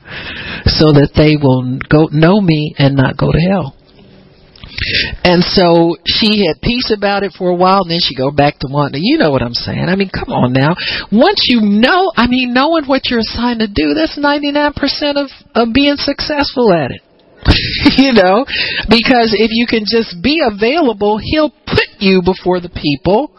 so 0.66 0.92
that 0.94 1.12
they 1.16 1.34
will 1.36 1.78
go, 1.88 2.08
know 2.12 2.40
me 2.40 2.74
and 2.78 2.94
not 2.94 3.16
go 3.16 3.32
to 3.32 3.38
hell. 3.38 3.76
And 5.24 5.42
so 5.44 5.96
she 6.06 6.46
had 6.46 6.60
peace 6.62 6.90
about 6.90 7.22
it 7.22 7.32
for 7.36 7.50
a 7.50 7.54
while, 7.54 7.82
and 7.82 7.90
then 7.90 8.00
she 8.02 8.14
go 8.14 8.30
back 8.30 8.58
to 8.60 8.68
wanting. 8.70 9.02
You 9.02 9.18
know 9.18 9.30
what 9.30 9.42
I'm 9.42 9.54
saying? 9.54 9.86
I 9.88 9.96
mean, 9.96 10.10
come 10.10 10.32
on 10.32 10.52
now. 10.52 10.74
Once 11.10 11.44
you 11.48 11.60
know, 11.60 12.12
I 12.16 12.26
mean, 12.26 12.52
knowing 12.54 12.86
what 12.86 13.06
you're 13.10 13.20
assigned 13.20 13.60
to 13.60 13.68
do, 13.68 13.94
that's 13.94 14.18
99% 14.18 14.74
of 15.16 15.30
of 15.54 15.72
being 15.72 15.96
successful 15.96 16.72
at 16.72 16.90
it. 16.90 17.02
you 17.98 18.12
know, 18.12 18.46
because 18.86 19.34
if 19.34 19.50
you 19.50 19.66
can 19.66 19.82
just 19.82 20.22
be 20.22 20.42
available, 20.46 21.18
he'll 21.18 21.50
put 21.50 21.90
you 21.98 22.22
before 22.22 22.60
the 22.60 22.70
people 22.70 23.34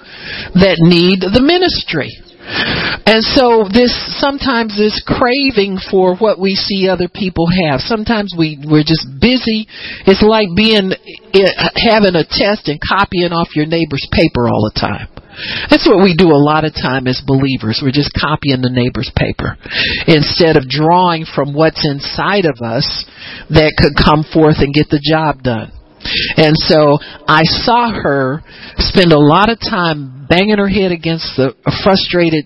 that 0.60 0.76
need 0.84 1.24
the 1.24 1.42
ministry. 1.42 2.12
And 2.44 3.24
so 3.24 3.68
this 3.72 3.92
sometimes 4.20 4.76
this 4.78 5.02
craving 5.06 5.80
for 5.92 6.16
what 6.16 6.40
we 6.40 6.56
see 6.56 6.90
other 6.90 7.08
people 7.08 7.48
have. 7.48 7.80
Sometimes 7.80 8.34
we 8.38 8.60
we're 8.60 8.88
just 8.88 9.08
busy. 9.20 9.68
It's 10.08 10.24
like 10.24 10.48
being 10.56 10.92
eh, 10.92 11.54
having 11.76 12.16
a 12.16 12.28
test 12.28 12.68
and 12.68 12.80
copying 12.80 13.32
off 13.32 13.56
your 13.56 13.66
neighbor's 13.66 14.08
paper 14.12 14.48
all 14.48 14.70
the 14.72 14.80
time. 14.80 15.08
That's 15.70 15.88
what 15.88 16.04
we 16.04 16.16
do 16.16 16.30
a 16.30 16.38
lot 16.38 16.64
of 16.64 16.74
time 16.74 17.08
as 17.08 17.22
believers. 17.26 17.82
We're 17.82 17.96
just 17.96 18.14
copying 18.14 18.62
the 18.62 18.70
neighbor's 18.70 19.12
paper 19.16 19.58
instead 20.06 20.58
of 20.58 20.70
drawing 20.70 21.26
from 21.26 21.54
what's 21.54 21.88
inside 21.88 22.46
of 22.46 22.62
us 22.62 22.86
that 23.50 23.74
could 23.80 23.98
come 23.98 24.24
forth 24.24 24.60
and 24.60 24.74
get 24.74 24.90
the 24.90 25.02
job 25.02 25.42
done. 25.42 25.72
And 26.38 26.56
so 26.58 27.00
I 27.28 27.44
saw 27.44 27.90
her 27.92 28.44
spend 28.78 29.12
a 29.12 29.20
lot 29.20 29.50
of 29.50 29.60
time 29.60 30.23
banging 30.30 30.58
her 30.58 30.70
head 30.70 30.92
against 30.92 31.36
the 31.38 31.54
frustrated 31.84 32.46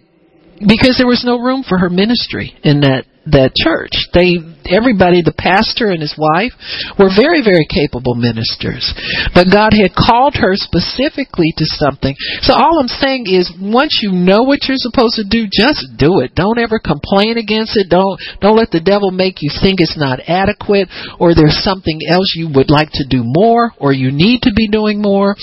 because 0.60 0.98
there 0.98 1.08
was 1.08 1.24
no 1.26 1.40
room 1.40 1.64
for 1.68 1.78
her 1.78 1.90
ministry 1.90 2.54
in 2.64 2.82
that 2.82 3.06
that 3.32 3.52
church. 3.60 3.92
They 4.16 4.40
everybody, 4.72 5.20
the 5.20 5.36
pastor 5.36 5.92
and 5.92 6.00
his 6.00 6.16
wife, 6.16 6.56
were 6.96 7.12
very, 7.12 7.44
very 7.44 7.68
capable 7.68 8.16
ministers. 8.16 8.88
But 9.36 9.52
God 9.52 9.76
had 9.76 9.96
called 9.96 10.40
her 10.40 10.56
specifically 10.56 11.52
to 11.60 11.66
something. 11.68 12.16
So 12.44 12.56
all 12.56 12.80
I'm 12.80 12.92
saying 12.92 13.28
is 13.28 13.52
once 13.60 14.00
you 14.00 14.16
know 14.16 14.48
what 14.48 14.64
you're 14.68 14.80
supposed 14.80 15.20
to 15.20 15.28
do, 15.28 15.48
just 15.52 16.00
do 16.00 16.24
it. 16.24 16.36
Don't 16.36 16.60
ever 16.60 16.80
complain 16.80 17.36
against 17.36 17.76
it. 17.76 17.92
Don't 17.92 18.16
don't 18.40 18.58
let 18.58 18.72
the 18.72 18.84
devil 18.84 19.12
make 19.12 19.44
you 19.44 19.52
think 19.52 19.84
it's 19.84 20.00
not 20.00 20.24
adequate 20.28 20.88
or 21.20 21.36
there's 21.36 21.60
something 21.64 22.00
else 22.08 22.32
you 22.36 22.48
would 22.56 22.72
like 22.72 22.96
to 22.96 23.06
do 23.08 23.24
more 23.24 23.72
or 23.78 23.92
you 23.92 24.12
need 24.12 24.48
to 24.48 24.56
be 24.56 24.68
doing 24.72 25.02
more. 25.02 25.36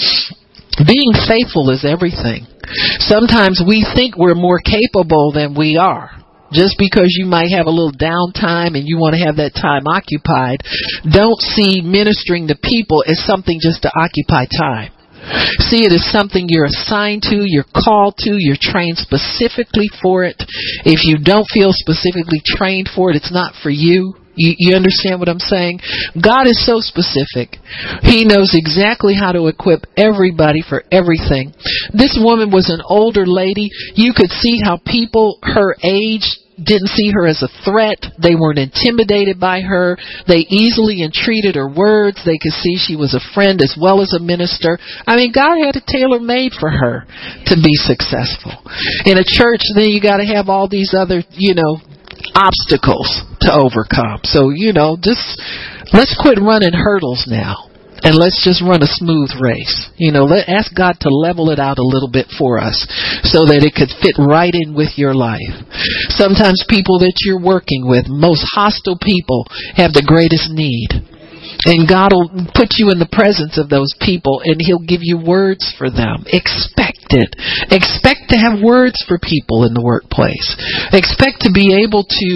Being 0.82 1.14
faithful 1.28 1.70
is 1.70 1.84
everything. 1.86 2.46
Sometimes 2.98 3.62
we 3.62 3.86
think 3.94 4.16
we're 4.16 4.34
more 4.34 4.58
capable 4.58 5.30
than 5.32 5.54
we 5.54 5.76
are. 5.76 6.10
Just 6.52 6.76
because 6.78 7.10
you 7.18 7.26
might 7.26 7.50
have 7.50 7.66
a 7.66 7.70
little 7.70 7.92
downtime 7.92 8.78
and 8.78 8.86
you 8.86 8.98
want 8.98 9.14
to 9.14 9.24
have 9.26 9.36
that 9.36 9.54
time 9.54 9.86
occupied, 9.86 10.62
don't 11.02 11.40
see 11.54 11.82
ministering 11.82 12.46
to 12.48 12.54
people 12.54 13.02
as 13.06 13.18
something 13.26 13.58
just 13.60 13.82
to 13.82 13.90
occupy 13.90 14.46
time. 14.46 14.90
See 15.66 15.82
it 15.82 15.92
as 15.92 16.04
something 16.12 16.46
you're 16.48 16.68
assigned 16.68 17.22
to, 17.22 17.42
you're 17.42 17.70
called 17.74 18.14
to, 18.18 18.36
you're 18.38 18.60
trained 18.60 18.98
specifically 18.98 19.88
for 20.02 20.24
it. 20.24 20.36
If 20.84 21.02
you 21.02 21.18
don't 21.18 21.48
feel 21.48 21.72
specifically 21.72 22.42
trained 22.44 22.90
for 22.94 23.10
it, 23.10 23.16
it's 23.16 23.32
not 23.32 23.54
for 23.62 23.70
you. 23.70 24.14
You, 24.36 24.54
you 24.58 24.76
understand 24.76 25.20
what 25.20 25.28
I'm 25.28 25.38
saying? 25.38 25.80
God 26.20 26.46
is 26.46 26.64
so 26.66 26.80
specific. 26.80 27.58
He 28.02 28.24
knows 28.24 28.52
exactly 28.54 29.14
how 29.14 29.32
to 29.32 29.46
equip 29.46 29.86
everybody 29.96 30.62
for 30.66 30.82
everything. 30.90 31.52
This 31.92 32.18
woman 32.20 32.50
was 32.50 32.70
an 32.70 32.82
older 32.84 33.26
lady. 33.26 33.70
You 33.94 34.12
could 34.14 34.30
see 34.30 34.60
how 34.62 34.80
people 34.84 35.38
her 35.42 35.76
age 35.82 36.26
didn't 36.56 36.94
see 36.94 37.10
her 37.10 37.26
as 37.26 37.42
a 37.42 37.50
threat. 37.64 37.98
They 38.22 38.34
weren't 38.34 38.58
intimidated 38.58 39.40
by 39.40 39.60
her. 39.60 39.98
They 40.26 40.46
easily 40.46 41.02
entreated 41.02 41.56
her 41.56 41.68
words. 41.68 42.22
They 42.24 42.38
could 42.38 42.54
see 42.54 42.78
she 42.78 42.96
was 42.96 43.14
a 43.14 43.34
friend 43.34 43.60
as 43.60 43.76
well 43.80 44.00
as 44.00 44.14
a 44.14 44.22
minister. 44.22 44.78
I 45.06 45.16
mean, 45.16 45.32
God 45.34 45.58
had 45.58 45.76
it 45.76 45.86
tailor 45.86 46.20
made 46.20 46.52
for 46.58 46.70
her 46.70 47.06
to 47.46 47.56
be 47.56 47.74
successful. 47.74 48.54
In 49.04 49.18
a 49.18 49.26
church, 49.26 49.62
then 49.74 49.90
you 49.90 50.00
got 50.00 50.18
to 50.18 50.26
have 50.26 50.48
all 50.48 50.68
these 50.68 50.94
other, 50.94 51.22
you 51.30 51.54
know, 51.54 51.78
obstacles 52.34 53.22
to 53.40 53.50
overcome. 53.52 54.20
So, 54.24 54.50
you 54.50 54.72
know, 54.72 54.96
just 55.00 55.40
let's 55.92 56.18
quit 56.20 56.38
running 56.38 56.74
hurdles 56.74 57.26
now 57.28 57.70
and 58.04 58.14
let's 58.20 58.44
just 58.44 58.60
run 58.60 58.82
a 58.82 58.90
smooth 59.00 59.32
race. 59.40 59.88
You 59.96 60.12
know, 60.12 60.24
let 60.24 60.48
ask 60.48 60.74
God 60.76 61.00
to 61.00 61.08
level 61.08 61.48
it 61.50 61.58
out 61.58 61.78
a 61.78 61.86
little 61.86 62.10
bit 62.10 62.28
for 62.36 62.60
us 62.60 62.84
so 63.24 63.48
that 63.48 63.64
it 63.64 63.72
could 63.72 63.88
fit 64.04 64.20
right 64.20 64.52
in 64.52 64.76
with 64.76 65.00
your 65.00 65.14
life. 65.14 65.56
Sometimes 66.12 66.68
people 66.68 67.00
that 67.00 67.24
you're 67.24 67.40
working 67.40 67.88
with, 67.88 68.04
most 68.08 68.44
hostile 68.52 69.00
people, 69.00 69.48
have 69.74 69.96
the 69.96 70.04
greatest 70.04 70.52
need. 70.52 71.13
And 71.64 71.88
God 71.88 72.12
will 72.12 72.30
put 72.54 72.76
you 72.76 72.90
in 72.92 73.00
the 73.00 73.10
presence 73.10 73.56
of 73.56 73.68
those 73.68 73.92
people 74.00 74.40
and 74.44 74.60
He'll 74.60 74.84
give 74.84 75.00
you 75.02 75.18
words 75.18 75.64
for 75.76 75.88
them. 75.88 76.24
Expect 76.28 77.12
it. 77.12 77.34
Expect 77.72 78.32
to 78.32 78.36
have 78.36 78.60
words 78.60 79.00
for 79.06 79.18
people 79.20 79.64
in 79.64 79.74
the 79.74 79.84
workplace. 79.84 80.56
Expect 80.92 81.48
to 81.48 81.52
be 81.52 81.84
able 81.84 82.04
to 82.04 82.30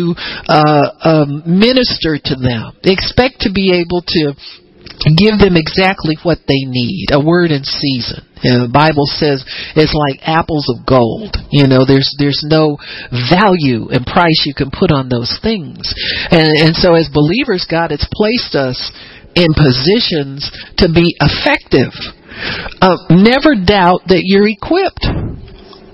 uh, 0.49 0.89
um, 1.05 1.43
minister 1.47 2.17
to 2.17 2.35
them. 2.37 2.77
Expect 2.85 3.45
to 3.45 3.53
be 3.53 3.73
able 3.85 4.03
to 4.03 4.35
give 5.07 5.39
them 5.39 5.55
exactly 5.55 6.19
what 6.23 6.39
they 6.49 6.67
need 6.67 7.07
a 7.13 7.23
word 7.23 7.51
in 7.55 7.63
season 7.63 8.25
know, 8.43 8.67
the 8.67 8.73
bible 8.73 9.07
says 9.07 9.47
it's 9.79 9.95
like 9.95 10.19
apples 10.27 10.67
of 10.75 10.83
gold 10.87 11.39
you 11.51 11.67
know 11.71 11.87
there's 11.87 12.11
there's 12.19 12.43
no 12.47 12.79
value 13.31 13.91
and 13.95 14.07
price 14.07 14.43
you 14.43 14.55
can 14.55 14.71
put 14.71 14.91
on 14.91 15.07
those 15.07 15.39
things 15.43 15.95
and 16.31 16.51
and 16.51 16.75
so 16.75 16.95
as 16.95 17.07
believers 17.15 17.67
god 17.71 17.91
has 17.91 18.03
placed 18.11 18.59
us 18.59 18.91
in 19.39 19.55
positions 19.55 20.51
to 20.77 20.91
be 20.91 21.07
effective 21.23 21.95
uh, 22.83 22.99
never 23.11 23.55
doubt 23.55 24.03
that 24.11 24.27
you're 24.27 24.49
equipped 24.49 25.07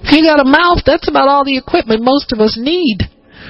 if 0.04 0.12
you 0.12 0.24
got 0.24 0.40
a 0.40 0.48
mouth 0.48 0.80
that's 0.85 1.09
about 1.09 1.28
all 1.28 1.44
the 1.44 1.57
equipment 1.57 2.00
most 2.00 2.33
of 2.33 2.40
us 2.40 2.57
need 2.57 3.04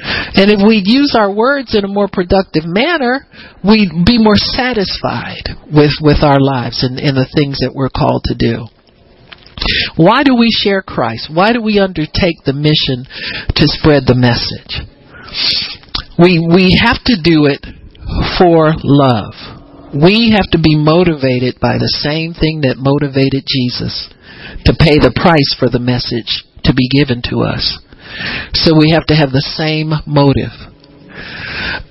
and 0.04 0.50
if 0.50 0.60
we 0.60 0.82
use 0.84 1.14
our 1.16 1.32
words 1.32 1.74
in 1.74 1.84
a 1.84 1.88
more 1.88 2.08
productive 2.12 2.64
manner, 2.66 3.26
we'd 3.62 4.04
be 4.04 4.18
more 4.18 4.36
satisfied 4.36 5.48
with, 5.72 5.92
with 6.02 6.22
our 6.22 6.40
lives 6.40 6.82
and, 6.82 6.98
and 6.98 7.16
the 7.16 7.30
things 7.34 7.58
that 7.60 7.72
we're 7.72 7.88
called 7.88 8.24
to 8.24 8.34
do. 8.34 8.66
Why 9.96 10.24
do 10.24 10.34
we 10.34 10.50
share 10.50 10.82
Christ? 10.82 11.30
Why 11.32 11.52
do 11.52 11.62
we 11.62 11.78
undertake 11.78 12.42
the 12.44 12.52
mission 12.52 13.06
to 13.54 13.64
spread 13.70 14.04
the 14.04 14.18
message? 14.18 14.82
We, 16.18 16.42
we 16.42 16.76
have 16.82 16.98
to 17.06 17.16
do 17.22 17.46
it 17.46 17.64
for 18.36 18.74
love. 18.82 19.53
We 19.94 20.34
have 20.34 20.50
to 20.50 20.58
be 20.58 20.74
motivated 20.74 21.60
by 21.60 21.78
the 21.78 21.92
same 22.02 22.34
thing 22.34 22.66
that 22.66 22.82
motivated 22.82 23.46
Jesus 23.46 24.10
to 24.66 24.74
pay 24.74 24.98
the 24.98 25.14
price 25.14 25.54
for 25.54 25.70
the 25.70 25.78
message 25.78 26.42
to 26.66 26.74
be 26.74 26.90
given 26.90 27.22
to 27.30 27.46
us. 27.46 27.78
So 28.58 28.76
we 28.76 28.90
have 28.90 29.06
to 29.06 29.14
have 29.14 29.30
the 29.30 29.54
same 29.54 29.94
motive. 30.02 30.73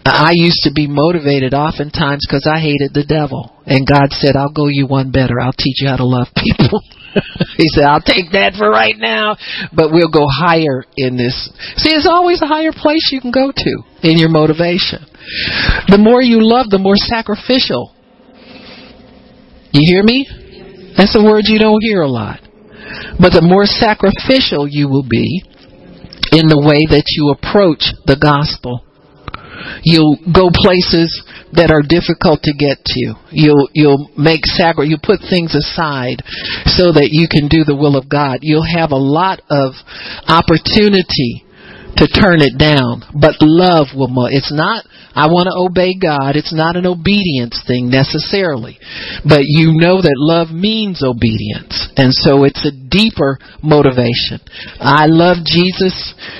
I 0.05 0.31
used 0.33 0.63
to 0.63 0.71
be 0.73 0.87
motivated 0.87 1.53
oftentimes 1.53 2.25
because 2.27 2.47
I 2.49 2.59
hated 2.59 2.93
the 2.93 3.07
devil. 3.07 3.55
And 3.65 3.87
God 3.87 4.11
said, 4.11 4.35
I'll 4.35 4.51
go 4.51 4.67
you 4.67 4.87
one 4.87 5.11
better. 5.11 5.39
I'll 5.39 5.55
teach 5.55 5.79
you 5.79 5.87
how 5.87 5.97
to 5.97 6.05
love 6.05 6.27
people. 6.35 6.81
he 7.57 7.67
said, 7.71 7.85
I'll 7.85 8.03
take 8.03 8.31
that 8.33 8.55
for 8.57 8.69
right 8.69 8.97
now, 8.97 9.37
but 9.71 9.91
we'll 9.91 10.11
go 10.11 10.27
higher 10.27 10.83
in 10.97 11.15
this. 11.15 11.49
See, 11.77 11.91
there's 11.91 12.09
always 12.09 12.41
a 12.41 12.47
higher 12.47 12.73
place 12.75 13.09
you 13.11 13.21
can 13.21 13.31
go 13.31 13.51
to 13.51 13.73
in 14.03 14.17
your 14.17 14.29
motivation. 14.29 15.05
The 15.87 16.01
more 16.01 16.21
you 16.21 16.39
love, 16.41 16.69
the 16.69 16.83
more 16.83 16.97
sacrificial. 16.97 17.95
You 19.71 19.81
hear 19.87 20.03
me? 20.03 20.27
That's 20.97 21.15
a 21.15 21.23
word 21.23 21.45
you 21.47 21.59
don't 21.59 21.81
hear 21.81 22.01
a 22.01 22.11
lot. 22.11 22.41
But 23.19 23.31
the 23.31 23.41
more 23.41 23.65
sacrificial 23.65 24.67
you 24.67 24.89
will 24.89 25.07
be, 25.07 25.43
in 26.33 26.49
the 26.49 26.57
way 26.57 26.81
that 26.89 27.13
you 27.13 27.29
approach 27.29 27.93
the 28.09 28.17
gospel. 28.17 28.81
You'll 29.83 30.17
go 30.31 30.49
places 30.53 31.09
that 31.53 31.69
are 31.69 31.85
difficult 31.85 32.41
to 32.43 32.53
get 32.53 32.81
to. 32.83 33.13
You'll 33.31 33.69
you'll 33.73 34.09
make 34.17 34.45
sacri- 34.45 34.89
you 34.89 34.97
put 35.01 35.21
things 35.21 35.55
aside 35.55 36.23
so 36.65 36.91
that 36.93 37.09
you 37.11 37.27
can 37.29 37.47
do 37.47 37.63
the 37.63 37.75
will 37.75 37.95
of 37.95 38.09
God. 38.09 38.39
You'll 38.41 38.65
have 38.65 38.91
a 38.91 38.99
lot 38.99 39.41
of 39.49 39.73
opportunity 40.27 41.42
to 41.97 42.07
turn 42.07 42.41
it 42.41 42.57
down, 42.57 43.03
but 43.13 43.35
love 43.41 43.87
will. 43.95 44.07
Mo- 44.07 44.29
it's 44.31 44.51
not 44.51 44.85
I 45.15 45.29
want 45.29 45.45
to 45.45 45.53
obey 45.53 45.93
God. 45.93 46.35
It's 46.35 46.53
not 46.53 46.75
an 46.75 46.89
obedience 46.89 47.61
thing 47.67 47.89
necessarily. 47.89 48.81
But 49.21 49.45
you 49.45 49.77
know 49.77 50.01
that 50.01 50.17
love 50.17 50.49
means 50.49 51.05
obedience. 51.05 51.93
And 51.95 52.09
so 52.09 52.43
it's 52.43 52.65
a 52.65 52.73
deeper 52.73 53.37
motivation. 53.61 54.41
I 54.81 55.05
love 55.05 55.45
Jesus. 55.45 55.93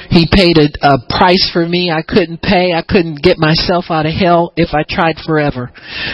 He 0.10 0.26
paid 0.26 0.58
a, 0.58 0.74
a 0.82 0.98
price 1.06 1.50
for 1.54 1.66
me 1.70 1.94
I 1.94 2.02
couldn't 2.02 2.42
pay. 2.42 2.74
I 2.74 2.82
couldn't 2.82 3.22
get 3.22 3.38
myself 3.38 3.86
out 3.90 4.10
of 4.10 4.14
hell 4.14 4.54
if 4.58 4.74
I 4.74 4.82
tried 4.90 5.22
forever. 5.22 5.70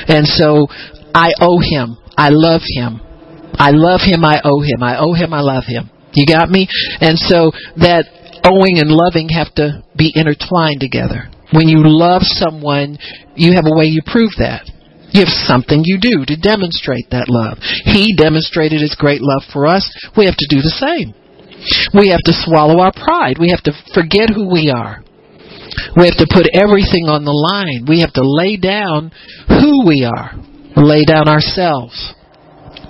And 0.08 0.28
so 0.28 0.68
I 1.16 1.32
owe 1.40 1.64
him. 1.64 1.96
I 2.18 2.30
love 2.32 2.62
him. 2.68 3.00
I 3.56 3.72
love 3.72 4.02
him. 4.04 4.26
I 4.26 4.42
owe 4.44 4.62
him. 4.62 4.84
I 4.84 5.00
owe 5.00 5.14
him. 5.14 5.34
I 5.34 5.40
love 5.40 5.64
him. 5.66 5.90
You 6.12 6.26
got 6.26 6.50
me? 6.50 6.68
And 7.00 7.18
so 7.18 7.52
that 7.80 8.19
owing 8.44 8.80
and 8.80 8.92
loving 8.92 9.30
have 9.30 9.54
to 9.56 9.84
be 9.96 10.12
intertwined 10.16 10.80
together. 10.80 11.30
When 11.52 11.68
you 11.68 11.82
love 11.84 12.22
someone, 12.24 12.98
you 13.36 13.54
have 13.54 13.66
a 13.66 13.76
way 13.76 13.86
you 13.86 14.02
prove 14.06 14.32
that. 14.38 14.70
You 15.12 15.26
have 15.26 15.34
something 15.50 15.82
you 15.84 15.98
do 15.98 16.26
to 16.26 16.38
demonstrate 16.38 17.10
that 17.10 17.30
love. 17.30 17.58
He 17.90 18.14
demonstrated 18.14 18.82
his 18.82 18.94
great 18.94 19.22
love 19.22 19.42
for 19.52 19.66
us. 19.66 19.90
We 20.16 20.26
have 20.26 20.38
to 20.38 20.50
do 20.50 20.62
the 20.62 20.78
same. 20.78 21.18
We 21.98 22.14
have 22.14 22.22
to 22.30 22.40
swallow 22.46 22.80
our 22.80 22.94
pride. 22.94 23.42
We 23.42 23.50
have 23.50 23.66
to 23.66 23.74
forget 23.94 24.30
who 24.30 24.48
we 24.48 24.70
are. 24.70 25.02
We 25.98 26.06
have 26.06 26.18
to 26.22 26.30
put 26.30 26.50
everything 26.54 27.10
on 27.10 27.26
the 27.26 27.34
line. 27.34 27.86
We 27.90 28.02
have 28.02 28.14
to 28.14 28.26
lay 28.26 28.58
down 28.58 29.12
who 29.48 29.86
we 29.86 30.06
are, 30.06 30.38
lay 30.78 31.06
down 31.06 31.28
ourselves, 31.28 32.14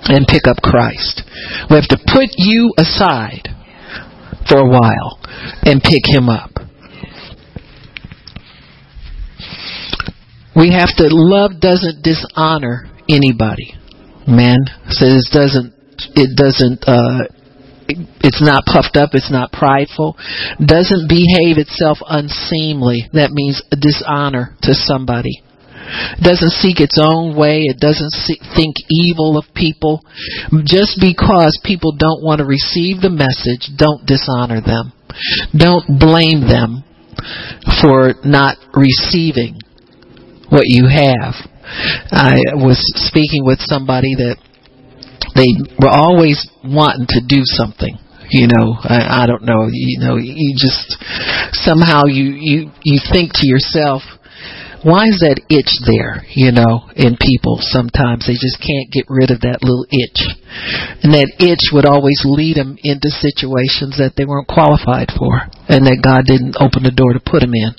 and 0.04 0.28
pick 0.28 0.44
up 0.46 0.60
Christ. 0.62 1.24
We 1.68 1.76
have 1.76 1.88
to 1.88 2.00
put 2.04 2.28
you 2.36 2.72
aside 2.76 3.48
for 4.48 4.58
a 4.58 4.68
while 4.68 5.19
and 5.64 5.82
pick 5.82 6.04
him 6.06 6.28
up. 6.28 6.50
we 10.60 10.72
have 10.72 10.94
to 10.96 11.08
love 11.10 11.60
doesn't 11.60 12.02
dishonor 12.02 12.84
anybody. 13.08 13.74
Man 14.26 14.58
says 14.88 15.26
it 15.26 15.32
doesn't 15.32 15.74
it 16.14 16.36
doesn't 16.36 16.84
uh 16.86 17.24
it's 18.22 18.42
not 18.42 18.64
puffed 18.66 18.96
up, 18.96 19.10
it's 19.14 19.32
not 19.32 19.50
prideful, 19.50 20.16
doesn't 20.64 21.08
behave 21.08 21.58
itself 21.58 21.98
unseemly. 22.06 23.08
That 23.12 23.32
means 23.32 23.62
dishonor 23.70 24.54
to 24.62 24.74
somebody. 24.74 25.42
Doesn't 26.22 26.54
seek 26.60 26.80
its 26.80 26.98
own 27.00 27.36
way. 27.36 27.62
It 27.66 27.78
doesn't 27.80 28.12
see, 28.12 28.38
think 28.54 28.76
evil 28.88 29.38
of 29.38 29.44
people. 29.54 30.02
Just 30.64 30.98
because 31.00 31.58
people 31.64 31.92
don't 31.92 32.22
want 32.22 32.38
to 32.38 32.46
receive 32.46 33.00
the 33.00 33.10
message, 33.10 33.70
don't 33.76 34.06
dishonor 34.06 34.60
them. 34.60 34.92
Don't 35.56 35.98
blame 35.98 36.46
them 36.46 36.84
for 37.82 38.14
not 38.24 38.56
receiving 38.74 39.58
what 40.48 40.64
you 40.66 40.86
have. 40.88 41.34
I 42.10 42.38
was 42.54 42.80
speaking 43.08 43.44
with 43.44 43.60
somebody 43.60 44.14
that 44.16 44.36
they 45.34 45.46
were 45.78 45.90
always 45.90 46.48
wanting 46.64 47.06
to 47.10 47.20
do 47.26 47.42
something 47.44 47.98
you 48.30 48.46
know 48.46 48.74
I, 48.82 49.22
I 49.22 49.26
don't 49.26 49.42
know 49.42 49.68
you 49.70 49.98
know 50.00 50.16
you 50.16 50.54
just 50.56 50.96
somehow 51.52 52.06
you 52.06 52.34
you 52.38 52.70
you 52.82 53.00
think 53.12 53.32
to 53.34 53.46
yourself 53.46 54.02
why 54.80 55.04
is 55.12 55.20
that 55.20 55.44
itch 55.52 55.72
there, 55.84 56.24
you 56.32 56.56
know, 56.56 56.88
in 56.96 57.20
people 57.20 57.60
sometimes? 57.60 58.24
They 58.24 58.38
just 58.40 58.56
can't 58.64 58.88
get 58.88 59.04
rid 59.12 59.28
of 59.28 59.44
that 59.44 59.60
little 59.60 59.84
itch. 59.92 60.24
And 61.04 61.12
that 61.12 61.36
itch 61.36 61.68
would 61.76 61.84
always 61.84 62.24
lead 62.24 62.56
them 62.56 62.80
into 62.80 63.12
situations 63.12 64.00
that 64.00 64.16
they 64.16 64.24
weren't 64.24 64.48
qualified 64.48 65.12
for 65.12 65.52
and 65.68 65.84
that 65.84 66.00
God 66.00 66.24
didn't 66.24 66.56
open 66.56 66.80
the 66.80 66.96
door 66.96 67.12
to 67.12 67.20
put 67.20 67.44
them 67.44 67.52
in. 67.52 67.76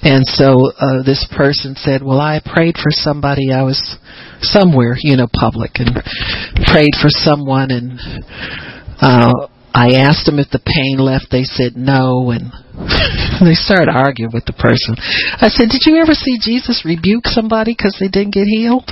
And 0.00 0.24
so 0.24 0.72
uh, 0.80 1.04
this 1.04 1.28
person 1.28 1.76
said, 1.76 2.00
well, 2.00 2.20
I 2.20 2.40
prayed 2.40 2.80
for 2.80 2.88
somebody. 2.88 3.52
I 3.52 3.62
was 3.62 3.78
somewhere, 4.40 4.96
you 4.96 5.20
know, 5.20 5.28
public 5.28 5.76
and 5.76 5.92
prayed 6.72 6.96
for 6.96 7.12
someone 7.12 7.68
and 7.68 8.00
uh 9.00 9.48
I 9.72 10.02
asked 10.02 10.26
them 10.26 10.38
if 10.38 10.50
the 10.50 10.58
pain 10.58 10.98
left. 10.98 11.30
They 11.30 11.44
said 11.44 11.76
no, 11.76 12.34
and 12.34 12.50
they 13.46 13.54
started 13.54 13.94
arguing 13.94 14.34
with 14.34 14.44
the 14.44 14.56
person. 14.56 14.98
I 14.98 15.46
said, 15.46 15.70
"Did 15.70 15.86
you 15.86 16.02
ever 16.02 16.14
see 16.14 16.42
Jesus 16.42 16.82
rebuke 16.84 17.26
somebody 17.30 17.74
because 17.78 17.96
they 18.00 18.08
didn't 18.08 18.34
get 18.34 18.50
healed?" 18.50 18.90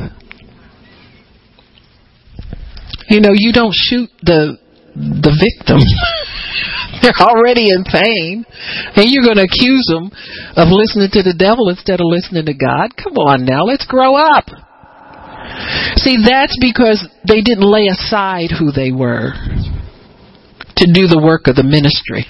You 3.10 3.20
know, 3.20 3.34
you 3.34 3.52
don't 3.52 3.74
shoot 3.74 4.08
the 4.22 4.58
the 4.94 5.34
victim. 5.34 5.82
They're 7.02 7.26
already 7.26 7.70
in 7.70 7.84
pain, 7.84 8.46
and 8.94 9.06
you're 9.10 9.22
going 9.22 9.38
to 9.38 9.46
accuse 9.46 9.86
them 9.86 10.10
of 10.56 10.66
listening 10.70 11.10
to 11.14 11.22
the 11.22 11.34
devil 11.34 11.70
instead 11.70 12.00
of 12.00 12.06
listening 12.06 12.46
to 12.46 12.54
God. 12.54 12.94
Come 12.96 13.14
on 13.18 13.44
now, 13.44 13.62
let's 13.62 13.86
grow 13.86 14.16
up. 14.16 14.50
See, 16.02 16.18
that's 16.22 16.58
because 16.58 17.06
they 17.26 17.42
didn't 17.42 17.66
lay 17.66 17.86
aside 17.86 18.50
who 18.50 18.72
they 18.72 18.90
were 18.90 19.34
to 20.78 20.86
do 20.92 21.06
the 21.06 21.20
work 21.20 21.46
of 21.46 21.56
the 21.56 21.66
ministry. 21.66 22.26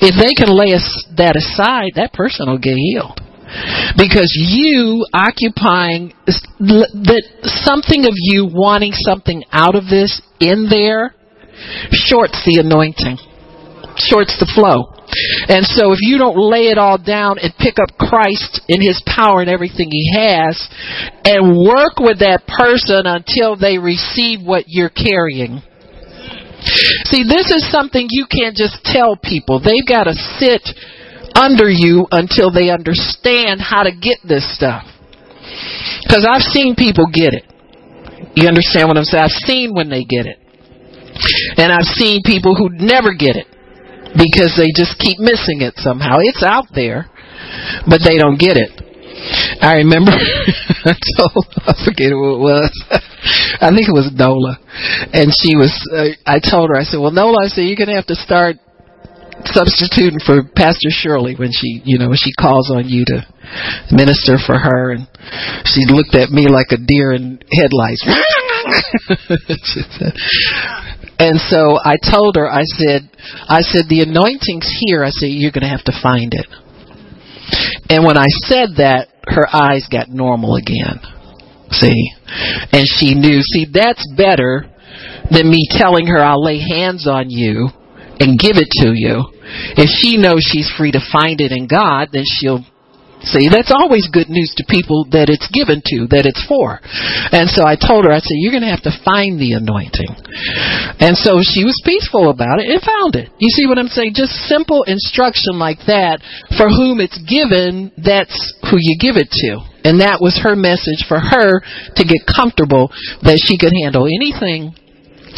If 0.00 0.14
they 0.20 0.36
can 0.36 0.52
lay 0.52 0.76
that 1.16 1.36
aside, 1.36 1.96
that 1.96 2.12
person 2.12 2.48
will 2.48 2.60
get 2.60 2.76
healed. 2.76 3.20
Because 3.96 4.32
you 4.32 5.04
occupying 5.12 6.12
that 6.26 7.24
something 7.64 8.04
of 8.04 8.14
you 8.16 8.48
wanting 8.48 8.92
something 8.92 9.44
out 9.52 9.76
of 9.76 9.84
this 9.88 10.20
in 10.40 10.68
there 10.70 11.14
shorts 11.92 12.40
the 12.48 12.60
anointing, 12.64 13.20
shorts 13.96 14.36
the 14.40 14.48
flow. 14.56 14.88
And 15.52 15.68
so 15.68 15.92
if 15.92 16.00
you 16.00 16.16
don't 16.16 16.40
lay 16.40 16.72
it 16.72 16.78
all 16.78 16.96
down 16.96 17.36
and 17.38 17.52
pick 17.60 17.76
up 17.76 17.92
Christ 18.00 18.64
in 18.68 18.80
his 18.80 18.96
power 19.04 19.44
and 19.44 19.50
everything 19.50 19.92
he 19.92 20.16
has 20.16 20.56
and 21.28 21.52
work 21.60 22.00
with 22.00 22.24
that 22.24 22.48
person 22.48 23.04
until 23.04 23.56
they 23.56 23.76
receive 23.76 24.40
what 24.40 24.64
you're 24.68 24.92
carrying, 24.92 25.60
See, 27.10 27.24
this 27.24 27.50
is 27.50 27.70
something 27.70 28.06
you 28.10 28.26
can't 28.30 28.56
just 28.56 28.84
tell 28.84 29.16
people. 29.16 29.60
They've 29.60 29.86
got 29.86 30.04
to 30.04 30.14
sit 30.38 30.62
under 31.34 31.68
you 31.68 32.06
until 32.10 32.52
they 32.52 32.70
understand 32.70 33.60
how 33.60 33.82
to 33.82 33.90
get 33.90 34.18
this 34.22 34.46
stuff. 34.54 34.84
Because 36.02 36.26
I've 36.28 36.42
seen 36.42 36.74
people 36.76 37.06
get 37.12 37.34
it. 37.34 37.44
You 38.34 38.48
understand 38.48 38.88
what 38.88 38.96
I'm 38.96 39.04
saying? 39.04 39.24
I've 39.24 39.42
seen 39.44 39.74
when 39.74 39.90
they 39.90 40.04
get 40.04 40.26
it. 40.26 40.38
And 41.58 41.72
I've 41.72 41.88
seen 41.98 42.22
people 42.24 42.54
who 42.54 42.70
never 42.70 43.12
get 43.12 43.36
it 43.36 43.46
because 44.16 44.54
they 44.56 44.70
just 44.74 44.98
keep 44.98 45.18
missing 45.18 45.60
it 45.60 45.74
somehow. 45.76 46.18
It's 46.20 46.42
out 46.42 46.66
there, 46.74 47.10
but 47.88 48.00
they 48.04 48.18
don't 48.18 48.38
get 48.38 48.56
it. 48.56 48.91
I 49.60 49.84
remember 49.84 50.10
I 50.84 50.94
told 51.16 51.46
I 51.62 51.74
forget 51.84 52.10
who 52.10 52.34
it 52.34 52.42
was. 52.42 52.72
I 53.62 53.70
think 53.70 53.86
it 53.86 53.94
was 53.94 54.10
Nola, 54.10 54.58
and 55.14 55.30
she 55.30 55.54
was. 55.54 55.70
Uh, 55.86 56.18
I 56.26 56.42
told 56.42 56.70
her 56.70 56.76
I 56.76 56.82
said, 56.82 56.98
"Well, 56.98 57.14
Nola, 57.14 57.44
I 57.44 57.48
said 57.48 57.70
you're 57.70 57.78
gonna 57.78 57.94
have 57.94 58.10
to 58.10 58.18
start 58.18 58.56
substituting 59.46 60.18
for 60.26 60.42
Pastor 60.42 60.90
Shirley 60.90 61.34
when 61.34 61.50
she, 61.52 61.80
you 61.84 61.98
know, 61.98 62.08
when 62.08 62.18
she 62.18 62.32
calls 62.34 62.70
on 62.74 62.88
you 62.88 63.04
to 63.06 63.22
minister 63.94 64.38
for 64.42 64.58
her." 64.58 64.90
And 64.90 65.06
she 65.70 65.86
looked 65.86 66.18
at 66.18 66.30
me 66.30 66.50
like 66.50 66.74
a 66.74 66.82
deer 66.82 67.12
in 67.12 67.38
headlights. 67.54 68.02
and 71.22 71.38
so 71.46 71.78
I 71.78 71.94
told 72.02 72.34
her, 72.36 72.50
I 72.50 72.64
said, 72.64 73.08
I 73.46 73.62
said 73.62 73.84
the 73.88 74.02
anointing's 74.02 74.68
here. 74.82 75.04
I 75.04 75.10
said 75.10 75.30
you're 75.30 75.54
gonna 75.54 75.70
have 75.70 75.84
to 75.84 75.94
find 76.02 76.34
it. 76.34 76.46
And 77.88 78.04
when 78.04 78.16
I 78.16 78.26
said 78.48 78.76
that, 78.78 79.11
her 79.26 79.46
eyes 79.52 79.86
got 79.90 80.08
normal 80.08 80.56
again. 80.56 81.00
See? 81.70 82.10
And 82.72 82.84
she 82.86 83.14
knew, 83.14 83.40
see, 83.42 83.66
that's 83.72 84.06
better 84.16 84.66
than 85.30 85.50
me 85.50 85.66
telling 85.70 86.06
her 86.06 86.18
I'll 86.18 86.44
lay 86.44 86.58
hands 86.58 87.06
on 87.06 87.30
you 87.30 87.68
and 88.20 88.38
give 88.38 88.56
it 88.56 88.68
to 88.82 88.92
you. 88.94 89.24
If 89.76 89.88
she 89.88 90.16
knows 90.16 90.42
she's 90.42 90.70
free 90.76 90.92
to 90.92 91.00
find 91.12 91.40
it 91.40 91.52
in 91.52 91.66
God, 91.66 92.08
then 92.12 92.24
she'll 92.26 92.64
See, 93.24 93.46
that's 93.46 93.70
always 93.70 94.10
good 94.10 94.28
news 94.28 94.50
to 94.58 94.64
people 94.66 95.06
that 95.14 95.30
it's 95.30 95.46
given 95.54 95.78
to, 95.94 96.10
that 96.10 96.26
it's 96.26 96.42
for. 96.50 96.82
And 97.30 97.46
so 97.46 97.62
I 97.62 97.78
told 97.78 98.04
her, 98.04 98.12
I 98.12 98.18
said, 98.18 98.38
you're 98.42 98.54
going 98.54 98.66
to 98.66 98.74
have 98.74 98.86
to 98.86 99.00
find 99.06 99.38
the 99.38 99.54
anointing. 99.54 100.10
And 100.98 101.14
so 101.14 101.38
she 101.38 101.62
was 101.62 101.78
peaceful 101.86 102.30
about 102.34 102.58
it 102.58 102.66
and 102.66 102.82
found 102.82 103.14
it. 103.14 103.30
You 103.38 103.50
see 103.54 103.70
what 103.70 103.78
I'm 103.78 103.90
saying? 103.90 104.18
Just 104.18 104.34
simple 104.50 104.82
instruction 104.90 105.58
like 105.62 105.86
that. 105.86 106.18
For 106.58 106.66
whom 106.66 106.98
it's 106.98 107.18
given, 107.22 107.94
that's 107.94 108.34
who 108.66 108.76
you 108.78 108.98
give 108.98 109.14
it 109.14 109.30
to. 109.46 109.62
And 109.86 110.02
that 110.02 110.22
was 110.22 110.38
her 110.42 110.54
message 110.54 111.06
for 111.06 111.18
her 111.18 111.62
to 111.62 112.02
get 112.02 112.26
comfortable 112.26 112.90
that 113.22 113.38
she 113.38 113.58
could 113.58 113.74
handle 113.82 114.06
anything 114.06 114.74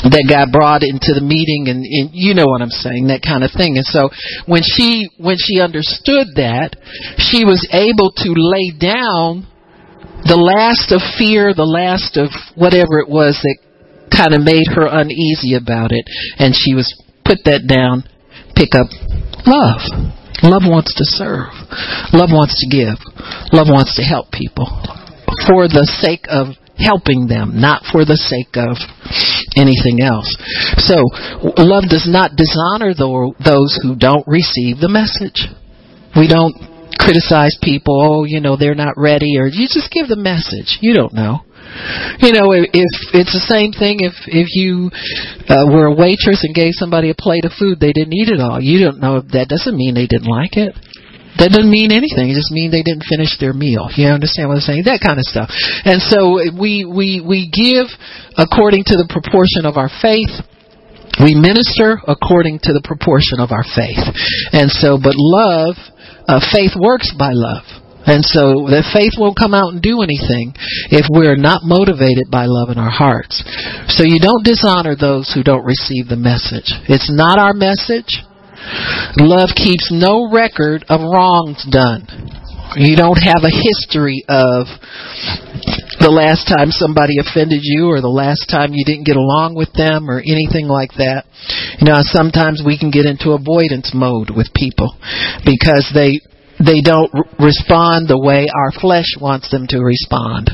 that 0.03 0.27
got 0.29 0.51
brought 0.51 0.83
into 0.83 1.15
the 1.15 1.23
meeting 1.23 1.71
and, 1.71 1.87
and, 1.87 2.11
you 2.13 2.35
know 2.35 2.45
what 2.45 2.61
I'm 2.61 2.75
saying 2.75 3.09
that 3.09 3.23
kind 3.23 3.45
of 3.47 3.55
thing. 3.55 3.79
And 3.79 3.87
so 3.87 4.11
when 4.45 4.63
she 4.65 5.09
when 5.17 5.37
she 5.39 5.61
understood 5.63 6.35
that 6.37 6.77
she 7.17 7.47
was 7.47 7.63
able 7.71 8.11
to 8.11 8.31
lay 8.35 8.75
down 8.75 9.47
the 10.27 10.41
last 10.41 10.91
of 10.91 11.01
fear 11.17 11.55
the 11.55 11.69
last 11.69 12.17
of 12.17 12.29
whatever 12.57 12.99
it 13.01 13.09
was 13.09 13.39
that 13.41 13.59
kind 14.11 14.35
of 14.35 14.43
made 14.43 14.67
her 14.75 14.87
uneasy 14.87 15.55
about 15.55 15.93
it. 15.93 16.05
And 16.39 16.55
she 16.55 16.75
was 16.75 16.91
put 17.25 17.45
that 17.47 17.65
down 17.67 18.05
pick 18.55 18.75
up 18.75 18.89
love. 19.47 19.83
Love 20.43 20.67
wants 20.67 20.93
to 20.95 21.05
serve. 21.07 21.55
Love 22.13 22.31
wants 22.31 22.59
to 22.61 22.67
give. 22.69 22.99
Love 23.53 23.71
wants 23.71 23.97
to 23.97 24.03
help 24.03 24.31
people. 24.31 24.67
For 25.49 25.69
the 25.69 25.87
sake 26.03 26.27
of 26.29 26.55
helping 26.77 27.27
them, 27.27 27.61
not 27.61 27.83
for 27.91 28.05
the 28.05 28.19
sake 28.19 28.59
of 28.59 28.77
anything 29.57 30.03
else. 30.03 30.29
So, 30.83 30.99
love 31.59 31.87
does 31.89 32.07
not 32.11 32.35
dishonor 32.35 32.95
those 32.95 33.79
who 33.83 33.95
don't 33.95 34.27
receive 34.27 34.83
the 34.83 34.91
message. 34.91 35.47
We 36.19 36.27
don't 36.27 36.55
criticize 36.99 37.57
people, 37.63 37.99
oh, 38.01 38.25
you 38.25 38.41
know, 38.41 38.57
they're 38.57 38.75
not 38.75 38.95
ready, 38.97 39.39
or 39.39 39.47
you 39.47 39.67
just 39.67 39.91
give 39.91 40.09
the 40.09 40.19
message. 40.19 40.79
You 40.81 40.95
don't 40.95 41.15
know. 41.15 41.43
You 42.21 42.31
know, 42.33 42.53
if, 42.53 42.71
if 42.73 42.93
it's 43.15 43.35
the 43.35 43.47
same 43.51 43.73
thing 43.73 43.99
if 44.05 44.15
if 44.31 44.55
you 44.55 44.95
uh, 45.51 45.67
were 45.67 45.91
a 45.91 45.95
waitress 45.95 46.45
and 46.45 46.55
gave 46.55 46.71
somebody 46.75 47.11
a 47.11 47.19
plate 47.19 47.45
of 47.45 47.53
food, 47.59 47.81
they 47.81 47.93
didn't 47.93 48.15
eat 48.15 48.29
it 48.29 48.39
all. 48.39 48.61
You 48.61 48.85
don't 48.85 49.01
know 49.01 49.21
that 49.21 49.49
doesn't 49.49 49.75
mean 49.75 49.95
they 49.95 50.07
didn't 50.07 50.31
like 50.31 50.57
it. 50.57 50.77
That 51.39 51.51
doesn't 51.51 51.71
mean 51.71 51.91
anything. 51.91 52.31
It 52.31 52.39
just 52.39 52.55
means 52.55 52.71
they 52.71 52.87
didn't 52.87 53.07
finish 53.11 53.35
their 53.43 53.53
meal. 53.53 53.91
You 53.99 54.07
understand 54.07 54.49
what 54.49 54.63
I'm 54.63 54.67
saying? 54.67 54.87
That 54.87 55.03
kind 55.03 55.19
of 55.19 55.27
stuff. 55.27 55.51
And 55.83 55.99
so 55.99 56.39
we 56.55 56.87
we 56.87 57.19
we 57.19 57.51
give 57.51 57.91
according 58.39 58.87
to 58.91 58.95
the 58.95 59.11
proportion 59.11 59.67
of 59.67 59.75
our 59.75 59.91
faith. 59.91 60.31
We 61.23 61.35
minister 61.35 62.03
according 62.07 62.67
to 62.67 62.75
the 62.75 62.83
proportion 62.83 63.39
of 63.39 63.55
our 63.55 63.63
faith. 63.63 64.03
And 64.51 64.67
so, 64.67 64.99
but 64.99 65.15
love, 65.15 65.79
uh, 66.27 66.43
faith 66.51 66.75
works 66.75 67.15
by 67.15 67.31
love. 67.31 67.63
And 68.05 68.21
so 68.21 68.69
the 68.69 68.85
faith 68.93 69.17
won't 69.17 69.39
come 69.39 69.55
out 69.55 69.73
and 69.73 69.81
do 69.81 70.03
anything 70.05 70.53
if 70.93 71.09
we're 71.09 71.41
not 71.41 71.65
motivated 71.65 72.29
by 72.29 72.45
love 72.45 72.69
in 72.69 72.77
our 72.77 72.93
hearts. 72.93 73.41
So 73.97 74.05
you 74.05 74.21
don't 74.21 74.45
dishonor 74.45 74.93
those 74.93 75.33
who 75.33 75.43
don't 75.43 75.65
receive 75.65 76.13
the 76.13 76.21
message. 76.21 76.69
It's 76.85 77.09
not 77.09 77.39
our 77.39 77.55
message. 77.55 78.21
Love 79.17 79.51
keeps 79.55 79.91
no 79.93 80.31
record 80.31 80.85
of 80.89 81.01
wrongs 81.01 81.65
done. 81.71 82.07
You 82.77 82.97
don't 82.97 83.21
have 83.23 83.47
a 83.47 83.55
history 83.55 84.25
of 84.27 84.67
the 86.03 86.11
last 86.11 86.51
time 86.51 86.75
somebody 86.75 87.23
offended 87.23 87.61
you 87.63 87.87
or 87.87 88.01
the 88.01 88.11
last 88.11 88.51
time 88.51 88.75
you 88.75 88.85
didn't 88.85 89.07
get 89.07 89.17
along 89.17 89.55
with 89.55 89.71
them 89.79 90.11
or 90.11 90.19
anything 90.19 90.67
like 90.67 90.91
that. 90.99 91.25
You 91.79 91.87
know, 91.87 92.03
sometimes 92.03 92.67
we 92.67 92.75
can 92.79 92.91
get 92.91 93.07
into 93.07 93.39
avoidance 93.39 93.95
mode 93.95 94.35
with 94.35 94.51
people 94.57 94.97
because 95.47 95.87
they 95.95 96.19
they 96.59 96.83
don't 96.83 97.11
respond 97.39 98.07
the 98.07 98.19
way 98.19 98.47
our 98.51 98.73
flesh 98.75 99.15
wants 99.21 99.51
them 99.51 99.67
to 99.71 99.79
respond. 99.79 100.51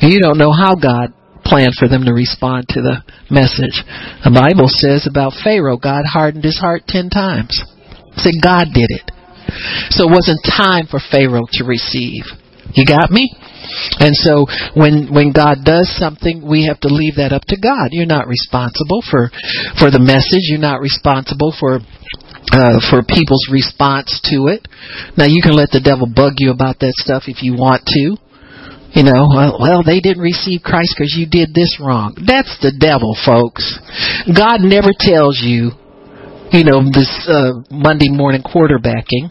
You 0.00 0.20
don't 0.20 0.38
know 0.38 0.52
how 0.52 0.74
God 0.74 1.14
planned 1.50 1.74
for 1.74 1.90
them 1.90 2.06
to 2.06 2.14
respond 2.14 2.70
to 2.70 2.80
the 2.80 3.02
message. 3.28 3.82
The 4.22 4.30
Bible 4.30 4.70
says 4.70 5.10
about 5.10 5.34
Pharaoh, 5.42 5.76
God 5.76 6.06
hardened 6.06 6.46
his 6.46 6.62
heart 6.62 6.86
ten 6.86 7.10
times. 7.10 7.58
Said 8.14 8.38
God 8.38 8.70
did 8.70 8.88
it. 8.88 9.10
So 9.90 10.06
it 10.06 10.14
wasn't 10.14 10.46
time 10.46 10.86
for 10.86 11.02
Pharaoh 11.02 11.50
to 11.58 11.64
receive. 11.66 12.22
You 12.74 12.86
got 12.86 13.10
me? 13.10 13.34
And 13.98 14.14
so 14.14 14.46
when 14.78 15.12
when 15.12 15.32
God 15.32 15.66
does 15.66 15.90
something, 15.98 16.46
we 16.46 16.66
have 16.66 16.78
to 16.80 16.88
leave 16.88 17.16
that 17.16 17.32
up 17.32 17.42
to 17.50 17.58
God. 17.58 17.90
You're 17.90 18.06
not 18.06 18.30
responsible 18.30 19.02
for 19.02 19.30
for 19.78 19.90
the 19.90 20.02
message. 20.02 20.46
You're 20.46 20.62
not 20.62 20.80
responsible 20.80 21.52
for 21.58 21.82
uh, 22.52 22.78
for 22.90 23.02
people's 23.02 23.46
response 23.50 24.20
to 24.30 24.48
it. 24.48 24.66
Now 25.18 25.26
you 25.26 25.42
can 25.42 25.54
let 25.54 25.70
the 25.70 25.82
devil 25.82 26.06
bug 26.06 26.34
you 26.38 26.50
about 26.50 26.78
that 26.80 26.94
stuff 26.94 27.24
if 27.26 27.42
you 27.42 27.54
want 27.54 27.82
to. 27.94 28.16
You 28.92 29.04
know, 29.06 29.30
well, 29.30 29.56
well 29.60 29.82
they 29.82 30.00
didn't 30.00 30.22
receive 30.22 30.62
Christ 30.62 30.94
because 30.98 31.14
you 31.14 31.26
did 31.26 31.54
this 31.54 31.78
wrong. 31.78 32.14
That's 32.26 32.58
the 32.58 32.74
devil, 32.74 33.14
folks. 33.14 33.78
God 34.26 34.66
never 34.66 34.90
tells 34.90 35.38
you, 35.38 35.70
you 36.50 36.64
know, 36.66 36.82
this 36.82 37.10
uh, 37.30 37.62
Monday 37.70 38.10
morning 38.10 38.42
quarterbacking. 38.42 39.30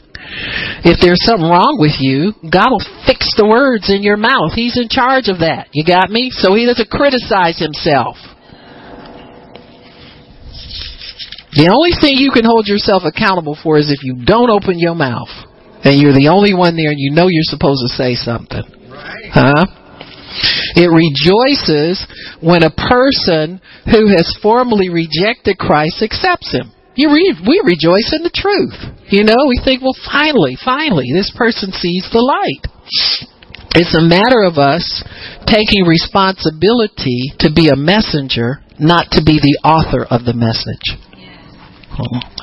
If 0.87 1.03
there's 1.03 1.19
something 1.27 1.47
wrong 1.47 1.75
with 1.79 1.99
you, 1.99 2.31
God 2.47 2.71
will 2.71 2.85
fix 3.03 3.35
the 3.35 3.47
words 3.47 3.91
in 3.91 4.03
your 4.03 4.15
mouth. 4.15 4.55
He's 4.55 4.79
in 4.79 4.87
charge 4.87 5.27
of 5.27 5.43
that. 5.43 5.67
You 5.75 5.83
got 5.83 6.09
me? 6.09 6.31
So 6.31 6.55
he 6.55 6.63
doesn't 6.65 6.89
criticize 6.89 7.59
himself. 7.59 8.15
The 11.51 11.67
only 11.67 11.97
thing 11.99 12.15
you 12.15 12.31
can 12.31 12.45
hold 12.45 12.67
yourself 12.67 13.03
accountable 13.03 13.57
for 13.59 13.77
is 13.77 13.91
if 13.91 14.03
you 14.03 14.23
don't 14.23 14.51
open 14.53 14.77
your 14.77 14.95
mouth 14.95 15.33
and 15.83 15.99
you're 15.99 16.13
the 16.13 16.29
only 16.29 16.53
one 16.53 16.77
there 16.77 16.91
and 16.93 16.99
you 16.99 17.11
know 17.11 17.27
you're 17.27 17.49
supposed 17.49 17.81
to 17.83 17.91
say 17.91 18.13
something. 18.15 18.78
Huh? 19.31 19.65
It 20.75 20.89
rejoices 20.89 22.05
when 22.41 22.63
a 22.63 22.71
person 22.71 23.59
who 23.89 24.07
has 24.13 24.37
formally 24.41 24.89
rejected 24.89 25.57
Christ 25.57 26.01
accepts 26.01 26.53
him. 26.53 26.71
Re- 26.97 27.39
we 27.47 27.61
rejoice 27.63 28.13
in 28.13 28.23
the 28.23 28.33
truth. 28.33 28.75
You 29.09 29.23
know, 29.23 29.47
we 29.47 29.59
think, 29.63 29.81
well, 29.81 29.97
finally, 30.05 30.57
finally, 30.63 31.09
this 31.13 31.31
person 31.35 31.71
sees 31.71 32.05
the 32.11 32.21
light. 32.21 32.67
It's 33.75 33.95
a 33.95 34.03
matter 34.03 34.43
of 34.43 34.57
us 34.57 34.83
taking 35.45 35.85
responsibility 35.85 37.33
to 37.39 37.53
be 37.53 37.69
a 37.69 37.79
messenger, 37.79 38.61
not 38.77 39.11
to 39.11 39.23
be 39.23 39.39
the 39.39 39.59
author 39.63 40.05
of 40.05 40.25
the 40.25 40.33
message. 40.33 40.97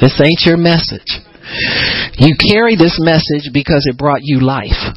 This 0.01 0.21
ain't 0.21 0.43
your 0.45 0.57
message. 0.57 1.23
You 2.19 2.35
carry 2.51 2.77
this 2.77 2.99
message 3.01 3.53
because 3.53 3.87
it 3.87 3.99
brought 3.99 4.21
you 4.23 4.41
life. 4.41 4.95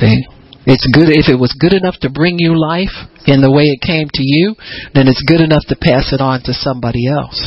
See? 0.00 0.26
It's 0.66 0.86
good 0.90 1.08
if 1.08 1.30
it 1.30 1.38
was 1.38 1.54
good 1.54 1.72
enough 1.72 1.96
to 2.02 2.10
bring 2.10 2.36
you 2.38 2.58
life 2.58 2.92
in 3.26 3.40
the 3.40 3.50
way 3.50 3.70
it 3.70 3.80
came 3.80 4.10
to 4.10 4.24
you, 4.26 4.54
then 4.94 5.06
it's 5.06 5.22
good 5.22 5.40
enough 5.40 5.62
to 5.70 5.78
pass 5.78 6.12
it 6.12 6.20
on 6.20 6.42
to 6.42 6.52
somebody 6.52 7.06
else. 7.06 7.38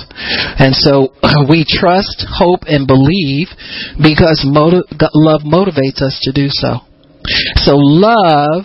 And 0.57 0.73
so 0.73 1.11
we 1.51 1.67
trust, 1.67 2.23
hope, 2.31 2.63
and 2.67 2.87
believe 2.87 3.51
because 3.99 4.47
love 4.47 5.43
motivates 5.43 5.99
us 5.99 6.15
to 6.23 6.31
do 6.31 6.47
so. 6.47 6.79
So 7.67 7.75
love 7.75 8.63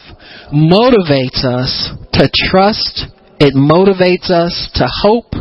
motivates 0.55 1.42
us 1.42 1.90
to 2.14 2.30
trust 2.30 3.11
it 3.40 3.55
motivates 3.55 4.30
us 4.30 4.70
to 4.74 4.86
hope. 4.86 5.34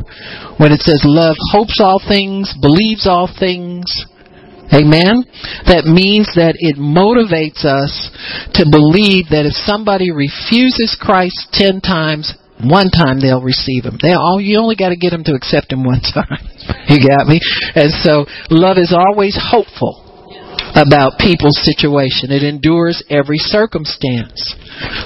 When 0.57 0.71
it 0.71 0.81
says 0.81 1.01
love 1.05 1.35
hopes 1.51 1.79
all 1.79 2.01
things, 2.01 2.53
believes 2.59 3.07
all 3.07 3.29
things, 3.29 3.85
Amen? 4.71 5.25
That 5.67 5.83
means 5.83 6.31
that 6.39 6.55
it 6.57 6.79
motivates 6.79 7.65
us 7.65 7.91
to 8.55 8.63
believe 8.69 9.29
that 9.29 9.45
if 9.45 9.53
somebody 9.67 10.11
refuses 10.11 10.95
Christ 10.99 11.51
ten 11.51 11.81
times, 11.81 12.33
one 12.63 12.89
time 12.89 13.19
they'll 13.19 13.43
receive 13.43 13.83
him. 13.83 13.99
They 14.01 14.13
all 14.13 14.39
you 14.39 14.59
only 14.59 14.75
got 14.75 14.89
to 14.89 14.95
get 14.95 15.11
them 15.11 15.23
to 15.25 15.35
accept 15.35 15.73
him 15.73 15.83
one 15.83 16.01
time. 16.13 16.41
you 16.87 17.01
got 17.03 17.27
me? 17.27 17.41
And 17.75 17.91
so 18.05 18.25
love 18.49 18.77
is 18.77 18.95
always 18.95 19.35
hopeful 19.35 20.02
about 20.75 21.19
people's 21.19 21.59
situation. 21.61 22.33
It 22.33 22.43
endures 22.43 23.03
every 23.09 23.37
circumstance. 23.37 24.55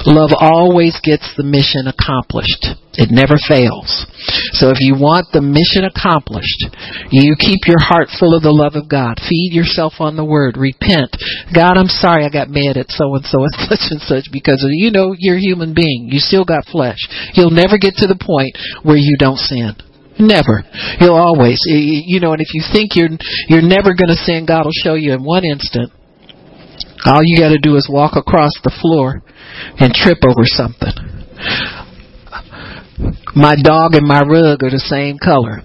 Love 0.07 0.31
always 0.33 0.99
gets 1.03 1.27
the 1.35 1.43
mission 1.43 1.87
accomplished. 1.87 2.75
It 2.97 3.13
never 3.13 3.37
fails. 3.37 4.09
So 4.57 4.73
if 4.73 4.81
you 4.81 4.97
want 4.97 5.29
the 5.29 5.45
mission 5.45 5.85
accomplished, 5.85 6.65
you 7.13 7.37
keep 7.37 7.69
your 7.69 7.77
heart 7.77 8.09
full 8.17 8.33
of 8.33 8.41
the 8.41 8.55
love 8.55 8.73
of 8.73 8.89
God. 8.89 9.21
Feed 9.21 9.53
yourself 9.53 10.01
on 10.01 10.17
the 10.17 10.25
word. 10.25 10.57
Repent. 10.57 11.13
God, 11.53 11.77
I'm 11.77 11.93
sorry 11.93 12.25
I 12.25 12.33
got 12.33 12.49
mad 12.49 12.73
at 12.73 12.89
so 12.89 13.13
and 13.13 13.23
so 13.23 13.43
and 13.45 13.53
such 13.69 13.85
and 13.93 14.01
such 14.01 14.33
because 14.33 14.65
you 14.65 14.89
know 14.89 15.13
you're 15.13 15.37
a 15.37 15.45
human 15.45 15.77
being. 15.77 16.09
You 16.09 16.17
still 16.17 16.45
got 16.45 16.65
flesh. 16.65 17.05
You'll 17.37 17.53
never 17.53 17.77
get 17.77 18.01
to 18.01 18.09
the 18.09 18.17
point 18.17 18.57
where 18.81 18.97
you 18.97 19.13
don't 19.21 19.37
sin. 19.37 19.77
Never. 20.19 20.63
He'll 20.99 21.15
always, 21.15 21.59
you 21.65 22.19
know, 22.19 22.33
and 22.33 22.41
if 22.41 22.53
you 22.53 22.63
think 22.71 22.95
you're 22.95 23.09
you're 23.47 23.61
never 23.61 23.93
going 23.93 24.09
to 24.09 24.15
sin, 24.15 24.45
God 24.45 24.65
will 24.65 24.71
show 24.83 24.95
you 24.95 25.13
in 25.13 25.23
one 25.23 25.45
instant. 25.45 25.91
All 27.05 27.21
you 27.23 27.37
got 27.37 27.49
to 27.49 27.59
do 27.59 27.75
is 27.75 27.87
walk 27.91 28.13
across 28.15 28.51
the 28.63 28.75
floor 28.81 29.21
and 29.79 29.93
trip 29.93 30.17
over 30.27 30.45
something. 30.45 30.93
My 33.35 33.55
dog 33.55 33.93
and 33.93 34.07
my 34.07 34.21
rug 34.21 34.63
are 34.63 34.71
the 34.71 34.79
same 34.79 35.17
color. 35.19 35.61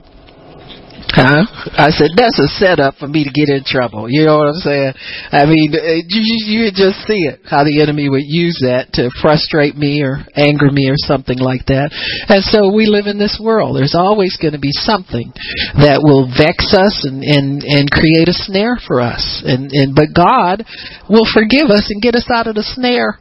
Huh? 1.11 1.45
I 1.77 1.91
said, 1.91 2.15
that's 2.17 2.39
a 2.39 2.49
setup 2.57 2.97
for 2.97 3.09
me 3.09 3.25
to 3.25 3.33
get 3.33 3.51
in 3.51 3.65
trouble. 3.67 4.09
You 4.09 4.25
know 4.25 4.39
what 4.39 4.55
I'm 4.55 4.63
saying? 4.65 4.93
I 5.33 5.45
mean, 5.45 5.75
uh, 5.75 6.01
you, 6.09 6.23
you 6.47 6.71
just 6.71 7.05
see 7.05 7.29
it, 7.29 7.41
how 7.45 7.65
the 7.65 7.83
enemy 7.83 8.09
would 8.09 8.25
use 8.25 8.61
that 8.63 8.93
to 8.95 9.11
frustrate 9.21 9.77
me 9.77 10.01
or 10.01 10.25
anger 10.37 10.71
me 10.71 10.89
or 10.89 10.97
something 10.97 11.39
like 11.39 11.67
that. 11.69 11.93
And 12.29 12.41
so 12.45 12.73
we 12.73 12.87
live 12.87 13.07
in 13.07 13.19
this 13.19 13.37
world. 13.37 13.77
There's 13.77 13.97
always 13.99 14.39
going 14.41 14.57
to 14.57 14.63
be 14.63 14.73
something 14.73 15.33
that 15.77 16.01
will 16.01 16.31
vex 16.33 16.73
us 16.73 17.05
and, 17.05 17.21
and, 17.21 17.61
and 17.61 17.91
create 17.91 18.29
a 18.29 18.37
snare 18.37 18.79
for 18.81 19.01
us. 19.01 19.43
And, 19.45 19.69
and, 19.73 19.95
but 19.95 20.17
God 20.17 20.65
will 21.11 21.29
forgive 21.29 21.69
us 21.69 21.93
and 21.93 22.01
get 22.01 22.15
us 22.15 22.29
out 22.33 22.47
of 22.47 22.55
the 22.55 22.65
snare. 22.65 23.21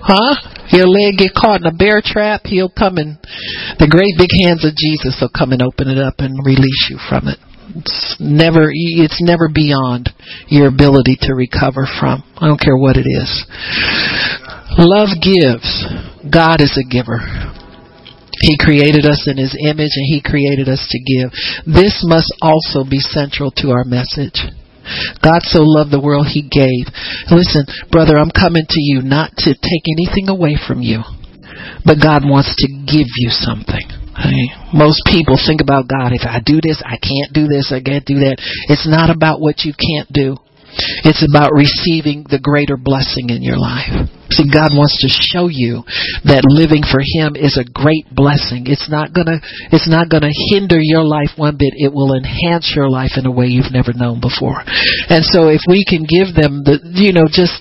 Huh? 0.00 0.34
Your 0.72 0.88
leg 0.88 1.18
get 1.18 1.34
caught 1.34 1.60
in 1.60 1.66
a 1.66 1.74
bear 1.74 2.00
trap, 2.04 2.42
he'll 2.44 2.72
come 2.72 2.96
and 2.96 3.18
the 3.78 3.90
great 3.90 4.16
big 4.16 4.32
hands 4.44 4.64
of 4.64 4.72
Jesus 4.76 5.18
will 5.20 5.32
come 5.32 5.52
and 5.52 5.62
open 5.62 5.88
it 5.88 5.98
up 5.98 6.18
and 6.18 6.40
release 6.44 6.88
you 6.88 6.98
from 7.08 7.28
it. 7.28 7.38
It's 7.76 8.16
never 8.18 8.66
it's 8.72 9.22
never 9.22 9.46
beyond 9.46 10.10
your 10.48 10.66
ability 10.66 11.18
to 11.22 11.34
recover 11.34 11.86
from. 11.86 12.24
I 12.36 12.48
don't 12.48 12.58
care 12.58 12.76
what 12.76 12.96
it 12.96 13.06
is. 13.06 13.30
Love 14.78 15.14
gives. 15.22 15.86
God 16.26 16.60
is 16.60 16.74
a 16.74 16.86
giver. 16.86 17.22
He 18.40 18.56
created 18.58 19.04
us 19.04 19.28
in 19.28 19.36
His 19.36 19.54
image 19.54 19.94
and 19.94 20.08
He 20.08 20.22
created 20.24 20.68
us 20.68 20.82
to 20.90 20.98
give. 20.98 21.30
This 21.66 22.02
must 22.06 22.32
also 22.40 22.88
be 22.88 22.98
central 22.98 23.50
to 23.58 23.70
our 23.70 23.84
message. 23.84 24.40
God 25.22 25.42
so 25.42 25.62
loved 25.62 25.90
the 25.90 26.02
world 26.02 26.26
he 26.26 26.42
gave. 26.42 26.88
Listen, 27.30 27.66
brother, 27.90 28.18
I'm 28.18 28.32
coming 28.32 28.64
to 28.68 28.80
you 28.80 29.02
not 29.02 29.32
to 29.44 29.54
take 29.54 29.84
anything 29.86 30.28
away 30.28 30.56
from 30.56 30.82
you, 30.82 31.02
but 31.84 32.02
God 32.02 32.24
wants 32.24 32.54
to 32.58 32.66
give 32.86 33.08
you 33.20 33.30
something. 33.30 33.86
Most 34.74 35.02
people 35.06 35.38
think 35.40 35.60
about 35.60 35.88
God. 35.88 36.12
If 36.12 36.26
I 36.28 36.40
do 36.44 36.60
this, 36.60 36.82
I 36.84 36.98
can't 37.00 37.32
do 37.32 37.48
this, 37.48 37.72
I 37.72 37.80
can't 37.80 38.04
do 38.04 38.20
that. 38.26 38.36
It's 38.68 38.86
not 38.86 39.08
about 39.08 39.40
what 39.40 39.64
you 39.64 39.72
can't 39.72 40.10
do. 40.12 40.36
It's 41.04 41.24
about 41.26 41.52
receiving 41.52 42.26
the 42.28 42.38
greater 42.38 42.76
blessing 42.76 43.30
in 43.30 43.42
your 43.42 43.58
life. 43.58 43.90
See, 44.30 44.46
God 44.46 44.70
wants 44.78 44.94
to 45.02 45.10
show 45.10 45.50
you 45.50 45.82
that 46.22 46.46
living 46.46 46.86
for 46.86 47.02
Him 47.02 47.34
is 47.34 47.58
a 47.58 47.66
great 47.66 48.06
blessing. 48.14 48.70
It's 48.70 48.86
not 48.86 49.10
gonna, 49.10 49.42
it's 49.74 49.90
not 49.90 50.06
gonna 50.06 50.30
hinder 50.54 50.78
your 50.78 51.02
life 51.02 51.34
one 51.34 51.58
bit. 51.58 51.74
It 51.74 51.90
will 51.90 52.14
enhance 52.14 52.70
your 52.70 52.86
life 52.86 53.18
in 53.18 53.26
a 53.26 53.34
way 53.34 53.50
you've 53.50 53.74
never 53.74 53.90
known 53.90 54.22
before. 54.22 54.62
And 55.10 55.26
so 55.26 55.50
if 55.50 55.66
we 55.66 55.82
can 55.82 56.06
give 56.06 56.30
them 56.38 56.62
the, 56.62 56.78
you 56.94 57.10
know, 57.10 57.26
just 57.26 57.58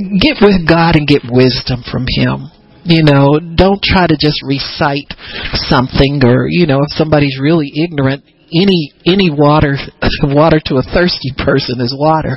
get 0.00 0.40
with 0.40 0.64
God 0.64 0.96
and 0.96 1.04
get 1.04 1.28
wisdom 1.28 1.84
from 1.84 2.08
Him. 2.08 2.48
You 2.86 3.02
know, 3.02 3.42
don't 3.42 3.82
try 3.82 4.06
to 4.06 4.16
just 4.16 4.40
recite 4.46 5.10
something 5.68 6.22
or, 6.22 6.46
you 6.48 6.70
know, 6.70 6.86
if 6.86 6.94
somebody's 6.94 7.36
really 7.42 7.72
ignorant, 7.74 8.22
any 8.54 8.92
any 9.06 9.30
water 9.30 9.76
water 10.22 10.60
to 10.66 10.76
a 10.76 10.86
thirsty 10.94 11.34
person 11.36 11.80
is 11.80 11.94
water. 11.96 12.36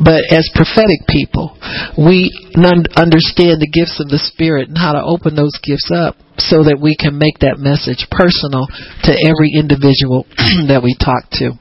But 0.00 0.24
as 0.32 0.48
prophetic 0.54 1.04
people 1.08 1.58
we 1.98 2.32
understand 2.56 3.60
the 3.60 3.70
gifts 3.70 4.00
of 4.00 4.08
the 4.08 4.20
spirit 4.20 4.68
and 4.68 4.78
how 4.78 4.92
to 4.92 5.02
open 5.02 5.34
those 5.36 5.56
gifts 5.62 5.90
up 5.92 6.16
so 6.38 6.64
that 6.64 6.80
we 6.80 6.96
can 6.96 7.18
make 7.18 7.38
that 7.44 7.60
message 7.60 8.08
personal 8.08 8.66
to 9.04 9.12
every 9.12 9.52
individual 9.52 10.24
that 10.70 10.80
we 10.82 10.96
talk 10.96 11.28
to. 11.36 11.52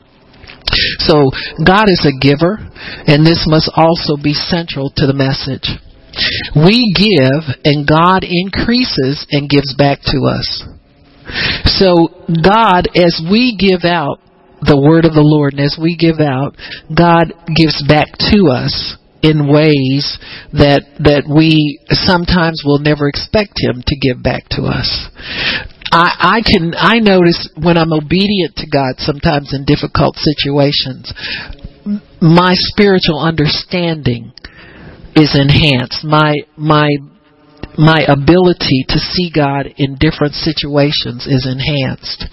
So 1.04 1.28
God 1.60 1.92
is 1.92 2.08
a 2.08 2.16
giver 2.16 2.60
and 3.08 3.28
this 3.28 3.44
must 3.48 3.72
also 3.76 4.16
be 4.16 4.34
central 4.34 4.92
to 4.96 5.06
the 5.08 5.18
message. 5.18 5.68
We 6.56 6.92
give 6.96 7.44
and 7.64 7.88
God 7.88 8.24
increases 8.24 9.28
and 9.32 9.52
gives 9.52 9.76
back 9.76 10.00
to 10.12 10.28
us 10.28 10.64
so 11.66 12.10
God, 12.28 12.88
as 12.96 13.22
we 13.30 13.58
give 13.58 13.86
out 13.86 14.20
the 14.62 14.80
word 14.80 15.06
of 15.06 15.14
the 15.14 15.26
Lord 15.26 15.54
and 15.54 15.62
as 15.62 15.78
we 15.82 15.98
give 15.98 16.20
out, 16.20 16.56
God 16.94 17.34
gives 17.50 17.82
back 17.88 18.14
to 18.32 18.54
us 18.54 18.98
in 19.22 19.50
ways 19.50 20.18
that 20.54 20.82
that 21.02 21.30
we 21.30 21.80
sometimes 21.90 22.64
will 22.66 22.80
never 22.80 23.08
expect 23.08 23.62
him 23.62 23.84
to 23.86 23.96
give 24.02 24.22
back 24.22 24.50
to 24.58 24.64
us. 24.66 24.90
I, 25.94 26.40
I 26.40 26.42
can 26.42 26.74
I 26.74 26.98
notice 27.00 27.50
when 27.58 27.78
I'm 27.78 27.94
obedient 27.94 28.56
to 28.58 28.68
God 28.70 28.98
sometimes 28.98 29.54
in 29.54 29.66
difficult 29.66 30.16
situations 30.18 31.14
my 32.22 32.54
spiritual 32.54 33.20
understanding 33.20 34.34
is 35.16 35.38
enhanced. 35.38 36.04
My 36.04 36.36
my 36.56 36.90
my 37.78 38.04
ability 38.08 38.86
to 38.90 39.00
see 39.00 39.32
God 39.34 39.68
in 39.78 39.96
different 39.96 40.34
situations 40.34 41.28
is 41.28 41.48
enhanced. 41.48 42.26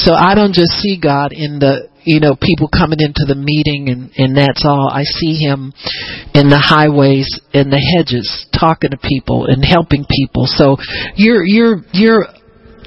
So 0.00 0.12
I 0.12 0.34
don't 0.34 0.54
just 0.54 0.72
see 0.80 0.98
God 1.00 1.32
in 1.32 1.58
the 1.58 1.88
you 2.04 2.20
know 2.20 2.36
people 2.36 2.68
coming 2.68 3.00
into 3.00 3.24
the 3.26 3.34
meeting 3.34 3.88
and 3.88 4.10
and 4.16 4.36
that's 4.36 4.64
all. 4.64 4.90
I 4.92 5.02
see 5.02 5.36
him 5.36 5.72
in 6.34 6.48
the 6.48 6.60
highways 6.60 7.28
in 7.52 7.70
the 7.70 7.80
hedges 7.80 8.46
talking 8.58 8.90
to 8.90 8.98
people 8.98 9.46
and 9.46 9.64
helping 9.64 10.04
people. 10.08 10.46
So 10.46 10.76
your 11.16 11.44
your 11.44 11.82
your 11.92 12.26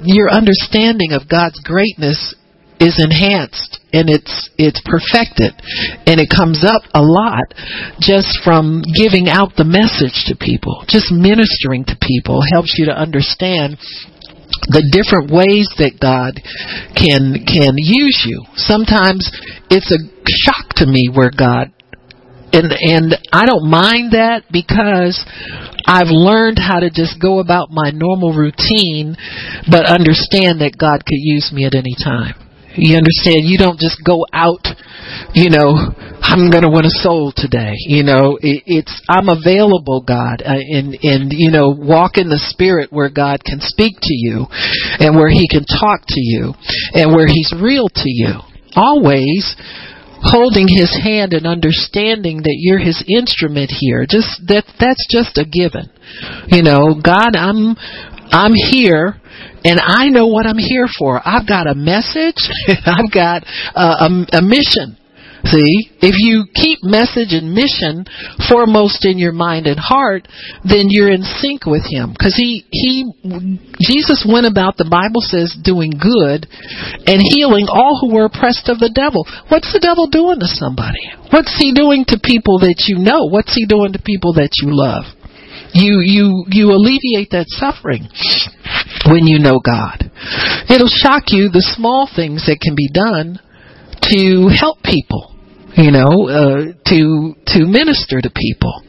your 0.02 0.30
understanding 0.30 1.12
of 1.12 1.28
God's 1.28 1.60
greatness 1.60 2.34
is 2.80 2.96
enhanced 2.96 3.78
and 3.92 4.08
it's 4.08 4.48
it's 4.56 4.80
perfected. 4.88 5.52
And 6.08 6.16
it 6.16 6.32
comes 6.32 6.64
up 6.64 6.82
a 6.96 7.04
lot 7.04 7.52
just 8.00 8.40
from 8.42 8.82
giving 8.96 9.28
out 9.28 9.54
the 9.54 9.68
message 9.68 10.24
to 10.32 10.34
people. 10.34 10.82
Just 10.88 11.12
ministering 11.12 11.84
to 11.92 11.96
people 12.00 12.40
helps 12.40 12.74
you 12.80 12.86
to 12.86 12.96
understand 12.96 13.76
the 14.72 14.82
different 14.90 15.30
ways 15.30 15.68
that 15.78 16.00
God 16.00 16.40
can 16.96 17.44
can 17.44 17.76
use 17.76 18.24
you. 18.24 18.42
Sometimes 18.56 19.28
it's 19.68 19.92
a 19.92 20.00
shock 20.26 20.80
to 20.80 20.86
me 20.88 21.12
where 21.12 21.30
God 21.30 21.70
and 22.52 22.72
and 22.72 23.14
I 23.30 23.46
don't 23.46 23.68
mind 23.68 24.12
that 24.12 24.48
because 24.50 25.20
I've 25.86 26.10
learned 26.10 26.58
how 26.58 26.80
to 26.80 26.90
just 26.90 27.20
go 27.20 27.38
about 27.38 27.68
my 27.70 27.90
normal 27.92 28.32
routine 28.32 29.16
but 29.70 29.86
understand 29.86 30.60
that 30.60 30.74
God 30.78 31.04
could 31.04 31.20
use 31.20 31.52
me 31.52 31.64
at 31.64 31.74
any 31.74 31.94
time 32.02 32.34
you 32.80 32.96
understand? 32.96 33.44
You 33.44 33.58
don't 33.58 33.78
just 33.78 34.00
go 34.04 34.24
out, 34.32 34.64
you 35.34 35.50
know, 35.50 35.76
I'm 36.20 36.50
going 36.50 36.62
to 36.62 36.70
win 36.70 36.84
a 36.84 36.96
soul 37.02 37.32
today. 37.34 37.74
You 37.86 38.04
know, 38.04 38.38
it, 38.40 38.62
it's, 38.66 39.00
I'm 39.08 39.28
available, 39.28 40.02
God, 40.06 40.42
uh, 40.42 40.56
and, 40.56 40.96
and, 41.02 41.32
you 41.32 41.50
know, 41.50 41.68
walk 41.70 42.16
in 42.16 42.28
the 42.28 42.40
spirit 42.40 42.92
where 42.92 43.10
God 43.10 43.44
can 43.44 43.60
speak 43.60 43.96
to 44.00 44.14
you 44.14 44.46
and 45.00 45.16
where 45.16 45.30
he 45.30 45.48
can 45.48 45.64
talk 45.64 46.02
to 46.08 46.20
you 46.20 46.54
and 46.94 47.12
where 47.12 47.26
he's 47.26 47.52
real 47.60 47.88
to 47.88 48.08
you. 48.08 48.40
Always 48.76 49.56
holding 50.22 50.68
his 50.68 50.92
hand 51.02 51.32
and 51.32 51.46
understanding 51.46 52.38
that 52.44 52.56
you're 52.58 52.78
his 52.78 53.02
instrument 53.08 53.72
here. 53.72 54.06
Just 54.08 54.40
that, 54.48 54.64
that's 54.78 55.06
just 55.08 55.38
a 55.38 55.44
given. 55.44 55.88
You 56.48 56.62
know, 56.62 57.00
God, 57.00 57.36
I'm, 57.36 57.76
I'm 58.30 58.52
here 58.52 59.19
and 59.64 59.80
I 59.82 60.08
know 60.08 60.26
what 60.26 60.46
I'm 60.46 60.58
here 60.58 60.86
for. 60.98 61.20
I've 61.24 61.46
got 61.46 61.66
a 61.66 61.74
message. 61.74 62.40
I've 62.86 63.12
got 63.12 63.44
uh, 63.74 64.08
a, 64.08 64.38
a 64.38 64.42
mission. 64.42 64.96
See, 65.44 65.88
if 66.04 66.20
you 66.20 66.44
keep 66.52 66.84
message 66.84 67.32
and 67.32 67.56
mission 67.56 68.04
foremost 68.48 69.06
in 69.06 69.16
your 69.16 69.32
mind 69.32 69.66
and 69.66 69.80
heart, 69.80 70.28
then 70.68 70.92
you're 70.92 71.10
in 71.10 71.22
sync 71.22 71.64
with 71.64 71.84
Him. 71.88 72.12
Because 72.12 72.36
He, 72.36 72.66
He, 72.70 73.08
Jesus 73.80 74.26
went 74.28 74.44
about, 74.44 74.76
the 74.76 74.88
Bible 74.88 75.24
says, 75.24 75.56
doing 75.56 75.96
good 75.96 76.44
and 77.08 77.24
healing 77.24 77.66
all 77.72 77.96
who 78.00 78.12
were 78.12 78.28
oppressed 78.28 78.68
of 78.68 78.78
the 78.84 78.92
devil. 78.92 79.24
What's 79.48 79.72
the 79.72 79.80
devil 79.80 80.12
doing 80.12 80.40
to 80.40 80.48
somebody? 80.48 81.00
What's 81.32 81.56
He 81.56 81.72
doing 81.72 82.04
to 82.12 82.20
people 82.20 82.60
that 82.60 82.84
you 82.88 83.00
know? 83.00 83.24
What's 83.32 83.56
He 83.56 83.64
doing 83.64 83.96
to 83.96 84.02
people 84.02 84.34
that 84.36 84.60
you 84.60 84.68
love? 84.68 85.08
You, 85.72 86.00
you, 86.02 86.44
you 86.48 86.70
alleviate 86.72 87.30
that 87.30 87.46
suffering 87.48 88.08
when 89.06 89.26
you 89.26 89.38
know 89.38 89.60
God. 89.60 90.10
It'll 90.68 90.90
shock 90.90 91.30
you 91.30 91.48
the 91.48 91.62
small 91.76 92.08
things 92.08 92.46
that 92.46 92.58
can 92.60 92.74
be 92.74 92.88
done 92.92 93.38
to 94.10 94.50
help 94.50 94.82
people, 94.82 95.34
you 95.76 95.90
know, 95.90 96.28
uh, 96.28 96.74
to 96.90 97.34
to 97.54 97.66
minister 97.66 98.20
to 98.20 98.30
people 98.30 98.82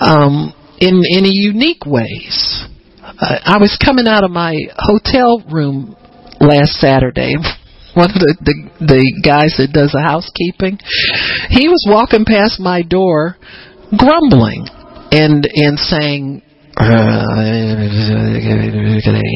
um, 0.00 0.52
in 0.78 1.02
in 1.04 1.24
a 1.24 1.32
unique 1.32 1.86
ways. 1.86 2.64
Uh, 3.02 3.38
I 3.44 3.58
was 3.58 3.78
coming 3.82 4.06
out 4.06 4.24
of 4.24 4.30
my 4.30 4.54
hotel 4.76 5.40
room 5.50 5.96
last 6.40 6.80
Saturday. 6.80 7.36
One 7.94 8.10
of 8.10 8.16
the, 8.16 8.36
the 8.40 8.54
the 8.80 9.20
guys 9.24 9.56
that 9.58 9.72
does 9.72 9.92
the 9.92 10.02
housekeeping, 10.02 10.78
he 11.50 11.68
was 11.68 11.84
walking 11.88 12.24
past 12.24 12.60
my 12.60 12.82
door, 12.82 13.36
grumbling 13.96 14.66
and 15.12 15.46
and 15.46 15.78
saying, 15.78 16.42
uh, 16.72 17.44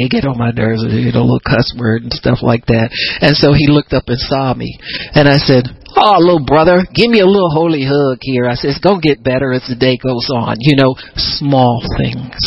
he 0.00 0.08
get 0.08 0.24
on 0.24 0.38
my 0.38 0.50
nerves, 0.52 0.82
you 0.88 1.12
know, 1.12 1.20
little 1.20 1.44
cuss 1.44 1.74
word 1.78 2.02
and 2.02 2.12
stuff 2.12 2.38
like 2.40 2.64
that. 2.66 2.88
And 3.20 3.36
so 3.36 3.52
he 3.52 3.68
looked 3.68 3.92
up 3.92 4.04
and 4.08 4.18
saw 4.18 4.54
me, 4.54 4.78
and 5.12 5.28
I 5.28 5.36
said, 5.36 5.68
"Oh, 5.96 6.16
little 6.18 6.44
brother, 6.44 6.86
give 6.94 7.10
me 7.10 7.20
a 7.20 7.26
little 7.26 7.50
holy 7.50 7.84
hug 7.84 8.18
here." 8.22 8.48
I 8.48 8.54
said, 8.54 8.70
"It's 8.70 8.80
gonna 8.80 9.04
get 9.04 9.22
better 9.22 9.52
as 9.52 9.68
the 9.68 9.76
day 9.76 9.98
goes 10.00 10.30
on." 10.32 10.56
You 10.60 10.76
know, 10.76 10.96
small 11.16 11.84
things, 12.00 12.40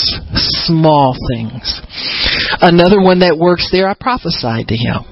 small 0.66 1.16
things. 1.38 1.82
Another 2.60 3.00
one 3.00 3.20
that 3.20 3.38
works 3.38 3.70
there, 3.72 3.88
I 3.88 3.94
prophesied 3.94 4.70
to 4.70 4.76
him. 4.76 5.06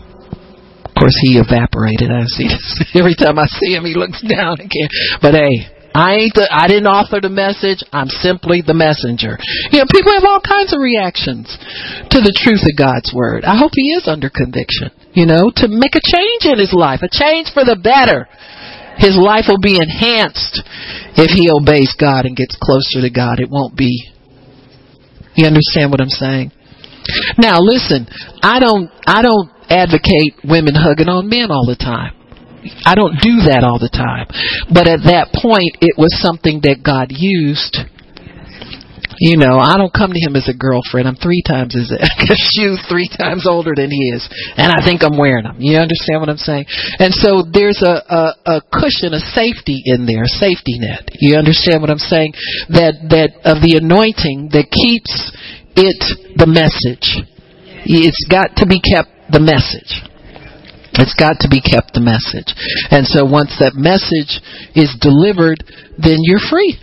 Of 0.86 0.94
course, 0.98 1.18
he 1.22 1.38
evaporated. 1.38 2.10
I 2.10 2.26
see 2.26 2.48
this 2.50 2.82
every 2.96 3.14
time 3.14 3.38
I 3.38 3.46
see 3.46 3.76
him, 3.76 3.86
he 3.86 3.94
looks 3.94 4.22
down 4.26 4.58
again. 4.60 4.90
But 5.22 5.36
hey, 5.36 5.70
I 5.94 6.26
ain't 6.26 6.36
the, 6.36 6.46
I 6.50 6.68
didn't 6.68 6.88
author 6.88 7.22
the 7.22 7.34
message. 7.34 7.82
I'm 7.92 8.10
simply 8.10 8.62
the 8.62 8.78
messenger. 8.78 9.40
You 9.72 9.82
know, 9.82 9.90
people 9.90 10.14
have 10.14 10.28
all 10.28 10.42
kinds 10.44 10.74
of 10.74 10.80
reactions 10.80 11.50
to 12.14 12.20
the 12.22 12.36
truth 12.36 12.64
of 12.66 12.78
God's 12.78 13.10
word. 13.14 13.46
I 13.46 13.58
hope 13.58 13.74
he 13.74 13.98
is 13.98 14.06
under 14.06 14.30
conviction, 14.30 14.94
you 15.18 15.26
know, 15.26 15.50
to 15.62 15.66
make 15.68 15.98
a 15.98 16.04
change 16.04 16.46
in 16.46 16.62
his 16.62 16.74
life, 16.76 17.02
a 17.02 17.10
change 17.10 17.50
for 17.50 17.66
the 17.66 17.80
better. 17.80 18.30
His 18.98 19.18
life 19.18 19.46
will 19.50 19.62
be 19.62 19.78
enhanced 19.78 20.62
if 21.18 21.30
he 21.34 21.50
obeys 21.54 21.94
God 21.98 22.26
and 22.26 22.38
gets 22.38 22.58
closer 22.58 23.02
to 23.02 23.10
God. 23.14 23.40
It 23.40 23.50
won't 23.50 23.78
be. 23.78 24.10
You 25.38 25.46
understand 25.46 25.92
what 25.92 26.02
I'm 26.02 26.14
saying? 26.14 26.52
Now 27.38 27.62
listen, 27.62 28.08
I 28.42 28.60
don't 28.60 28.90
I 29.06 29.22
don't 29.22 29.50
advocate 29.70 30.42
women 30.44 30.76
hugging 30.76 31.10
on 31.10 31.30
men 31.30 31.52
all 31.52 31.66
the 31.66 31.78
time. 31.78 32.14
I 32.86 32.96
don't 32.96 33.20
do 33.22 33.50
that 33.52 33.64
all 33.64 33.80
the 33.80 33.92
time. 33.92 34.28
But 34.72 34.88
at 34.88 35.06
that 35.08 35.34
point, 35.36 35.80
it 35.82 35.96
was 35.98 36.14
something 36.22 36.62
that 36.64 36.84
God 36.84 37.10
used. 37.10 37.78
You 39.18 39.42
know, 39.42 39.58
I 39.58 39.82
don't 39.82 39.94
come 39.94 40.14
to 40.14 40.22
him 40.22 40.38
as 40.38 40.46
a 40.46 40.54
girlfriend. 40.54 41.10
I'm 41.10 41.18
three 41.18 41.42
times 41.42 41.74
his 41.74 41.90
shoes 42.54 42.78
three 42.86 43.10
times 43.10 43.50
older 43.50 43.74
than 43.74 43.90
he 43.90 44.14
is, 44.14 44.22
and 44.58 44.70
I 44.70 44.86
think 44.86 45.02
I'm 45.02 45.18
wearing 45.18 45.50
them. 45.50 45.58
You 45.58 45.82
understand 45.82 46.22
what 46.22 46.30
I'm 46.30 46.38
saying? 46.38 46.70
And 47.02 47.10
so 47.18 47.42
there's 47.42 47.82
a, 47.82 47.98
a, 47.98 48.24
a 48.46 48.56
cushion, 48.70 49.18
a 49.18 49.24
safety 49.34 49.82
in 49.90 50.06
there, 50.06 50.30
safety 50.30 50.78
net. 50.78 51.10
You 51.18 51.34
understand 51.42 51.82
what 51.82 51.90
I'm 51.90 51.98
saying? 51.98 52.38
That 52.70 53.10
that 53.10 53.30
of 53.42 53.58
the 53.66 53.82
anointing 53.82 54.54
that 54.54 54.70
keeps 54.70 55.34
it 55.74 56.02
the 56.38 56.46
message. 56.46 57.26
It's 57.90 58.22
got 58.30 58.54
to 58.62 58.66
be 58.70 58.78
kept 58.78 59.10
the 59.34 59.42
message. 59.42 60.06
It's 60.98 61.14
got 61.14 61.42
to 61.46 61.50
be 61.50 61.62
kept 61.62 61.94
the 61.94 62.04
message. 62.04 62.50
And 62.90 63.06
so 63.06 63.26
once 63.26 63.54
that 63.62 63.78
message 63.78 64.42
is 64.74 64.94
delivered, 65.00 65.62
then 65.98 66.20
you're 66.26 66.44
free. 66.44 66.78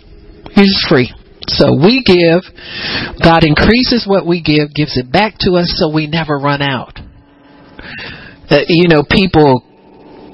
You're 0.55 0.67
just 0.67 0.87
free. 0.87 1.11
So 1.47 1.77
we 1.77 2.01
give, 2.01 2.41
God 3.21 3.45
increases 3.45 4.07
what 4.07 4.25
we 4.25 4.41
give, 4.41 4.73
gives 4.73 4.97
it 4.97 5.11
back 5.11 5.37
to 5.45 5.61
us 5.61 5.69
so 5.77 5.93
we 5.93 6.07
never 6.07 6.37
run 6.37 6.61
out. 6.61 6.97
Uh, 8.49 8.65
you 8.67 8.87
know, 8.87 9.03
people 9.05 9.61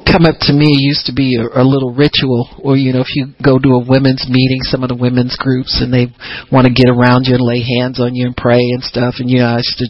come 0.07 0.25
up 0.25 0.39
to 0.41 0.53
me 0.53 0.67
used 0.79 1.05
to 1.07 1.13
be 1.13 1.39
a, 1.39 1.61
a 1.61 1.63
little 1.63 1.93
ritual 1.93 2.49
or 2.59 2.75
you 2.75 2.91
know 2.91 2.99
if 2.99 3.15
you 3.15 3.31
go 3.39 3.55
to 3.59 3.79
a 3.79 3.85
women's 3.85 4.27
meeting 4.27 4.59
some 4.63 4.83
of 4.83 4.89
the 4.89 4.97
women's 4.97 5.37
groups 5.37 5.79
and 5.79 5.93
they 5.93 6.07
want 6.51 6.67
to 6.67 6.73
get 6.73 6.89
around 6.89 7.23
you 7.23 7.35
and 7.37 7.43
lay 7.43 7.63
hands 7.63 8.01
on 8.01 8.11
you 8.11 8.25
and 8.25 8.35
pray 8.35 8.59
and 8.59 8.83
stuff 8.83 9.15
and 9.19 9.29
you 9.29 9.39
know 9.39 9.55
I 9.55 9.61
used 9.63 9.77
to 9.77 9.87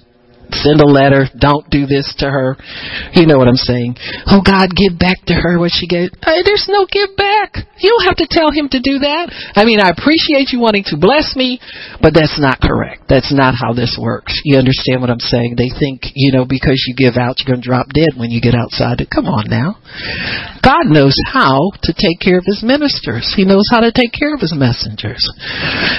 send 0.61 0.81
a 0.81 0.87
letter. 0.87 1.25
Don't 1.37 1.69
do 1.69 1.85
this 1.85 2.13
to 2.19 2.29
her. 2.29 2.55
You 3.13 3.25
know 3.25 3.37
what 3.37 3.49
I'm 3.49 3.59
saying. 3.59 3.97
Oh 4.29 4.41
God, 4.45 4.69
give 4.77 4.97
back 4.97 5.25
to 5.27 5.33
her 5.33 5.59
what 5.59 5.73
she 5.73 5.87
gave. 5.87 6.13
Hey, 6.23 6.45
there's 6.45 6.69
no 6.69 6.85
give 6.85 7.17
back. 7.17 7.65
You 7.81 7.89
don't 7.89 8.07
have 8.07 8.21
to 8.21 8.29
tell 8.29 8.53
him 8.53 8.69
to 8.69 8.79
do 8.79 9.01
that. 9.01 9.33
I 9.57 9.65
mean, 9.65 9.81
I 9.81 9.89
appreciate 9.89 10.53
you 10.53 10.61
wanting 10.61 10.85
to 10.93 10.97
bless 11.01 11.33
me, 11.35 11.59
but 11.97 12.13
that's 12.13 12.37
not 12.37 12.61
correct. 12.61 13.09
That's 13.09 13.33
not 13.33 13.57
how 13.57 13.73
this 13.73 13.97
works. 13.97 14.37
You 14.45 14.61
understand 14.61 15.01
what 15.01 15.09
I'm 15.09 15.23
saying? 15.23 15.57
They 15.57 15.73
think, 15.73 16.13
you 16.13 16.31
know, 16.31 16.45
because 16.45 16.77
you 16.85 16.93
give 16.93 17.17
out, 17.17 17.41
you're 17.41 17.49
going 17.49 17.61
to 17.61 17.67
drop 17.67 17.89
dead 17.89 18.13
when 18.15 18.29
you 18.29 18.39
get 18.39 18.53
outside. 18.53 19.01
Come 19.09 19.25
on 19.25 19.49
now. 19.49 19.81
God 20.61 20.85
knows 20.93 21.17
how 21.25 21.73
to 21.83 21.91
take 21.93 22.21
care 22.21 22.37
of 22.37 22.45
his 22.45 22.61
ministers. 22.61 23.33
He 23.35 23.45
knows 23.45 23.65
how 23.71 23.81
to 23.81 23.91
take 23.91 24.13
care 24.13 24.33
of 24.33 24.41
his 24.41 24.53
messengers. 24.53 25.25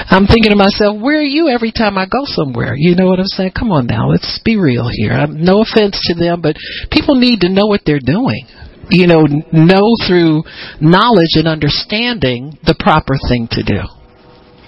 I'm 0.06 0.30
thinking 0.30 0.54
to 0.54 0.58
myself, 0.58 1.02
where 1.02 1.18
are 1.18 1.26
you 1.26 1.48
every 1.48 1.72
time 1.72 1.98
I 1.98 2.06
go 2.06 2.22
somewhere? 2.24 2.74
You 2.76 2.94
know 2.94 3.06
what 3.06 3.18
I'm 3.18 3.26
saying? 3.26 3.52
Come 3.58 3.72
on 3.72 3.86
now. 3.86 4.08
Let's 4.08 4.38
be 4.44 4.51
real 4.57 4.88
here. 4.90 5.12
I'm, 5.12 5.44
no 5.44 5.62
offense 5.62 6.00
to 6.05 6.14
them, 6.14 6.40
but 6.40 6.57
people 6.90 7.14
need 7.16 7.40
to 7.40 7.48
know 7.48 7.66
what 7.66 7.82
they're 7.84 8.00
doing. 8.00 8.46
you 8.90 9.07
know, 9.07 9.24
know 9.53 9.94
through 10.07 10.42
knowledge 10.80 11.34
and 11.34 11.48
understanding 11.48 12.59
the 12.64 12.76
proper 12.78 13.14
thing 13.28 13.48
to 13.53 13.62
do. 13.62 13.80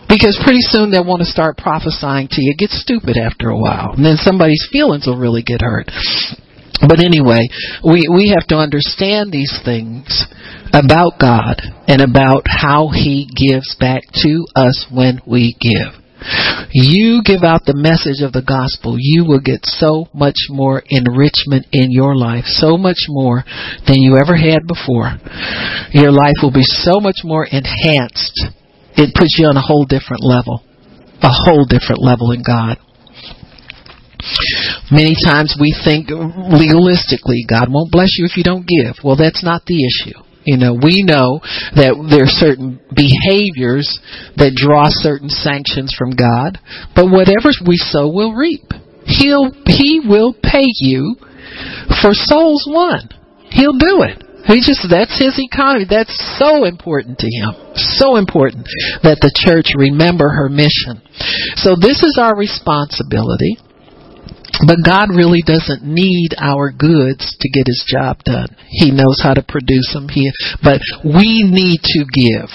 Because 0.09 0.39
pretty 0.45 0.61
soon 0.61 0.91
they'll 0.91 1.05
want 1.05 1.21
to 1.21 1.27
start 1.27 1.57
prophesying 1.57 2.29
to 2.31 2.43
you. 2.43 2.53
It 2.53 2.59
gets 2.59 2.81
stupid 2.81 3.17
after 3.17 3.49
a 3.49 3.59
while. 3.59 3.93
And 3.97 4.05
then 4.05 4.17
somebody's 4.17 4.69
feelings 4.71 5.07
will 5.07 5.19
really 5.19 5.43
get 5.43 5.61
hurt. 5.63 5.89
But 6.87 7.01
anyway, 7.01 7.49
we, 7.83 8.07
we 8.13 8.35
have 8.37 8.47
to 8.49 8.57
understand 8.57 9.33
these 9.33 9.53
things 9.65 10.27
about 10.73 11.19
God 11.19 11.63
and 11.89 12.03
about 12.03 12.45
how 12.47 12.91
He 12.93 13.29
gives 13.33 13.75
back 13.81 14.03
to 14.23 14.45
us 14.55 14.87
when 14.93 15.21
we 15.27 15.57
give. 15.61 16.04
You 16.73 17.23
give 17.25 17.45
out 17.45 17.65
the 17.65 17.77
message 17.77 18.25
of 18.25 18.33
the 18.33 18.43
gospel, 18.43 18.97
you 18.99 19.25
will 19.25 19.41
get 19.41 19.61
so 19.63 20.09
much 20.15 20.49
more 20.49 20.83
enrichment 20.89 21.67
in 21.73 21.93
your 21.93 22.17
life, 22.17 22.45
so 22.47 22.77
much 22.77 23.07
more 23.09 23.45
than 23.87 24.01
you 24.01 24.17
ever 24.17 24.35
had 24.35 24.67
before. 24.67 25.21
Your 25.93 26.11
life 26.11 26.41
will 26.43 26.53
be 26.53 26.65
so 26.65 26.99
much 26.99 27.21
more 27.23 27.45
enhanced. 27.45 28.35
It 28.97 29.15
puts 29.15 29.37
you 29.39 29.47
on 29.47 29.57
a 29.57 29.63
whole 29.63 29.85
different 29.85 30.25
level, 30.25 30.65
a 31.21 31.31
whole 31.31 31.67
different 31.69 32.01
level 32.01 32.33
in 32.33 32.43
God. 32.43 32.79
Many 34.91 35.13
times 35.21 35.55
we 35.61 35.77
think 35.85 36.09
legalistically, 36.09 37.45
God 37.45 37.69
won't 37.69 37.93
bless 37.93 38.17
you 38.17 38.25
if 38.25 38.37
you 38.37 38.45
don't 38.45 38.67
give. 38.67 38.97
Well, 39.05 39.17
that's 39.17 39.45
not 39.45 39.67
the 39.67 39.85
issue. 39.85 40.24
You 40.45 40.59
know, 40.59 40.75
we 40.75 41.03
know 41.03 41.41
that 41.75 41.97
there 42.11 42.29
are 42.29 42.39
certain 42.41 42.81
behaviors 42.93 43.89
that 44.37 44.53
draw 44.53 44.87
certain 44.89 45.29
sanctions 45.29 45.95
from 45.97 46.13
God, 46.13 46.61
but 46.95 47.09
whatever 47.09 47.49
we 47.65 47.77
sow, 47.77 48.13
we'll 48.13 48.37
reap. 48.37 48.69
He'll, 49.09 49.53
He 49.65 50.01
will 50.05 50.33
pay 50.33 50.69
you 50.81 51.17
for 52.01 52.13
souls 52.13 52.65
won. 52.69 53.09
He'll 53.51 53.79
do 53.79 54.05
it. 54.05 54.21
He 54.45 54.61
just, 54.61 54.85
that's 54.91 55.17
his 55.17 55.41
economy. 55.41 55.87
That's 55.89 56.13
so 56.37 56.65
important 56.65 57.19
to 57.25 57.29
him. 57.29 57.57
So 57.97 58.17
important 58.17 58.69
that 59.01 59.17
the 59.25 59.33
church 59.33 59.73
remember 59.73 60.29
her 60.29 60.53
mission. 60.53 61.01
So 61.57 61.77
this 61.81 62.05
is 62.05 62.21
our 62.21 62.37
responsibility. 62.37 63.57
But 64.67 64.85
God 64.85 65.11
really 65.11 65.43
doesn't 65.45 65.83
need 65.83 66.35
our 66.39 66.71
goods 66.71 67.37
to 67.41 67.49
get 67.49 67.67
his 67.67 67.85
job 67.87 68.23
done. 68.25 68.49
He 68.69 68.91
knows 68.91 69.21
how 69.23 69.35
to 69.35 69.43
produce 69.43 69.93
them. 69.93 70.09
He, 70.09 70.31
but 70.63 70.81
we 71.05 71.43
need 71.45 71.81
to 71.83 72.05
give 72.09 72.49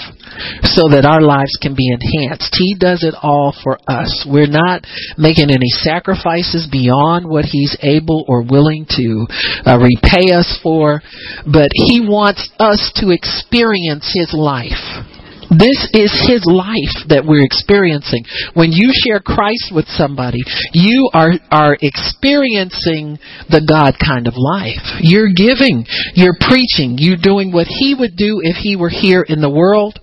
so 0.62 0.88
that 0.90 1.04
our 1.04 1.20
lives 1.20 1.56
can 1.60 1.74
be 1.74 1.88
enhanced. 1.88 2.56
He 2.56 2.74
does 2.78 3.02
it 3.02 3.14
all 3.20 3.54
for 3.62 3.78
us. 3.86 4.26
We're 4.28 4.50
not 4.50 4.86
making 5.18 5.50
any 5.50 5.68
sacrifices 5.82 6.68
beyond 6.70 7.28
what 7.28 7.44
He's 7.44 7.76
able 7.82 8.24
or 8.28 8.42
willing 8.42 8.86
to 8.96 9.26
uh, 9.66 9.78
repay 9.78 10.32
us 10.32 10.58
for, 10.62 11.02
but 11.46 11.70
He 11.74 12.00
wants 12.00 12.50
us 12.58 12.92
to 12.96 13.10
experience 13.10 14.10
His 14.14 14.32
life. 14.32 15.06
This 15.50 15.82
is 15.90 16.14
his 16.30 16.46
life 16.46 17.10
that 17.10 17.26
we're 17.26 17.42
experiencing. 17.42 18.22
When 18.54 18.70
you 18.70 18.94
share 18.94 19.18
Christ 19.18 19.74
with 19.74 19.86
somebody, 19.90 20.38
you 20.72 21.10
are, 21.12 21.34
are 21.50 21.76
experiencing 21.82 23.18
the 23.50 23.66
God 23.66 23.98
kind 23.98 24.30
of 24.30 24.38
life. 24.38 25.02
You're 25.02 25.34
giving, 25.34 25.86
you're 26.14 26.38
preaching, 26.38 27.02
you're 27.02 27.18
doing 27.18 27.50
what 27.50 27.66
he 27.66 27.98
would 27.98 28.14
do 28.14 28.38
if 28.38 28.62
he 28.62 28.78
were 28.78 28.94
here 28.94 29.26
in 29.26 29.42
the 29.42 29.50
world, 29.50 29.98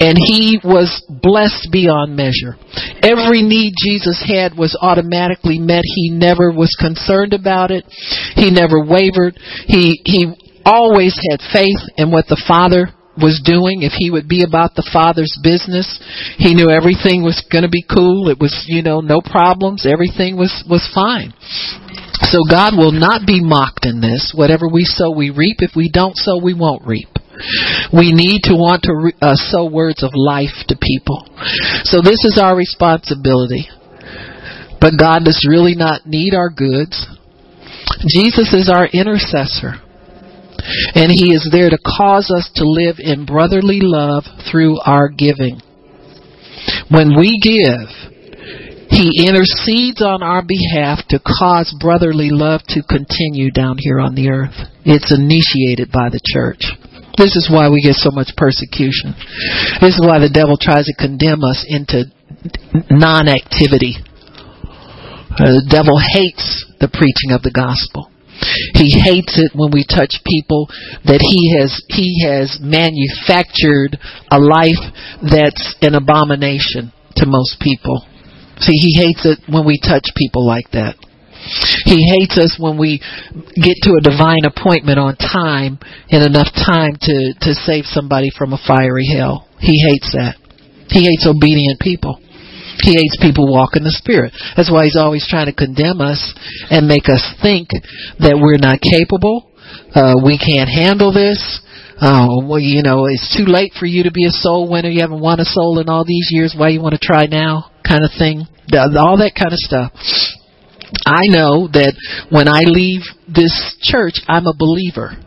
and 0.00 0.16
he 0.16 0.56
was 0.64 0.88
blessed 1.08 1.68
beyond 1.70 2.16
measure. 2.16 2.56
Every 3.04 3.44
need 3.44 3.76
Jesus 3.76 4.24
had 4.24 4.56
was 4.56 4.72
automatically 4.80 5.58
met. 5.58 5.84
He 5.84 6.10
never 6.10 6.50
was 6.50 6.72
concerned 6.80 7.36
about 7.36 7.70
it. 7.70 7.84
He 8.40 8.50
never 8.50 8.80
wavered. 8.80 9.36
He, 9.68 10.00
he 10.04 10.32
always 10.64 11.12
had 11.30 11.40
faith 11.52 11.80
in 11.96 12.10
what 12.10 12.24
the 12.28 12.40
Father 12.48 12.88
was 13.20 13.42
doing, 13.44 13.82
if 13.82 13.92
he 13.98 14.10
would 14.10 14.28
be 14.28 14.42
about 14.42 14.74
the 14.74 14.86
Father's 14.92 15.34
business, 15.42 15.98
he 16.38 16.54
knew 16.54 16.70
everything 16.70 17.22
was 17.22 17.42
going 17.50 17.66
to 17.66 17.72
be 17.72 17.84
cool. 17.84 18.28
It 18.30 18.38
was, 18.38 18.64
you 18.66 18.82
know, 18.82 19.00
no 19.00 19.20
problems. 19.20 19.86
Everything 19.86 20.36
was, 20.36 20.64
was 20.68 20.86
fine. 20.94 21.34
So 22.30 22.42
God 22.48 22.74
will 22.76 22.92
not 22.92 23.26
be 23.26 23.42
mocked 23.42 23.86
in 23.86 24.00
this. 24.00 24.32
Whatever 24.34 24.68
we 24.68 24.84
sow, 24.84 25.10
we 25.10 25.30
reap. 25.30 25.58
If 25.60 25.72
we 25.76 25.90
don't 25.92 26.16
sow, 26.16 26.38
we 26.38 26.54
won't 26.54 26.86
reap. 26.86 27.08
We 27.92 28.10
need 28.10 28.42
to 28.50 28.54
want 28.54 28.82
to 28.82 29.12
uh, 29.22 29.34
sow 29.34 29.70
words 29.70 30.02
of 30.02 30.10
life 30.14 30.66
to 30.68 30.76
people. 30.80 31.26
So 31.84 32.02
this 32.02 32.24
is 32.26 32.38
our 32.42 32.56
responsibility. 32.56 33.68
But 34.80 34.98
God 34.98 35.24
does 35.24 35.46
really 35.48 35.74
not 35.74 36.06
need 36.06 36.34
our 36.34 36.50
goods. 36.50 37.06
Jesus 38.06 38.52
is 38.54 38.70
our 38.70 38.86
intercessor. 38.86 39.82
And 40.94 41.10
He 41.12 41.32
is 41.32 41.48
there 41.50 41.70
to 41.70 41.78
cause 41.78 42.30
us 42.30 42.50
to 42.56 42.64
live 42.64 42.96
in 42.98 43.26
brotherly 43.26 43.80
love 43.80 44.24
through 44.50 44.80
our 44.84 45.08
giving. 45.08 45.60
When 46.90 47.16
we 47.16 47.38
give, 47.40 47.88
He 48.90 49.26
intercedes 49.26 50.02
on 50.02 50.22
our 50.22 50.42
behalf 50.42 51.06
to 51.10 51.20
cause 51.20 51.74
brotherly 51.80 52.30
love 52.30 52.62
to 52.68 52.82
continue 52.82 53.50
down 53.50 53.76
here 53.78 54.00
on 54.00 54.14
the 54.14 54.30
earth. 54.30 54.56
It's 54.84 55.12
initiated 55.12 55.92
by 55.92 56.08
the 56.08 56.20
church. 56.24 56.64
This 57.18 57.34
is 57.34 57.50
why 57.50 57.68
we 57.68 57.82
get 57.82 57.98
so 57.98 58.10
much 58.12 58.30
persecution. 58.36 59.10
This 59.82 59.98
is 59.98 60.00
why 60.06 60.22
the 60.22 60.30
devil 60.30 60.54
tries 60.54 60.86
to 60.86 60.94
condemn 60.94 61.42
us 61.42 61.66
into 61.66 62.06
non 62.94 63.26
activity. 63.26 63.98
Uh, 65.34 65.58
the 65.58 65.66
devil 65.66 65.98
hates 65.98 66.64
the 66.78 66.86
preaching 66.86 67.34
of 67.34 67.42
the 67.42 67.50
gospel. 67.50 68.10
He 68.74 69.00
hates 69.02 69.38
it 69.38 69.52
when 69.54 69.70
we 69.70 69.84
touch 69.84 70.22
people 70.24 70.68
that 71.04 71.18
he 71.18 71.58
has 71.58 71.82
he 71.88 72.22
has 72.26 72.58
manufactured 72.62 73.98
a 74.30 74.38
life 74.38 74.82
that's 75.22 75.74
an 75.82 75.94
abomination 75.94 76.92
to 77.16 77.26
most 77.26 77.58
people. 77.60 78.06
See, 78.60 78.74
he 78.74 78.98
hates 78.98 79.26
it 79.26 79.38
when 79.50 79.66
we 79.66 79.78
touch 79.78 80.06
people 80.16 80.46
like 80.46 80.70
that. 80.72 80.94
He 81.84 82.02
hates 82.18 82.36
us 82.36 82.58
when 82.58 82.76
we 82.76 83.00
get 83.54 83.76
to 83.86 83.94
a 83.96 84.02
divine 84.02 84.44
appointment 84.44 84.98
on 84.98 85.16
time 85.16 85.78
and 86.10 86.26
enough 86.26 86.50
time 86.52 86.98
to, 87.00 87.16
to 87.40 87.54
save 87.54 87.86
somebody 87.86 88.28
from 88.36 88.52
a 88.52 88.60
fiery 88.66 89.06
hell. 89.06 89.48
He 89.60 89.78
hates 89.88 90.12
that. 90.12 90.36
He 90.90 91.04
hates 91.04 91.26
obedient 91.26 91.80
people. 91.80 92.20
He 92.82 92.94
hates 92.94 93.18
people 93.20 93.50
walk 93.50 93.74
in 93.74 93.82
the 93.82 93.94
Spirit. 93.94 94.32
That's 94.56 94.70
why 94.70 94.84
he's 94.84 94.96
always 94.96 95.26
trying 95.26 95.46
to 95.46 95.56
condemn 95.56 96.00
us 96.00 96.20
and 96.70 96.86
make 96.86 97.08
us 97.10 97.22
think 97.42 97.70
that 98.22 98.38
we're 98.38 98.62
not 98.62 98.78
capable. 98.80 99.50
Uh, 99.94 100.14
we 100.24 100.38
can't 100.38 100.70
handle 100.70 101.12
this. 101.12 101.60
Oh, 102.00 102.46
well, 102.46 102.62
you 102.62 102.82
know, 102.82 103.06
it's 103.10 103.34
too 103.34 103.50
late 103.50 103.74
for 103.74 103.86
you 103.86 104.04
to 104.04 104.14
be 104.14 104.24
a 104.26 104.30
soul 104.30 104.70
winner. 104.70 104.88
You 104.88 105.02
haven't 105.02 105.20
won 105.20 105.40
a 105.40 105.44
soul 105.44 105.80
in 105.80 105.88
all 105.88 106.04
these 106.06 106.30
years. 106.30 106.54
Why 106.56 106.68
you 106.68 106.80
want 106.80 106.94
to 106.94 107.02
try 107.02 107.26
now? 107.26 107.74
Kind 107.82 108.04
of 108.04 108.10
thing. 108.16 108.46
All 108.70 109.18
that 109.18 109.34
kind 109.34 109.50
of 109.50 109.58
stuff. 109.58 109.90
I 111.04 111.26
know 111.28 111.66
that 111.74 111.98
when 112.30 112.48
I 112.48 112.62
leave 112.64 113.02
this 113.26 113.52
church, 113.82 114.22
I'm 114.28 114.46
a 114.46 114.54
believer. 114.56 115.18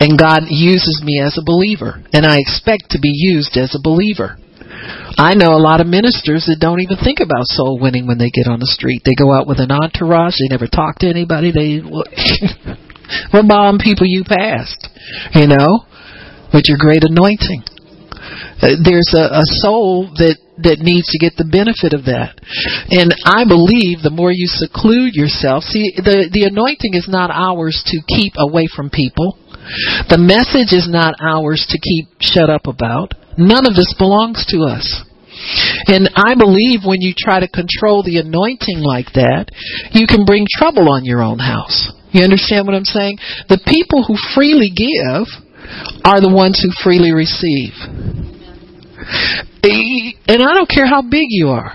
And 0.00 0.18
God 0.18 0.48
uses 0.48 1.02
me 1.04 1.20
as 1.20 1.36
a 1.36 1.44
believer. 1.44 2.00
And 2.14 2.24
I 2.24 2.40
expect 2.40 2.96
to 2.96 2.98
be 2.98 3.12
used 3.12 3.58
as 3.58 3.76
a 3.76 3.82
believer. 3.82 4.40
I 5.18 5.34
know 5.34 5.52
a 5.52 5.60
lot 5.60 5.80
of 5.80 5.86
ministers 5.86 6.46
that 6.46 6.60
don't 6.60 6.80
even 6.80 6.96
think 6.96 7.20
about 7.20 7.44
soul 7.52 7.78
winning 7.80 8.06
when 8.06 8.18
they 8.18 8.30
get 8.30 8.48
on 8.48 8.60
the 8.60 8.70
street. 8.70 9.02
They 9.04 9.14
go 9.14 9.32
out 9.32 9.46
with 9.46 9.60
an 9.60 9.70
entourage. 9.70 10.36
They 10.38 10.48
never 10.48 10.66
talk 10.66 11.00
to 11.00 11.08
anybody. 11.08 11.52
They 11.52 11.84
what 11.84 12.08
bomb 13.48 13.78
people 13.78 14.06
you 14.06 14.24
passed, 14.24 14.88
you 15.34 15.46
know, 15.46 15.84
with 16.54 16.64
your 16.66 16.78
great 16.78 17.04
anointing. 17.04 17.62
Uh, 18.60 18.76
there's 18.84 19.12
a, 19.16 19.40
a 19.40 19.46
soul 19.64 20.12
that 20.16 20.36
that 20.62 20.84
needs 20.84 21.08
to 21.08 21.18
get 21.18 21.36
the 21.40 21.48
benefit 21.48 21.96
of 21.96 22.04
that. 22.04 22.36
And 22.92 23.08
I 23.24 23.48
believe 23.48 24.04
the 24.04 24.12
more 24.12 24.28
you 24.28 24.44
seclude 24.44 25.16
yourself, 25.16 25.64
see, 25.64 25.96
the, 25.96 26.28
the 26.28 26.44
anointing 26.44 26.92
is 26.92 27.08
not 27.08 27.32
ours 27.32 27.80
to 27.88 27.96
keep 28.04 28.36
away 28.36 28.68
from 28.68 28.92
people. 28.92 29.40
The 30.12 30.20
message 30.20 30.76
is 30.76 30.88
not 30.88 31.16
ours 31.20 31.64
to 31.68 31.78
keep 31.80 32.12
shut 32.20 32.50
up 32.50 32.68
about. 32.68 33.16
None 33.40 33.66
of 33.66 33.74
this 33.74 33.94
belongs 33.96 34.44
to 34.52 34.68
us. 34.68 34.84
And 35.88 36.12
I 36.14 36.36
believe 36.36 36.84
when 36.84 37.00
you 37.00 37.14
try 37.16 37.40
to 37.40 37.48
control 37.48 38.04
the 38.04 38.20
anointing 38.20 38.84
like 38.84 39.16
that, 39.16 39.48
you 39.92 40.06
can 40.06 40.24
bring 40.28 40.44
trouble 40.46 40.92
on 40.92 41.04
your 41.04 41.22
own 41.22 41.38
house. 41.38 41.90
You 42.12 42.22
understand 42.22 42.66
what 42.66 42.76
I'm 42.76 42.84
saying? 42.84 43.18
The 43.48 43.62
people 43.64 44.04
who 44.04 44.20
freely 44.34 44.68
give 44.68 45.24
are 46.04 46.20
the 46.20 46.28
ones 46.28 46.60
who 46.60 46.68
freely 46.84 47.12
receive. 47.12 47.72
And 49.64 50.42
I 50.42 50.52
don't 50.52 50.68
care 50.68 50.86
how 50.86 51.00
big 51.02 51.26
you 51.30 51.48
are. 51.48 51.72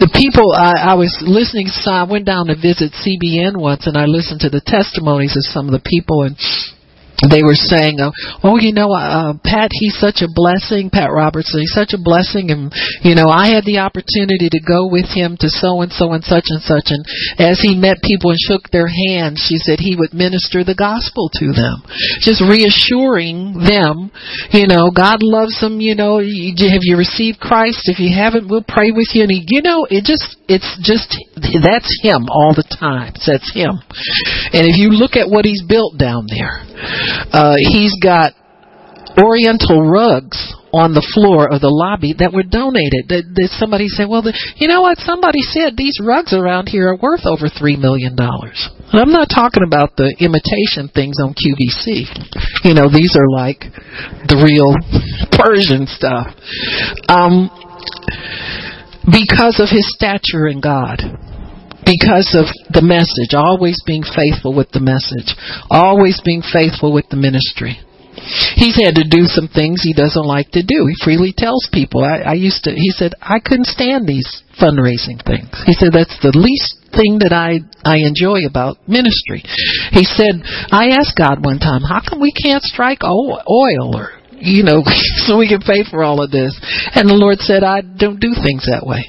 The 0.00 0.10
people 0.14 0.54
I, 0.54 0.92
I 0.92 0.94
was 0.94 1.10
listening, 1.26 1.66
so 1.66 1.90
I 1.90 2.06
went 2.06 2.24
down 2.24 2.46
to 2.46 2.54
visit 2.54 2.94
CBN 2.94 3.58
once, 3.58 3.86
and 3.86 3.98
I 3.98 4.06
listened 4.06 4.40
to 4.46 4.50
the 4.50 4.62
testimonies 4.62 5.34
of 5.34 5.42
some 5.50 5.66
of 5.66 5.74
the 5.74 5.82
people, 5.82 6.22
and 6.22 6.38
they 7.26 7.42
were 7.42 7.58
saying, 7.58 7.98
uh, 7.98 8.12
"Oh, 8.44 8.58
you 8.58 8.72
know, 8.72 8.92
uh, 8.92 9.34
Pat, 9.42 9.70
he's 9.72 9.98
such 9.98 10.22
a 10.22 10.30
blessing. 10.30 10.90
Pat 10.90 11.10
Robertson, 11.10 11.60
he's 11.60 11.74
such 11.74 11.92
a 11.92 11.98
blessing, 11.98 12.50
and 12.50 12.70
you 13.02 13.14
know, 13.14 13.26
I 13.26 13.50
had 13.50 13.64
the 13.64 13.82
opportunity 13.82 14.48
to 14.48 14.60
go 14.62 14.86
with 14.86 15.10
him 15.10 15.36
to 15.40 15.48
so 15.50 15.82
and 15.82 15.90
so 15.90 16.12
and 16.12 16.22
such 16.22 16.46
and 16.48 16.62
such. 16.62 16.94
And 16.94 17.02
as 17.38 17.58
he 17.58 17.74
met 17.74 17.98
people 18.06 18.30
and 18.30 18.38
shook 18.38 18.70
their 18.70 18.86
hands, 18.86 19.42
she 19.42 19.58
said 19.58 19.80
he 19.80 19.96
would 19.98 20.14
minister 20.14 20.62
the 20.62 20.78
gospel 20.78 21.30
to 21.42 21.50
them, 21.50 21.82
just 22.22 22.38
reassuring 22.38 23.66
them, 23.66 24.10
you 24.52 24.66
know, 24.66 24.90
God 24.94 25.22
loves 25.22 25.60
them. 25.60 25.80
You 25.80 25.94
know, 25.94 26.18
have 26.18 26.84
you 26.86 26.96
received 26.96 27.40
Christ? 27.40 27.90
If 27.90 27.98
you 27.98 28.14
haven't, 28.14 28.48
we'll 28.48 28.66
pray 28.66 28.90
with 28.90 29.10
you. 29.14 29.22
And 29.22 29.32
he, 29.32 29.44
you 29.48 29.62
know, 29.62 29.86
it 29.90 30.04
just, 30.04 30.38
it's 30.48 30.78
just 30.82 31.18
that's 31.62 31.90
him 32.02 32.26
all 32.30 32.54
the 32.54 32.66
time. 32.66 33.12
That's 33.26 33.50
him. 33.54 33.80
And 34.52 34.66
if 34.66 34.76
you 34.78 34.90
look 34.90 35.16
at 35.16 35.28
what 35.28 35.44
he's 35.44 35.62
built 35.66 35.98
down 35.98 36.26
there 36.28 36.68
uh, 37.32 37.56
he's 37.58 37.94
got 38.02 38.32
Oriental 39.18 39.82
rugs 39.82 40.38
on 40.70 40.92
the 40.92 41.02
floor 41.16 41.50
of 41.50 41.64
the 41.64 41.72
lobby 41.72 42.14
that 42.20 42.30
were 42.30 42.44
donated. 42.46 43.08
That 43.08 43.24
somebody 43.58 43.88
said, 43.88 44.06
"Well, 44.06 44.22
the, 44.22 44.36
you 44.56 44.68
know 44.68 44.82
what? 44.82 44.98
Somebody 44.98 45.42
said 45.42 45.74
these 45.74 45.98
rugs 45.98 46.30
around 46.30 46.68
here 46.68 46.92
are 46.92 47.00
worth 47.00 47.26
over 47.26 47.48
three 47.48 47.74
million 47.74 48.14
dollars." 48.14 48.68
And 48.92 49.00
I'm 49.00 49.10
not 49.10 49.26
talking 49.26 49.64
about 49.66 49.96
the 49.96 50.14
imitation 50.22 50.86
things 50.92 51.18
on 51.18 51.34
QVC. 51.34 52.06
You 52.62 52.74
know, 52.78 52.86
these 52.86 53.16
are 53.18 53.26
like 53.26 53.66
the 54.28 54.38
real 54.38 54.70
Persian 55.34 55.88
stuff. 55.90 56.30
Um, 57.10 57.50
because 59.08 59.58
of 59.58 59.66
his 59.72 59.88
stature 59.96 60.46
in 60.46 60.60
God 60.60 61.00
because 61.88 62.36
of 62.36 62.52
the 62.68 62.84
message, 62.84 63.32
always 63.32 63.80
being 63.88 64.04
faithful 64.04 64.52
with 64.52 64.68
the 64.76 64.84
message, 64.84 65.32
always 65.72 66.20
being 66.20 66.44
faithful 66.44 66.92
with 66.92 67.08
the 67.08 67.16
ministry. 67.16 67.80
He's 68.60 68.76
had 68.76 69.00
to 69.00 69.08
do 69.08 69.24
some 69.24 69.48
things 69.48 69.80
he 69.80 69.96
doesn't 69.96 70.26
like 70.26 70.52
to 70.52 70.60
do. 70.60 70.84
He 70.84 71.00
freely 71.00 71.32
tells 71.32 71.64
people. 71.72 72.04
I, 72.04 72.34
I 72.34 72.36
used 72.36 72.64
to, 72.64 72.74
he 72.76 72.90
said, 72.92 73.14
I 73.22 73.40
couldn't 73.40 73.72
stand 73.72 74.04
these 74.04 74.26
fundraising 74.60 75.22
things. 75.24 75.48
He 75.64 75.72
said, 75.72 75.96
that's 75.96 76.18
the 76.20 76.34
least 76.34 76.92
thing 76.92 77.24
that 77.24 77.32
I, 77.32 77.64
I 77.86 78.04
enjoy 78.04 78.44
about 78.44 78.84
ministry. 78.84 79.40
He 79.96 80.04
said, 80.04 80.44
I 80.68 80.98
asked 80.98 81.16
God 81.16 81.40
one 81.40 81.62
time, 81.62 81.80
how 81.86 82.02
come 82.04 82.20
we 82.20 82.34
can't 82.34 82.62
strike 82.62 83.00
oil 83.00 83.40
or, 83.48 84.18
you 84.36 84.60
know, 84.66 84.82
so 85.24 85.38
we 85.38 85.48
can 85.48 85.62
pay 85.62 85.88
for 85.88 86.02
all 86.02 86.20
of 86.20 86.30
this? 86.30 86.52
And 86.92 87.08
the 87.08 87.16
Lord 87.16 87.38
said, 87.38 87.62
I 87.62 87.80
don't 87.80 88.20
do 88.20 88.34
things 88.34 88.66
that 88.68 88.84
way. 88.84 89.08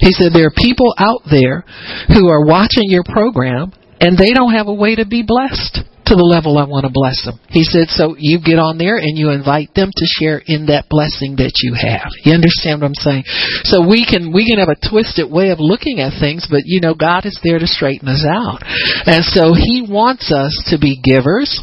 He 0.00 0.12
said 0.12 0.32
there 0.32 0.46
are 0.48 0.56
people 0.56 0.94
out 0.98 1.22
there 1.30 1.64
who 2.08 2.28
are 2.28 2.44
watching 2.44 2.88
your 2.88 3.04
program 3.04 3.72
and 4.00 4.16
they 4.16 4.32
don't 4.32 4.54
have 4.54 4.68
a 4.68 4.74
way 4.74 4.96
to 4.96 5.04
be 5.04 5.22
blessed 5.22 5.84
to 6.10 6.18
the 6.18 6.26
level 6.26 6.58
I 6.58 6.66
want 6.66 6.90
to 6.90 6.92
bless 6.92 7.22
them. 7.22 7.38
He 7.54 7.62
said, 7.62 7.86
so 7.86 8.18
you 8.18 8.42
get 8.42 8.58
on 8.58 8.82
there 8.82 8.98
and 8.98 9.14
you 9.14 9.30
invite 9.30 9.78
them 9.78 9.94
to 9.94 10.06
share 10.18 10.42
in 10.42 10.66
that 10.66 10.90
blessing 10.90 11.38
that 11.38 11.62
you 11.62 11.78
have. 11.78 12.10
You 12.26 12.34
understand 12.34 12.82
what 12.82 12.90
I'm 12.90 12.98
saying? 12.98 13.24
So 13.62 13.86
we 13.86 14.02
can, 14.02 14.34
we 14.34 14.42
can 14.42 14.58
have 14.58 14.74
a 14.74 14.80
twisted 14.82 15.30
way 15.30 15.54
of 15.54 15.62
looking 15.62 16.02
at 16.02 16.18
things, 16.18 16.50
but 16.50 16.66
you 16.66 16.82
know, 16.82 16.98
God 16.98 17.30
is 17.30 17.38
there 17.46 17.62
to 17.62 17.70
straighten 17.70 18.10
us 18.10 18.26
out. 18.26 18.58
And 19.06 19.22
so 19.22 19.54
He 19.54 19.86
wants 19.86 20.34
us 20.34 20.50
to 20.74 20.82
be 20.82 20.98
givers. 20.98 21.62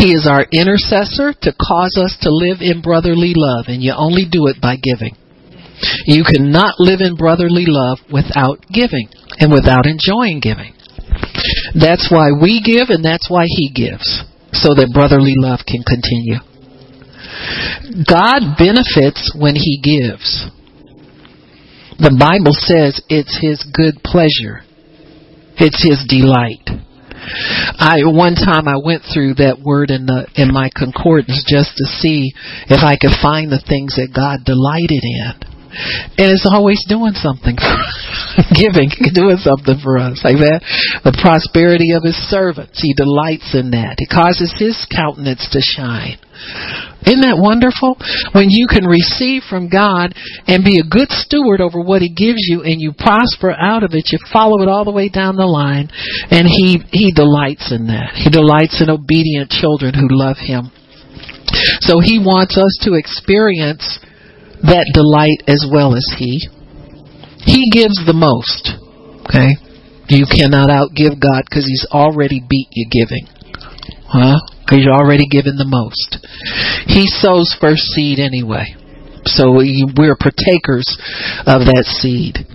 He 0.00 0.16
is 0.16 0.24
our 0.24 0.48
intercessor 0.48 1.36
to 1.36 1.50
cause 1.52 2.00
us 2.00 2.16
to 2.24 2.32
live 2.32 2.64
in 2.64 2.80
brotherly 2.80 3.36
love, 3.36 3.68
and 3.68 3.84
you 3.84 3.92
only 3.92 4.24
do 4.24 4.48
it 4.48 4.62
by 4.64 4.80
giving. 4.80 5.12
You 6.06 6.24
cannot 6.24 6.74
live 6.78 7.00
in 7.00 7.16
brotherly 7.16 7.64
love 7.66 7.98
without 8.12 8.64
giving 8.72 9.08
and 9.38 9.52
without 9.52 9.86
enjoying 9.86 10.40
giving. 10.40 10.74
That's 11.74 12.08
why 12.10 12.32
we 12.32 12.62
give 12.64 12.88
and 12.88 13.04
that's 13.04 13.28
why 13.30 13.44
He 13.46 13.70
gives, 13.72 14.24
so 14.52 14.74
that 14.74 14.92
brotherly 14.92 15.34
love 15.36 15.60
can 15.66 15.82
continue. 15.84 16.40
God 18.08 18.56
benefits 18.58 19.32
when 19.36 19.54
He 19.54 19.80
gives. 19.82 20.48
The 21.98 22.16
Bible 22.16 22.52
says 22.52 23.00
it's 23.08 23.38
His 23.40 23.64
good 23.72 24.02
pleasure. 24.04 24.64
It's 25.56 25.80
His 25.80 26.04
delight. 26.08 26.64
I 27.78 28.04
one 28.04 28.36
time 28.36 28.68
I 28.68 28.76
went 28.76 29.02
through 29.02 29.34
that 29.42 29.58
word 29.58 29.90
in 29.90 30.06
the 30.06 30.28
in 30.36 30.52
my 30.52 30.70
concordance 30.70 31.42
just 31.48 31.74
to 31.76 31.84
see 31.98 32.32
if 32.68 32.84
I 32.84 32.96
could 33.00 33.16
find 33.20 33.50
the 33.50 33.62
things 33.66 33.96
that 33.96 34.14
God 34.14 34.44
delighted 34.44 35.02
in 35.02 35.55
and 36.16 36.28
it's 36.32 36.48
always 36.48 36.82
doing 36.88 37.14
something, 37.14 37.56
giving, 38.54 38.90
doing 39.12 39.38
something 39.38 39.78
for 39.82 39.98
us. 39.98 40.22
Amen. 40.24 40.60
The 41.04 41.16
prosperity 41.18 41.92
of 41.92 42.02
His 42.02 42.16
servants, 42.28 42.80
He 42.80 42.94
delights 42.94 43.54
in 43.54 43.70
that. 43.72 43.96
He 43.98 44.06
causes 44.06 44.54
His 44.56 44.78
countenance 44.88 45.46
to 45.52 45.60
shine. 45.60 46.18
Isn't 47.06 47.22
that 47.22 47.38
wonderful? 47.38 47.96
When 48.34 48.50
you 48.50 48.66
can 48.66 48.84
receive 48.84 49.46
from 49.46 49.70
God 49.70 50.10
and 50.46 50.66
be 50.66 50.82
a 50.82 50.86
good 50.86 51.08
steward 51.10 51.62
over 51.62 51.80
what 51.80 52.02
He 52.02 52.10
gives 52.10 52.42
you 52.50 52.66
and 52.66 52.82
you 52.82 52.92
prosper 52.92 53.54
out 53.54 53.86
of 53.86 53.94
it, 53.94 54.10
you 54.10 54.18
follow 54.32 54.62
it 54.62 54.68
all 54.68 54.84
the 54.84 54.94
way 54.94 55.08
down 55.08 55.36
the 55.36 55.46
line, 55.46 55.88
and 56.30 56.46
He, 56.50 56.82
He 56.90 57.14
delights 57.14 57.70
in 57.70 57.86
that. 57.88 58.18
He 58.18 58.28
delights 58.28 58.82
in 58.82 58.90
obedient 58.90 59.54
children 59.54 59.94
who 59.94 60.10
love 60.10 60.36
Him. 60.36 60.74
So 61.86 62.02
He 62.02 62.18
wants 62.18 62.58
us 62.58 62.74
to 62.82 62.98
experience 62.98 64.02
that 64.62 64.90
delight 64.94 65.44
as 65.48 65.66
well 65.68 65.94
as 65.94 66.06
He. 66.18 66.48
He 67.44 67.70
gives 67.70 68.00
the 68.04 68.16
most. 68.16 68.72
Okay? 69.28 69.56
You 70.08 70.26
cannot 70.26 70.70
outgive 70.70 71.18
God 71.20 71.44
because 71.48 71.66
He's 71.66 71.86
already 71.90 72.40
beat 72.40 72.68
you 72.72 72.88
giving. 72.90 73.26
Huh? 74.06 74.38
Because 74.64 74.84
you're 74.84 74.94
already 74.94 75.26
given 75.26 75.56
the 75.56 75.66
most. 75.66 76.18
He 76.86 77.06
sows 77.06 77.56
first 77.60 77.82
seed 77.94 78.18
anyway. 78.18 78.74
So 79.26 79.50
we're 79.50 80.16
partakers 80.16 80.86
of 81.42 81.66
that 81.66 81.84
seed. 81.98 82.46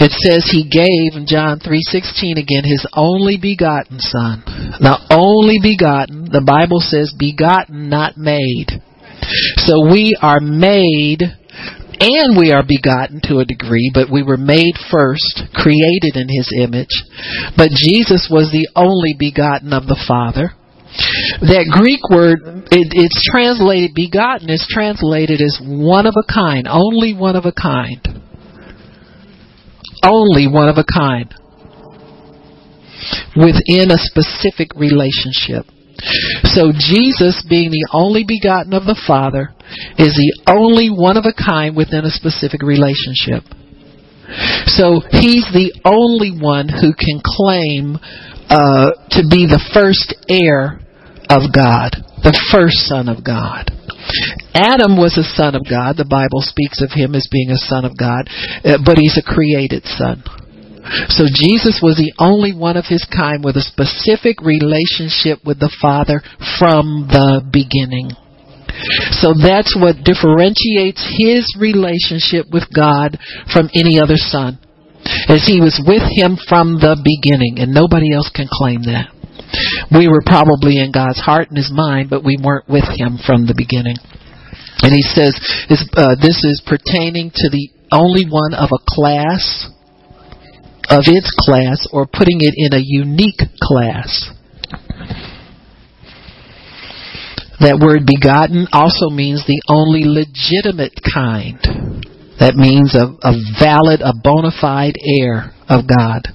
It 0.00 0.12
says 0.12 0.48
he 0.50 0.64
gave 0.64 1.12
in 1.16 1.26
John 1.26 1.60
3:16 1.60 2.38
again 2.38 2.64
his 2.64 2.86
only 2.94 3.36
begotten 3.36 4.00
son. 4.00 4.42
Now 4.80 5.04
only 5.10 5.58
begotten, 5.60 6.24
the 6.32 6.40
Bible 6.40 6.80
says 6.80 7.12
begotten 7.12 7.90
not 7.90 8.16
made. 8.16 8.80
So 9.66 9.90
we 9.90 10.16
are 10.20 10.40
made 10.40 11.22
and 12.00 12.36
we 12.36 12.52
are 12.52 12.64
begotten 12.66 13.20
to 13.24 13.38
a 13.38 13.44
degree, 13.44 13.90
but 13.94 14.10
we 14.10 14.22
were 14.22 14.36
made 14.36 14.74
first, 14.90 15.42
created 15.54 16.16
in 16.16 16.28
his 16.28 16.50
image. 16.58 16.92
But 17.56 17.70
Jesus 17.70 18.28
was 18.30 18.50
the 18.50 18.68
only 18.74 19.14
begotten 19.18 19.72
of 19.72 19.86
the 19.86 20.00
Father. 20.06 20.52
That 21.40 21.66
Greek 21.70 22.02
word, 22.10 22.38
it, 22.70 22.88
it's 22.94 23.22
translated, 23.30 23.94
begotten 23.94 24.50
is 24.50 24.66
translated 24.68 25.40
as 25.40 25.58
one 25.62 26.06
of 26.06 26.14
a 26.14 26.32
kind, 26.32 26.68
only 26.68 27.14
one 27.14 27.36
of 27.36 27.46
a 27.46 27.52
kind. 27.52 28.02
Only 30.04 30.46
one 30.46 30.68
of 30.68 30.76
a 30.78 30.84
kind. 30.84 31.34
Within 33.34 33.90
a 33.90 33.98
specific 33.98 34.70
relationship. 34.76 35.66
So 36.52 36.72
Jesus, 36.72 37.44
being 37.48 37.70
the 37.70 37.88
only 37.92 38.24
begotten 38.26 38.72
of 38.74 38.84
the 38.84 38.98
Father, 39.06 39.54
is 39.98 40.14
the 40.14 40.44
only 40.48 40.90
one 40.90 41.16
of 41.16 41.24
a 41.24 41.34
kind 41.34 41.76
within 41.76 42.04
a 42.04 42.10
specific 42.10 42.62
relationship. 42.62 43.44
So 44.66 45.04
he's 45.10 45.44
the 45.52 45.72
only 45.84 46.32
one 46.32 46.68
who 46.68 46.96
can 46.96 47.20
claim 47.20 48.00
uh, 48.48 48.90
to 49.16 49.22
be 49.28 49.46
the 49.46 49.60
first 49.72 50.16
heir 50.28 50.80
of 51.28 51.52
God, 51.52 51.96
the 52.24 52.36
first 52.52 52.88
son 52.88 53.08
of 53.08 53.24
God. 53.24 53.72
Adam 54.54 54.96
was 54.96 55.16
a 55.16 55.24
son 55.24 55.54
of 55.54 55.64
God. 55.68 55.96
The 55.96 56.08
Bible 56.08 56.40
speaks 56.44 56.80
of 56.80 56.92
him 56.92 57.14
as 57.14 57.28
being 57.30 57.50
a 57.50 57.58
son 57.58 57.84
of 57.84 57.96
God, 57.96 58.28
uh, 58.64 58.78
but 58.84 59.00
he's 59.00 59.16
a 59.16 59.24
created 59.24 59.84
son. 59.84 60.22
So 61.08 61.24
Jesus 61.32 61.80
was 61.80 61.96
the 61.96 62.12
only 62.18 62.52
one 62.52 62.76
of 62.76 62.84
his 62.84 63.04
kind 63.08 63.42
with 63.42 63.56
a 63.56 63.64
specific 63.64 64.44
relationship 64.44 65.40
with 65.44 65.58
the 65.58 65.72
Father 65.80 66.20
from 66.60 67.08
the 67.08 67.40
beginning. 67.40 68.12
So 69.16 69.32
that's 69.32 69.72
what 69.78 70.04
differentiates 70.04 71.00
his 71.16 71.46
relationship 71.56 72.50
with 72.52 72.68
God 72.68 73.16
from 73.48 73.70
any 73.72 73.96
other 73.96 74.18
son. 74.18 74.58
As 75.28 75.44
he 75.44 75.60
was 75.60 75.80
with 75.84 76.04
him 76.04 76.36
from 76.48 76.80
the 76.80 76.96
beginning, 77.00 77.60
and 77.60 77.72
nobody 77.72 78.12
else 78.12 78.28
can 78.32 78.48
claim 78.50 78.84
that. 78.88 79.12
We 79.92 80.08
were 80.08 80.24
probably 80.24 80.80
in 80.80 80.92
God's 80.92 81.20
heart 81.20 81.48
and 81.48 81.56
his 81.56 81.70
mind, 81.72 82.10
but 82.10 82.24
we 82.24 82.36
weren't 82.40 82.68
with 82.68 82.88
him 82.88 83.20
from 83.20 83.46
the 83.46 83.54
beginning. 83.56 83.96
And 84.82 84.92
he 84.92 85.02
says 85.02 85.36
uh, 85.96 86.16
this 86.20 86.42
is 86.44 86.64
pertaining 86.66 87.30
to 87.30 87.48
the 87.48 87.70
only 87.92 88.26
one 88.26 88.52
of 88.52 88.68
a 88.72 88.84
class 88.84 89.70
of 90.90 91.04
its 91.06 91.32
class 91.38 91.86
or 91.92 92.06
putting 92.06 92.40
it 92.40 92.54
in 92.56 92.72
a 92.72 92.82
unique 92.82 93.40
class. 93.60 94.30
That 97.60 97.78
word 97.80 98.04
begotten 98.04 98.66
also 98.72 99.08
means 99.08 99.46
the 99.46 99.62
only 99.68 100.04
legitimate 100.04 101.00
kind. 101.00 101.58
That 102.40 102.56
means 102.56 102.94
a, 102.94 103.14
a 103.22 103.32
valid, 103.60 104.00
a 104.02 104.12
bona 104.12 104.50
fide 104.50 104.98
heir 105.00 105.54
of 105.68 105.86
God. 105.86 106.28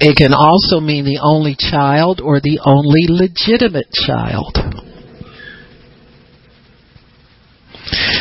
It 0.00 0.16
can 0.16 0.34
also 0.34 0.78
mean 0.78 1.04
the 1.04 1.20
only 1.22 1.56
child 1.58 2.20
or 2.20 2.38
the 2.40 2.60
only 2.64 3.08
legitimate 3.08 3.90
child. 3.92 4.58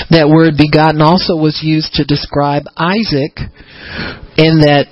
That 0.09 0.29
word 0.29 0.57
begotten 0.57 1.01
also 1.01 1.35
was 1.35 1.61
used 1.61 1.93
to 1.93 2.05
describe 2.05 2.63
Isaac 2.75 3.37
in 4.37 4.65
that 4.65 4.87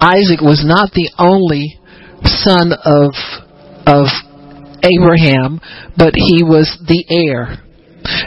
Isaac 0.00 0.40
was 0.40 0.64
not 0.64 0.92
the 0.92 1.10
only 1.18 1.78
son 2.24 2.72
of 2.72 3.12
of 3.86 4.06
Abraham, 4.84 5.60
but 5.96 6.14
he 6.14 6.44
was 6.44 6.70
the 6.86 7.04
heir. 7.10 7.64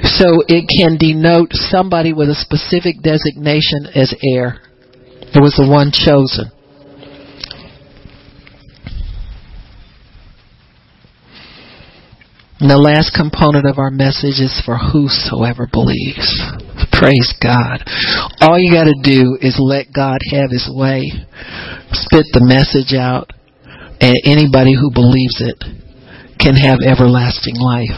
So 0.03 0.43
it 0.47 0.67
can 0.67 0.97
denote 0.97 1.53
somebody 1.53 2.13
with 2.13 2.29
a 2.29 2.35
specific 2.35 3.01
designation 3.01 3.87
as 3.95 4.13
heir. 4.21 4.61
It 5.33 5.39
was 5.39 5.55
the 5.55 5.69
one 5.69 5.91
chosen. 5.93 6.51
And 12.61 12.69
the 12.69 12.77
last 12.77 13.17
component 13.17 13.65
of 13.65 13.81
our 13.81 13.89
message 13.89 14.37
is 14.37 14.53
for 14.61 14.77
whosoever 14.77 15.65
believes. 15.65 16.29
Praise 16.93 17.33
God. 17.41 17.81
All 18.37 18.61
you 18.61 18.69
got 18.69 18.85
to 18.85 19.01
do 19.01 19.33
is 19.41 19.57
let 19.57 19.89
God 19.89 20.21
have 20.29 20.53
His 20.53 20.69
way. 20.69 21.09
Spit 21.89 22.29
the 22.37 22.45
message 22.45 22.93
out, 22.93 23.33
and 23.97 24.13
anybody 24.29 24.77
who 24.77 24.93
believes 24.93 25.41
it 25.41 25.57
can 26.37 26.53
have 26.53 26.85
everlasting 26.85 27.57
life. 27.57 27.97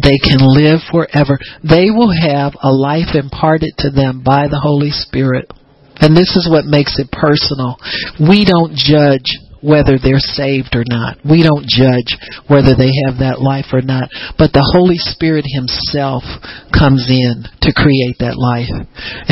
They 0.00 0.16
can 0.16 0.40
live 0.40 0.80
forever. 0.88 1.36
They 1.60 1.92
will 1.92 2.16
have 2.16 2.56
a 2.64 2.72
life 2.72 3.12
imparted 3.12 3.76
to 3.84 3.92
them 3.92 4.24
by 4.24 4.48
the 4.48 4.56
Holy 4.56 4.88
Spirit. 4.88 5.52
And 6.00 6.16
this 6.16 6.32
is 6.32 6.48
what 6.48 6.64
makes 6.64 6.96
it 6.96 7.12
personal. 7.12 7.76
We 8.16 8.48
don't 8.48 8.72
judge 8.72 9.36
whether 9.64 9.96
they're 9.96 10.20
saved 10.20 10.76
or 10.76 10.84
not. 10.84 11.16
We 11.24 11.40
don't 11.40 11.64
judge 11.64 12.20
whether 12.52 12.76
they 12.76 12.92
have 13.08 13.24
that 13.24 13.40
life 13.40 13.72
or 13.72 13.80
not. 13.80 14.12
But 14.36 14.52
the 14.52 14.64
Holy 14.76 15.00
Spirit 15.00 15.48
Himself 15.48 16.22
comes 16.68 17.08
in 17.08 17.48
to 17.64 17.72
create 17.72 18.20
that 18.20 18.36
life. 18.36 18.68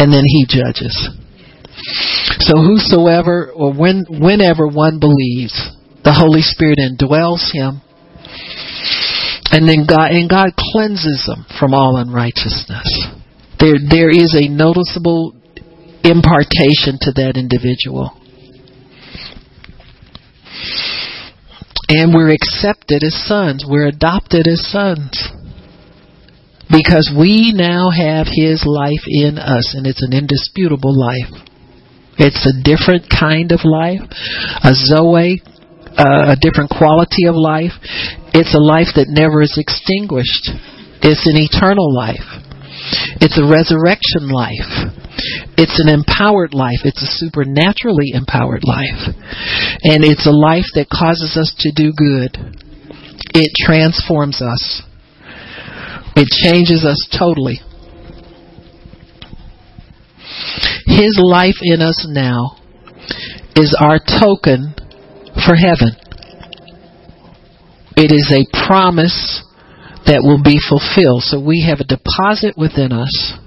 And 0.01 0.09
then 0.09 0.25
He 0.25 0.49
judges. 0.49 0.97
So 2.41 2.57
whosoever 2.57 3.53
or 3.53 3.73
when, 3.73 4.05
whenever 4.09 4.67
one 4.67 4.99
believes, 4.99 5.55
the 6.05 6.13
Holy 6.13 6.43
Spirit 6.43 6.79
indwells 6.79 7.53
him. 7.53 7.81
And 9.53 9.69
then 9.69 9.85
God 9.87 10.11
and 10.13 10.29
God 10.29 10.51
cleanses 10.57 11.25
them 11.27 11.45
from 11.61 11.75
all 11.75 11.97
unrighteousness. 11.97 12.89
There 13.61 13.77
there 13.79 14.11
is 14.11 14.35
a 14.35 14.49
noticeable 14.49 15.37
impartation 16.03 16.99
to 17.03 17.13
that 17.21 17.35
individual. 17.37 18.17
And 21.89 22.15
we're 22.15 22.33
accepted 22.33 23.03
as 23.05 23.15
sons. 23.27 23.65
We're 23.69 23.89
adopted 23.89 24.47
as 24.47 24.65
sons. 24.71 25.29
Because 26.71 27.13
we 27.13 27.53
now 27.55 27.91
have 27.91 28.27
His 28.31 28.65
life 28.65 29.05
in 29.07 29.37
us, 29.37 29.75
and 29.77 29.87
it's 29.87 30.03
an 30.03 30.15
indisputable 30.15 30.95
life. 30.99 31.49
It's 32.17 32.47
a 32.47 32.63
different 32.63 33.09
kind 33.11 33.53
of 33.53 33.61
life, 33.65 34.01
a 34.65 34.73
Zoe, 34.73 35.43
uh, 35.99 36.33
a 36.33 36.37
different 36.41 36.71
quality 36.71 37.27
of 37.29 37.35
life. 37.35 37.73
It's 38.33 38.55
a 38.55 38.63
life 38.63 38.97
that 38.97 39.09
never 39.09 39.43
is 39.43 39.59
extinguished. 39.61 40.49
It's 41.03 41.27
an 41.27 41.37
eternal 41.37 41.93
life. 41.93 42.25
It's 43.21 43.37
a 43.37 43.45
resurrection 43.45 44.29
life. 44.33 45.02
It's 45.57 45.79
an 45.81 45.89
empowered 45.89 46.55
life. 46.55 46.81
It's 46.85 47.03
a 47.03 47.07
supernaturally 47.07 48.13
empowered 48.15 48.65
life. 48.65 49.15
And 49.83 50.05
it's 50.05 50.27
a 50.27 50.33
life 50.33 50.67
that 50.75 50.89
causes 50.89 51.37
us 51.37 51.55
to 51.61 51.73
do 51.73 51.93
good. 51.93 52.39
It 53.35 53.53
transforms 53.65 54.41
us. 54.41 54.83
It 56.17 56.29
changes 56.29 56.85
us 56.85 57.09
totally. 57.19 57.61
His 60.87 61.19
life 61.23 61.57
in 61.61 61.81
us 61.81 62.07
now 62.09 62.57
is 63.57 63.77
our 63.79 63.99
token 63.99 64.75
for 65.47 65.55
heaven. 65.55 65.97
It 67.97 68.13
is 68.13 68.33
a 68.33 68.67
promise 68.67 69.45
that 70.07 70.23
will 70.23 70.43
be 70.43 70.59
fulfilled. 70.69 71.23
So 71.23 71.41
we 71.41 71.67
have 71.69 71.81
a 71.81 71.85
deposit 71.85 72.57
within 72.57 72.93
us 72.93 73.39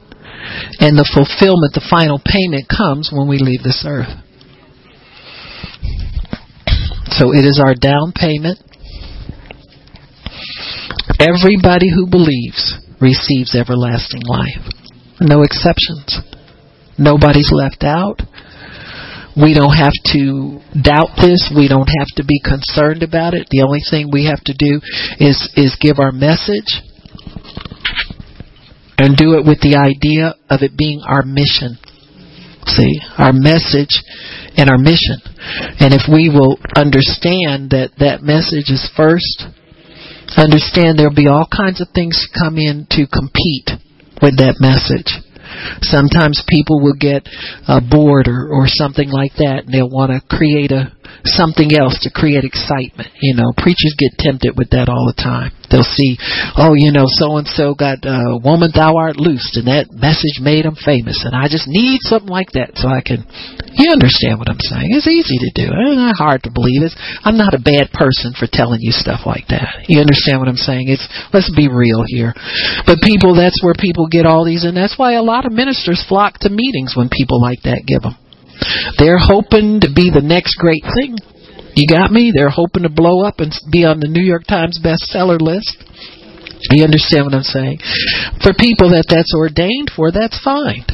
and 0.79 0.97
the 0.97 1.07
fulfillment, 1.07 1.73
the 1.73 1.85
final 1.89 2.19
payment 2.19 2.67
comes 2.69 3.09
when 3.11 3.27
we 3.27 3.37
leave 3.37 3.63
this 3.63 3.85
earth. 3.87 4.11
So 7.15 7.31
it 7.31 7.45
is 7.45 7.61
our 7.63 7.75
down 7.75 8.11
payment. 8.11 8.59
Everybody 11.19 11.87
who 11.87 12.07
believes 12.07 12.75
receives 12.99 13.55
everlasting 13.55 14.21
life. 14.27 14.59
No 15.21 15.43
exceptions. 15.43 16.19
Nobody's 16.97 17.51
left 17.51 17.83
out. 17.83 18.19
We 19.35 19.53
don't 19.53 19.75
have 19.75 19.95
to 20.15 20.59
doubt 20.79 21.15
this. 21.19 21.51
We 21.55 21.67
don't 21.67 21.87
have 21.87 22.07
to 22.15 22.23
be 22.23 22.39
concerned 22.43 23.03
about 23.03 23.33
it. 23.33 23.47
The 23.51 23.63
only 23.63 23.81
thing 23.83 24.09
we 24.11 24.25
have 24.27 24.43
to 24.45 24.53
do 24.53 24.79
is 25.19 25.51
is 25.55 25.75
give 25.79 25.99
our 25.99 26.11
message 26.11 26.83
and 28.97 29.17
do 29.17 29.35
it 29.35 29.45
with 29.45 29.59
the 29.59 29.75
idea 29.75 30.35
of 30.49 30.61
it 30.61 30.77
being 30.77 31.01
our 31.05 31.23
mission. 31.23 31.77
See, 32.65 32.97
our 33.17 33.33
message 33.33 34.01
and 34.57 34.69
our 34.69 34.79
mission. 34.79 35.21
And 35.79 35.93
if 35.93 36.09
we 36.09 36.31
will 36.31 36.57
understand 36.75 37.75
that 37.75 37.93
that 37.99 38.23
message 38.23 38.73
is 38.73 38.89
first, 38.97 39.45
understand 40.33 40.97
there'll 40.97 41.13
be 41.13 41.27
all 41.27 41.47
kinds 41.47 41.81
of 41.81 41.87
things 41.93 42.17
come 42.33 42.57
in 42.57 42.87
to 42.97 43.05
compete 43.05 43.69
with 44.21 44.37
that 44.41 44.57
message. 44.57 45.11
Sometimes 45.81 46.43
people 46.47 46.81
will 46.81 46.97
get 46.97 47.27
uh, 47.67 47.79
bored 47.79 48.27
or, 48.27 48.49
or 48.49 48.65
something 48.67 49.09
like 49.09 49.37
that, 49.37 49.65
and 49.65 49.73
they'll 49.73 49.91
want 49.91 50.11
to 50.11 50.19
create 50.25 50.71
a 50.71 50.91
something 51.25 51.73
else 51.73 51.97
to 52.01 52.13
create 52.13 52.43
excitement. 52.43 53.09
You 53.21 53.35
know, 53.35 53.51
preachers 53.57 53.95
get 53.97 54.17
tempted 54.17 54.53
with 54.57 54.69
that 54.71 54.89
all 54.89 55.09
the 55.09 55.17
time. 55.17 55.51
They'll 55.69 55.85
see, 55.85 56.17
oh, 56.55 56.77
you 56.77 56.93
know, 56.93 57.09
so 57.09 57.37
and 57.37 57.47
so 57.49 57.73
got 57.73 58.05
uh, 58.05 58.37
"Woman, 58.37 58.69
Thou 58.73 58.95
Art 58.95 59.17
Loosed," 59.17 59.57
and 59.57 59.67
that 59.67 59.89
message 59.91 60.37
made 60.39 60.65
him 60.65 60.77
famous, 60.77 61.25
and 61.25 61.33
I 61.33 61.49
just 61.49 61.65
need 61.67 61.99
something 62.05 62.29
like 62.29 62.53
that 62.53 62.77
so 62.77 62.87
I 62.87 63.01
can. 63.01 63.25
You 63.75 63.91
understand 63.91 64.39
what 64.39 64.47
I'm 64.47 64.61
saying? 64.61 64.93
It's 64.93 65.09
easy 65.09 65.35
to 65.35 65.51
do. 65.51 65.67
It's 65.67 65.99
not 65.99 66.15
hard 66.15 66.43
to 66.47 66.53
believe. 66.53 66.85
It's, 66.85 66.95
I'm 67.25 67.35
not 67.35 67.57
a 67.57 67.59
bad 67.59 67.91
person 67.91 68.31
for 68.37 68.47
telling 68.47 68.79
you 68.79 68.93
stuff 68.93 69.25
like 69.25 69.49
that. 69.49 69.89
You 69.89 69.99
understand 69.99 70.39
what 70.39 70.47
I'm 70.47 70.61
saying? 70.61 70.87
It's 70.87 71.03
let's 71.33 71.51
be 71.51 71.67
real 71.67 72.05
here. 72.07 72.31
But 72.85 73.01
people, 73.01 73.35
that's 73.35 73.59
where 73.65 73.75
people 73.75 74.07
get 74.07 74.25
all 74.25 74.45
these, 74.45 74.63
and 74.63 74.77
that's 74.77 74.95
why 74.95 75.17
a 75.17 75.25
lot 75.25 75.45
of 75.45 75.51
ministers 75.51 76.03
flock 76.07 76.39
to 76.45 76.49
meetings 76.49 76.93
when 76.95 77.09
people 77.09 77.41
like 77.41 77.63
that 77.63 77.83
give 77.83 78.03
them. 78.05 78.15
They're 78.97 79.21
hoping 79.21 79.81
to 79.81 79.89
be 79.93 80.09
the 80.09 80.23
next 80.23 80.55
great 80.57 80.83
thing. 80.95 81.17
You 81.75 81.87
got 81.87 82.11
me? 82.11 82.31
They're 82.33 82.49
hoping 82.49 82.83
to 82.83 82.89
blow 82.89 83.23
up 83.23 83.39
and 83.39 83.51
be 83.71 83.83
on 83.83 83.99
the 83.99 84.07
New 84.07 84.23
York 84.23 84.47
Times 84.47 84.79
bestseller 84.79 85.39
list. 85.39 85.75
You 86.71 86.83
understand 86.83 87.25
what 87.25 87.35
I'm 87.35 87.43
saying? 87.43 87.79
For 88.41 88.55
people 88.55 88.95
that 88.95 89.05
that's 89.11 89.35
ordained 89.35 89.91
for, 89.93 90.09
that's 90.09 90.39
fine. 90.41 90.87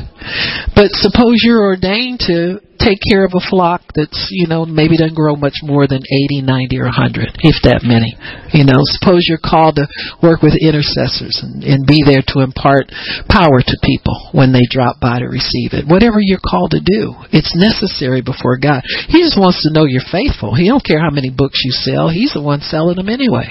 But 0.76 0.92
suppose 0.98 1.46
you're 1.46 1.64
ordained 1.64 2.20
to 2.28 2.60
take 2.82 3.00
care 3.06 3.24
of 3.24 3.38
a 3.38 3.44
flock 3.50 3.82
that's, 3.94 4.28
you 4.34 4.48
know, 4.48 4.66
maybe 4.66 4.98
doesn't 4.98 5.16
grow 5.16 5.36
much 5.36 5.62
more 5.64 5.88
than 5.88 6.02
80, 6.02 6.42
90, 6.42 6.80
or 6.82 6.90
100, 6.90 7.38
if 7.46 7.58
that 7.64 7.86
many. 7.86 8.18
You 8.52 8.66
know, 8.66 8.82
suppose 8.98 9.30
you're 9.30 9.42
called 9.42 9.78
to 9.78 9.86
work 10.20 10.42
with 10.42 10.58
intercessors 10.58 11.40
and, 11.46 11.64
and 11.64 11.86
be 11.86 12.02
there 12.04 12.26
to 12.34 12.42
impart 12.42 12.90
power 13.30 13.62
to 13.62 13.76
people 13.86 14.18
when 14.34 14.52
they 14.52 14.66
drop 14.68 15.00
by 15.00 15.22
to 15.22 15.30
receive 15.30 15.78
it. 15.78 15.88
Whatever 15.88 16.20
you're 16.20 16.44
called 16.44 16.74
to 16.74 16.82
do, 16.84 17.16
it's 17.32 17.54
necessary 17.56 18.26
before 18.26 18.58
God. 18.58 18.84
He 19.08 19.22
just 19.22 19.40
wants 19.40 19.64
to 19.64 19.72
know 19.72 19.86
you're 19.86 20.06
faithful. 20.10 20.58
He 20.58 20.68
don't 20.68 20.84
care 20.84 21.00
how 21.00 21.14
many 21.14 21.30
books 21.30 21.62
you 21.64 21.72
sell. 21.72 22.10
He's 22.10 22.34
the 22.34 22.44
one 22.44 22.66
selling 22.66 22.98
them 22.98 23.10
anyway. 23.10 23.48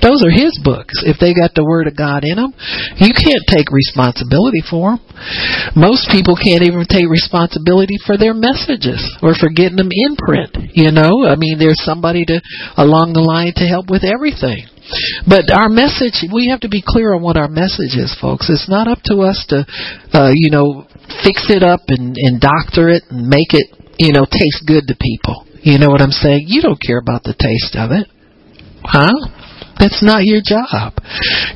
Those 0.00 0.24
are 0.24 0.32
his 0.32 0.56
books. 0.62 1.02
If 1.04 1.20
they 1.20 1.34
got 1.34 1.52
the 1.52 1.66
word 1.66 1.90
of 1.90 1.98
God 1.98 2.24
in 2.24 2.40
them, 2.40 2.54
you 2.96 3.12
can't 3.12 3.44
take 3.50 3.68
responsibility 3.74 4.62
for 4.64 4.96
them. 4.96 5.00
Most 5.76 6.08
people 6.08 6.38
can't 6.38 6.62
even 6.62 6.84
take 6.88 7.08
responsibility 7.10 7.98
for 8.06 8.16
their 8.16 8.34
or 9.22 9.34
for 9.34 9.48
getting 9.48 9.76
them 9.76 9.90
in 9.90 10.16
print. 10.16 10.76
You 10.76 10.92
know, 10.92 11.24
I 11.24 11.36
mean, 11.36 11.58
there's 11.58 11.80
somebody 11.84 12.24
to 12.26 12.40
along 12.76 13.12
the 13.12 13.24
line 13.24 13.52
to 13.56 13.66
help 13.66 13.88
with 13.88 14.04
everything. 14.04 14.68
But 15.28 15.52
our 15.52 15.68
message, 15.68 16.24
we 16.32 16.48
have 16.48 16.60
to 16.60 16.68
be 16.68 16.82
clear 16.84 17.14
on 17.14 17.22
what 17.22 17.36
our 17.36 17.48
message 17.48 17.96
is, 17.96 18.16
folks. 18.20 18.48
It's 18.48 18.68
not 18.68 18.88
up 18.88 19.00
to 19.12 19.20
us 19.20 19.44
to, 19.48 19.66
uh, 20.12 20.30
you 20.32 20.50
know, 20.50 20.86
fix 21.24 21.50
it 21.50 21.62
up 21.62 21.80
and, 21.88 22.16
and 22.16 22.40
doctor 22.40 22.88
it 22.88 23.04
and 23.10 23.28
make 23.28 23.52
it, 23.52 23.68
you 23.98 24.12
know, 24.12 24.24
taste 24.24 24.64
good 24.66 24.88
to 24.88 24.96
people. 24.96 25.44
You 25.60 25.78
know 25.78 25.88
what 25.88 26.00
I'm 26.00 26.14
saying? 26.14 26.44
You 26.46 26.62
don't 26.62 26.80
care 26.80 26.98
about 26.98 27.24
the 27.24 27.36
taste 27.36 27.76
of 27.76 27.92
it. 27.92 28.08
Huh? 28.84 29.12
That's 29.78 30.02
not 30.02 30.26
your 30.26 30.42
job. 30.42 30.98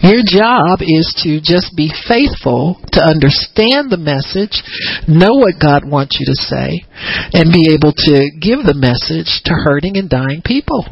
Your 0.03 0.23
job 0.23 0.79
is 0.81 1.11
to 1.27 1.43
just 1.43 1.75
be 1.77 1.91
faithful 2.07 2.79
to 2.95 3.01
understand 3.03 3.91
the 3.91 3.99
message, 3.99 4.63
know 5.11 5.35
what 5.43 5.59
God 5.59 5.83
wants 5.83 6.19
you 6.19 6.27
to 6.31 6.39
say, 6.39 6.87
and 7.35 7.51
be 7.51 7.75
able 7.75 7.91
to 7.91 8.15
give 8.39 8.63
the 8.63 8.79
message 8.79 9.43
to 9.51 9.53
hurting 9.55 9.99
and 9.99 10.09
dying 10.09 10.43
people. 10.43 10.87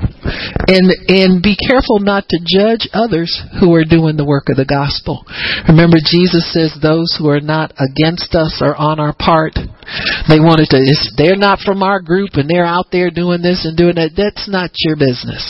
And 0.66 0.90
and 1.06 1.42
be 1.42 1.54
careful 1.54 2.02
not 2.02 2.26
to 2.28 2.38
judge 2.42 2.90
others 2.92 3.30
who 3.60 3.74
are 3.74 3.86
doing 3.86 4.16
the 4.16 4.26
work 4.26 4.50
of 4.50 4.58
the 4.58 4.66
gospel. 4.66 5.22
Remember 5.70 6.02
Jesus 6.02 6.50
says 6.52 6.74
those 6.82 7.14
who 7.18 7.30
are 7.30 7.40
not 7.40 7.72
against 7.78 8.34
us 8.34 8.58
are 8.58 8.74
on 8.74 8.98
our 8.98 9.14
part. 9.14 9.54
They 10.28 10.38
wanted 10.38 10.68
to 10.70 10.80
they're 11.16 11.36
not 11.36 11.60
from 11.60 11.82
our 11.82 12.00
group 12.00 12.34
and 12.34 12.48
they're 12.48 12.66
out 12.66 12.92
there 12.92 13.10
doing 13.10 13.42
this 13.42 13.64
and 13.64 13.76
doing 13.76 13.96
that. 13.96 14.16
That's 14.16 14.48
not 14.48 14.70
your 14.80 14.96
business. 14.96 15.42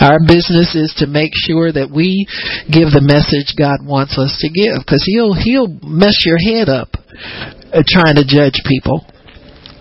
Our 0.00 0.20
business 0.20 0.74
is 0.74 0.94
to 0.98 1.06
make 1.06 1.32
sure 1.34 1.72
that 1.72 1.90
we 1.90 2.26
give 2.68 2.92
the 2.92 3.04
message 3.04 3.56
God 3.56 3.84
wants 3.84 4.18
us 4.18 4.36
to 4.42 4.48
give 4.48 4.82
because 4.82 5.04
he'll 5.06 5.34
he'll 5.34 5.70
mess 5.82 6.26
your 6.26 6.38
head 6.38 6.68
up 6.68 6.92
uh, 7.72 7.82
trying 7.86 8.16
to 8.16 8.26
judge 8.26 8.58
people 8.66 9.06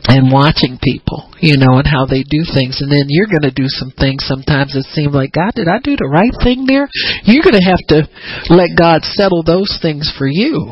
and 0.08 0.32
watching 0.32 0.80
people, 0.82 1.28
you 1.44 1.60
know, 1.60 1.78
and 1.78 1.88
how 1.88 2.06
they 2.08 2.24
do 2.24 2.48
things. 2.48 2.80
And 2.80 2.88
then 2.88 3.12
you're 3.12 3.30
going 3.30 3.46
to 3.46 3.54
do 3.54 3.68
some 3.68 3.92
things 3.92 4.24
sometimes 4.24 4.74
that 4.74 4.88
seem 4.96 5.12
like, 5.12 5.36
God, 5.36 5.52
did 5.54 5.68
I 5.68 5.84
do 5.84 6.00
the 6.00 6.08
right 6.08 6.34
thing 6.40 6.64
there? 6.64 6.88
You're 7.28 7.44
going 7.44 7.60
to 7.60 7.70
have 7.70 7.84
to 7.92 8.08
let 8.48 8.80
God 8.80 9.04
settle 9.04 9.44
those 9.44 9.70
things 9.84 10.08
for 10.16 10.28
you 10.28 10.72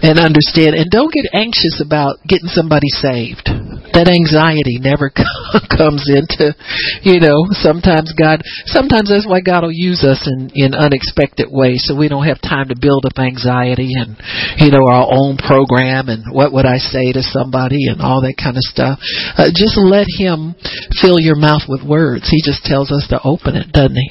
and 0.00 0.16
understand. 0.16 0.74
And 0.74 0.88
don't 0.88 1.12
get 1.12 1.28
anxious 1.36 1.84
about 1.84 2.24
getting 2.24 2.48
somebody 2.48 2.88
saved. 2.88 3.51
That 3.92 4.08
anxiety 4.08 4.80
never 4.80 5.12
comes 5.76 6.08
into, 6.08 6.56
you 7.04 7.20
know, 7.20 7.48
sometimes 7.60 8.12
God, 8.16 8.40
sometimes 8.66 9.12
that's 9.12 9.28
why 9.28 9.40
God 9.40 9.64
will 9.64 9.74
use 9.74 10.04
us 10.04 10.24
in, 10.24 10.50
in 10.54 10.74
unexpected 10.74 11.48
ways 11.50 11.84
so 11.84 11.96
we 11.96 12.08
don't 12.08 12.24
have 12.24 12.40
time 12.40 12.68
to 12.68 12.76
build 12.78 13.04
up 13.04 13.20
anxiety 13.20 13.92
and, 13.96 14.16
you 14.56 14.72
know, 14.72 14.88
our 14.88 15.06
own 15.08 15.36
program 15.36 16.08
and 16.08 16.24
what 16.32 16.52
would 16.52 16.66
I 16.66 16.78
say 16.78 17.12
to 17.12 17.22
somebody 17.22 17.88
and 17.88 18.00
all 18.00 18.22
that 18.22 18.40
kind 18.40 18.56
of 18.56 18.64
stuff. 18.64 18.98
Uh, 19.36 19.52
just 19.52 19.76
let 19.76 20.08
Him 20.08 20.56
fill 21.00 21.20
your 21.20 21.36
mouth 21.36 21.68
with 21.68 21.84
words. 21.84 22.28
He 22.32 22.40
just 22.40 22.64
tells 22.64 22.90
us 22.90 23.06
to 23.10 23.20
open 23.22 23.56
it, 23.56 23.72
doesn't 23.72 23.96
He? 23.96 24.08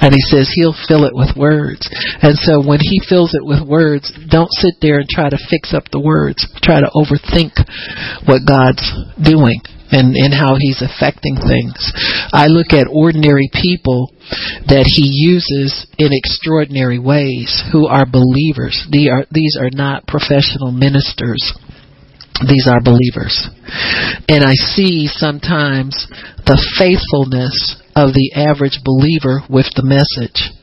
And 0.00 0.14
He 0.14 0.22
says 0.30 0.50
He'll 0.54 0.76
fill 0.86 1.04
it 1.04 1.14
with 1.14 1.36
words. 1.36 1.88
And 2.22 2.36
so 2.38 2.62
when 2.62 2.80
He 2.80 3.00
fills 3.08 3.34
it 3.34 3.44
with 3.44 3.66
words, 3.66 4.12
don't 4.30 4.52
sit 4.52 4.74
there 4.80 4.98
and 4.98 5.08
try 5.08 5.28
to 5.28 5.46
fix 5.50 5.74
up 5.74 5.90
the 5.90 6.00
words. 6.00 6.46
Try 6.62 6.80
to 6.80 6.90
overthink 6.94 7.58
what 8.26 8.46
God's 8.46 8.84
doing 9.18 9.60
and, 9.90 10.14
and 10.16 10.34
how 10.34 10.56
he's 10.58 10.82
affecting 10.82 11.36
things. 11.36 11.92
I 12.32 12.46
look 12.46 12.72
at 12.72 12.92
ordinary 12.92 13.48
people 13.52 14.12
that 14.68 14.84
he 14.84 15.08
uses 15.08 15.86
in 15.96 16.12
extraordinary 16.12 16.98
ways 16.98 17.62
who 17.72 17.86
are 17.86 18.04
believers. 18.04 18.86
These 18.90 19.08
are, 19.08 19.24
these 19.32 19.56
are 19.58 19.70
not 19.72 20.06
professional 20.06 20.72
ministers 20.72 21.40
these 22.46 22.68
are 22.70 22.80
believers. 22.80 23.34
And 24.28 24.44
I 24.44 24.54
see 24.54 25.08
sometimes 25.10 26.06
the 26.46 26.54
faithfulness 26.78 27.82
of 27.98 28.14
the 28.14 28.30
average 28.38 28.78
believer 28.86 29.42
with 29.50 29.66
the 29.74 29.82
message. 29.82 30.54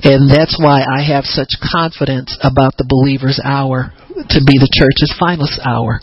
And 0.00 0.32
that's 0.32 0.56
why 0.56 0.80
I 0.80 1.04
have 1.04 1.28
such 1.28 1.52
confidence 1.60 2.32
about 2.40 2.80
the 2.80 2.88
believer's 2.88 3.36
hour 3.44 3.92
to 4.12 4.40
be 4.44 4.56
the 4.56 4.72
church's 4.72 5.12
finest 5.20 5.60
hour. 5.60 6.00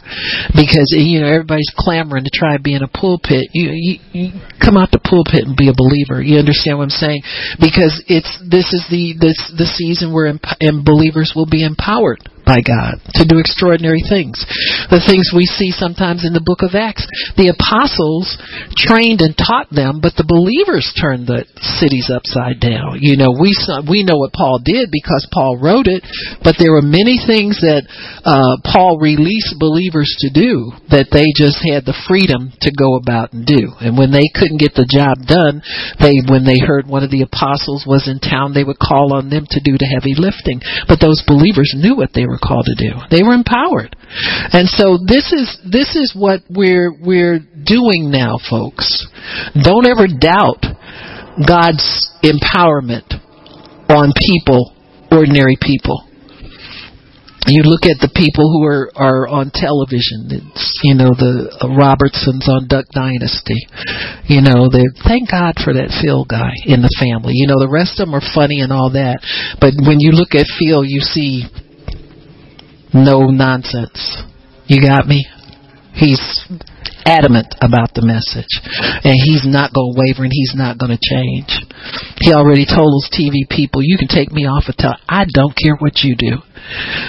Because 0.54 0.94
you 0.94 1.22
know 1.22 1.30
everybody's 1.30 1.74
clamoring 1.74 2.30
to 2.30 2.34
try 2.34 2.58
to 2.58 2.62
be 2.62 2.78
in 2.78 2.86
a 2.86 2.88
pulpit. 2.88 3.50
You, 3.54 3.74
you, 3.74 3.94
you 4.14 4.26
come 4.62 4.78
out 4.78 4.94
the 4.94 5.02
pulpit 5.02 5.50
and 5.50 5.58
be 5.58 5.70
a 5.70 5.78
believer. 5.78 6.22
You 6.22 6.38
understand 6.38 6.78
what 6.78 6.94
i'm 6.94 7.02
saying? 7.02 7.22
Because 7.58 8.06
it's 8.06 8.30
this 8.46 8.70
is 8.70 8.86
the 8.94 9.18
this 9.18 9.38
the 9.58 9.66
season 9.66 10.14
where 10.14 10.30
emp- 10.30 10.58
and 10.62 10.86
believers 10.86 11.34
will 11.34 11.50
be 11.50 11.66
empowered 11.66 12.22
by 12.50 12.66
God 12.66 12.98
to 13.14 13.30
do 13.30 13.38
extraordinary 13.38 14.02
things. 14.02 14.42
The 14.90 15.06
things 15.06 15.30
we 15.30 15.46
see 15.46 15.70
sometimes 15.70 16.26
in 16.26 16.34
the 16.34 16.42
book 16.42 16.66
of 16.66 16.74
Acts. 16.74 17.06
The 17.38 17.54
apostles 17.54 18.26
trained 18.74 19.22
and 19.22 19.38
taught 19.38 19.70
them, 19.70 20.02
but 20.02 20.18
the 20.18 20.26
believers 20.26 20.90
turned 20.98 21.30
the 21.30 21.46
cities 21.78 22.10
upside 22.10 22.58
down. 22.58 22.98
You 23.06 23.22
know, 23.22 23.38
we 23.38 23.54
we 23.86 24.02
know 24.02 24.18
what 24.18 24.34
Paul 24.34 24.66
did 24.66 24.90
because 24.90 25.30
Paul 25.30 25.62
wrote 25.62 25.86
it, 25.86 26.02
but 26.42 26.58
there 26.58 26.74
were 26.74 26.82
many 26.82 27.22
things 27.22 27.62
that 27.62 27.86
uh, 28.26 28.58
Paul 28.66 28.98
released 28.98 29.62
believers 29.62 30.10
to 30.26 30.34
do 30.34 30.74
that 30.90 31.14
they 31.14 31.30
just 31.38 31.62
had 31.62 31.86
the 31.86 31.98
freedom 32.10 32.50
to 32.66 32.74
go 32.74 32.98
about 32.98 33.30
and 33.38 33.46
do. 33.46 33.78
And 33.78 33.94
when 33.94 34.10
they 34.10 34.26
couldn't 34.34 34.64
get 34.64 34.74
the 34.74 34.90
job 34.90 35.22
done, 35.30 35.62
they 36.02 36.18
when 36.26 36.50
they 36.50 36.58
heard 36.58 36.90
one 36.90 37.06
of 37.06 37.14
the 37.14 37.22
apostles 37.22 37.86
was 37.86 38.10
in 38.10 38.18
town, 38.18 38.58
they 38.58 38.66
would 38.66 38.82
call 38.82 39.14
on 39.14 39.30
them 39.30 39.46
to 39.54 39.62
do 39.62 39.78
the 39.78 39.86
heavy 39.86 40.18
lifting. 40.18 40.66
But 40.90 40.98
those 40.98 41.22
believers 41.30 41.78
knew 41.78 41.94
what 41.94 42.18
they 42.18 42.26
were 42.26 42.39
were 42.40 42.48
called 42.48 42.66
to 42.66 42.76
do. 42.76 42.96
They 43.12 43.24
were 43.24 43.34
empowered. 43.34 43.96
And 44.52 44.68
so 44.68 44.98
this 44.98 45.32
is 45.34 45.58
this 45.70 45.96
is 45.96 46.16
what 46.16 46.42
we're 46.50 46.94
we're 47.00 47.40
doing 47.40 48.12
now, 48.12 48.38
folks. 48.50 49.08
Don't 49.62 49.86
ever 49.86 50.08
doubt 50.08 50.64
God's 51.46 52.10
empowerment 52.24 53.20
on 53.90 54.14
people, 54.16 54.76
ordinary 55.12 55.58
people. 55.62 56.06
You 57.48 57.64
look 57.64 57.88
at 57.88 57.98
the 57.98 58.12
people 58.14 58.52
who 58.52 58.62
are 58.68 58.92
are 58.94 59.26
on 59.26 59.50
television. 59.50 60.28
It's 60.30 60.70
you 60.84 60.94
know 60.94 61.16
the 61.16 61.50
Robertsons 61.66 62.46
on 62.46 62.68
Duck 62.68 62.86
Dynasty. 62.94 63.58
You 64.28 64.44
know 64.44 64.68
they 64.70 64.86
thank 65.08 65.32
God 65.32 65.56
for 65.58 65.74
that 65.74 65.90
Phil 66.04 66.26
guy 66.30 66.52
in 66.68 66.84
the 66.84 66.94
family. 67.00 67.34
You 67.34 67.48
know 67.48 67.58
the 67.58 67.72
rest 67.72 67.98
of 67.98 68.06
them 68.06 68.14
are 68.14 68.30
funny 68.36 68.60
and 68.60 68.76
all 68.76 68.92
that, 68.94 69.24
but 69.58 69.74
when 69.82 69.98
you 70.04 70.12
look 70.14 70.36
at 70.36 70.46
Phil, 70.60 70.84
you 70.84 71.02
see 71.02 71.48
no 72.94 73.30
nonsense. 73.30 74.24
You 74.68 74.82
got 74.86 75.08
me? 75.08 75.26
He's 75.94 76.22
adamant 77.06 77.58
about 77.62 77.98
the 77.98 78.06
message. 78.06 78.54
And 79.02 79.18
he's 79.18 79.44
not 79.50 79.74
going 79.74 79.94
to 79.94 79.98
waver 79.98 80.24
and 80.24 80.34
he's 80.34 80.54
not 80.54 80.78
going 80.78 80.94
to 80.94 81.02
change. 81.02 81.50
He 82.22 82.32
already 82.32 82.70
told 82.70 82.94
those 82.94 83.10
TV 83.10 83.50
people, 83.50 83.82
you 83.82 83.98
can 83.98 84.08
take 84.08 84.32
me 84.32 84.46
off 84.46 84.70
of 84.70 84.78
tell 84.78 84.94
I 85.10 85.26
don't 85.26 85.58
care 85.58 85.76
what 85.82 86.06
you 86.06 86.14
do. 86.14 86.38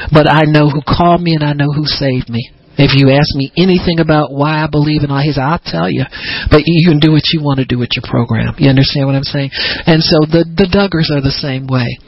But 0.08 0.24
I 0.30 0.48
know 0.48 0.72
who 0.72 0.80
called 0.80 1.20
me 1.20 1.36
and 1.36 1.44
I 1.44 1.52
know 1.52 1.68
who 1.68 1.84
saved 1.84 2.32
me. 2.32 2.48
If 2.80 2.96
you 2.96 3.12
ask 3.12 3.28
me 3.36 3.52
anything 3.60 4.00
about 4.00 4.32
why 4.32 4.64
I 4.64 4.68
believe 4.70 5.04
in 5.04 5.12
all 5.12 5.20
his, 5.20 5.36
I'll 5.36 5.60
tell 5.60 5.90
you. 5.92 6.08
But 6.48 6.64
you 6.64 6.88
can 6.88 6.96
do 6.96 7.12
what 7.12 7.28
you 7.28 7.44
want 7.44 7.60
to 7.60 7.68
do 7.68 7.76
with 7.76 7.92
your 7.92 8.08
program. 8.08 8.56
You 8.56 8.72
understand 8.72 9.04
what 9.04 9.20
I'm 9.20 9.28
saying? 9.28 9.50
And 9.84 10.00
so 10.00 10.24
the 10.24 10.48
the 10.48 10.64
Duggars 10.64 11.12
are 11.12 11.20
the 11.20 11.34
same 11.34 11.68
way 11.68 12.00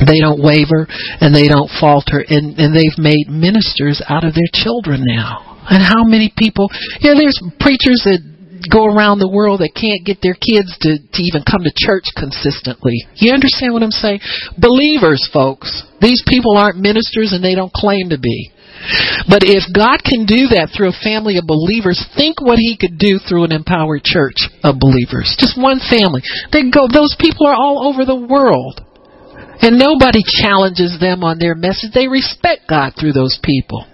they 0.00 0.20
don't 0.20 0.42
waver 0.42 0.86
and 1.20 1.34
they 1.34 1.48
don't 1.48 1.70
falter 1.80 2.22
and, 2.22 2.58
and 2.58 2.74
they've 2.74 2.98
made 2.98 3.28
ministers 3.28 4.02
out 4.08 4.24
of 4.24 4.34
their 4.34 4.50
children 4.52 5.02
now 5.04 5.62
and 5.70 5.82
how 5.82 6.04
many 6.04 6.32
people 6.36 6.68
you 7.00 7.12
know 7.12 7.18
there's 7.18 7.38
preachers 7.60 8.02
that 8.04 8.20
go 8.72 8.88
around 8.88 9.20
the 9.20 9.28
world 9.28 9.60
that 9.60 9.76
can't 9.76 10.08
get 10.08 10.24
their 10.24 10.36
kids 10.36 10.72
to, 10.80 10.96
to 10.96 11.20
even 11.20 11.44
come 11.44 11.60
to 11.60 11.72
church 11.74 12.08
consistently 12.16 12.96
you 13.16 13.32
understand 13.32 13.72
what 13.72 13.82
i'm 13.82 13.94
saying 13.94 14.20
believers 14.56 15.28
folks 15.32 15.84
these 16.00 16.22
people 16.26 16.56
aren't 16.56 16.80
ministers 16.80 17.32
and 17.32 17.44
they 17.44 17.54
don't 17.54 17.72
claim 17.72 18.08
to 18.08 18.18
be 18.18 18.50
but 19.28 19.40
if 19.44 19.64
God 19.72 20.04
can 20.04 20.28
do 20.28 20.52
that 20.52 20.72
through 20.74 20.92
a 20.92 21.02
family 21.04 21.38
of 21.38 21.48
believers, 21.48 21.96
think 22.16 22.40
what 22.40 22.60
He 22.60 22.76
could 22.76 22.98
do 22.98 23.16
through 23.16 23.44
an 23.44 23.52
empowered 23.52 24.04
church 24.04 24.44
of 24.62 24.76
believers. 24.76 25.32
Just 25.38 25.56
one 25.56 25.80
family. 25.80 26.20
They 26.52 26.68
go. 26.68 26.88
Those 26.90 27.16
people 27.18 27.46
are 27.46 27.56
all 27.56 27.88
over 27.88 28.04
the 28.04 28.18
world. 28.18 28.84
And 29.60 29.78
nobody 29.78 30.22
challenges 30.24 30.98
them 31.00 31.24
on 31.24 31.38
their 31.38 31.54
message. 31.54 31.92
They 31.94 32.08
respect 32.08 32.68
God 32.68 32.94
through 32.98 33.12
those 33.12 33.38
people 33.42 33.86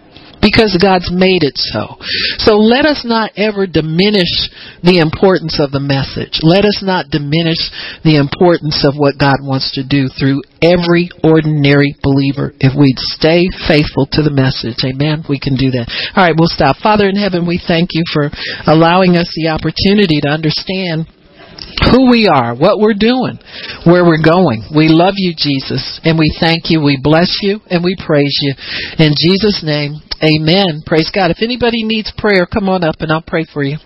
because 0.42 0.76
God's 0.80 1.12
made 1.12 1.44
it 1.44 1.56
so. 1.56 2.00
So 2.40 2.56
let 2.56 2.88
us 2.88 3.04
not 3.04 3.32
ever 3.36 3.68
diminish 3.68 4.48
the 4.82 4.98
importance 4.98 5.61
of 5.61 5.70
the 5.70 5.84
message. 5.84 6.40
Let 6.42 6.64
us 6.64 6.80
not 6.80 7.12
diminish 7.12 7.61
the 8.02 8.16
importance 8.16 8.82
of 8.82 8.96
what 8.96 9.20
God 9.20 9.44
wants 9.44 9.76
to 9.76 9.84
do 9.84 10.08
through 10.08 10.40
every 10.64 11.12
ordinary 11.20 11.94
believer 12.00 12.56
if 12.58 12.72
we'd 12.72 13.00
stay 13.12 13.48
faithful 13.68 14.08
to 14.16 14.24
the 14.24 14.32
message. 14.32 14.80
Amen. 14.80 15.24
We 15.28 15.38
can 15.38 15.56
do 15.56 15.70
that. 15.76 15.92
All 16.16 16.24
right, 16.24 16.36
we'll 16.36 16.52
stop. 16.52 16.80
Father 16.80 17.08
in 17.08 17.16
heaven, 17.16 17.44
we 17.44 17.61
thank 17.61 17.92
you 17.92 18.02
for 18.08 18.32
allowing 18.66 19.16
us 19.16 19.28
the 19.36 19.52
opportunity 19.52 20.24
to 20.24 20.32
understand 20.32 21.06
who 21.91 22.11
we 22.11 22.30
are, 22.30 22.55
what 22.55 22.78
we're 22.78 22.99
doing, 22.99 23.38
where 23.84 24.05
we're 24.05 24.22
going. 24.22 24.64
We 24.74 24.88
love 24.88 25.14
you, 25.16 25.34
Jesus, 25.36 26.01
and 26.05 26.18
we 26.18 26.34
thank 26.41 26.70
you, 26.70 26.80
we 26.80 26.99
bless 27.03 27.38
you, 27.43 27.61
and 27.70 27.82
we 27.84 27.97
praise 27.99 28.36
you. 28.43 28.55
In 28.99 29.12
Jesus' 29.16 29.62
name, 29.64 30.01
amen. 30.22 30.82
Praise 30.86 31.11
God. 31.14 31.30
If 31.30 31.43
anybody 31.43 31.84
needs 31.84 32.12
prayer, 32.16 32.47
come 32.47 32.68
on 32.68 32.84
up 32.84 32.97
and 33.01 33.12
I'll 33.12 33.22
pray 33.22 33.47
for 33.53 33.62
you. 33.62 33.76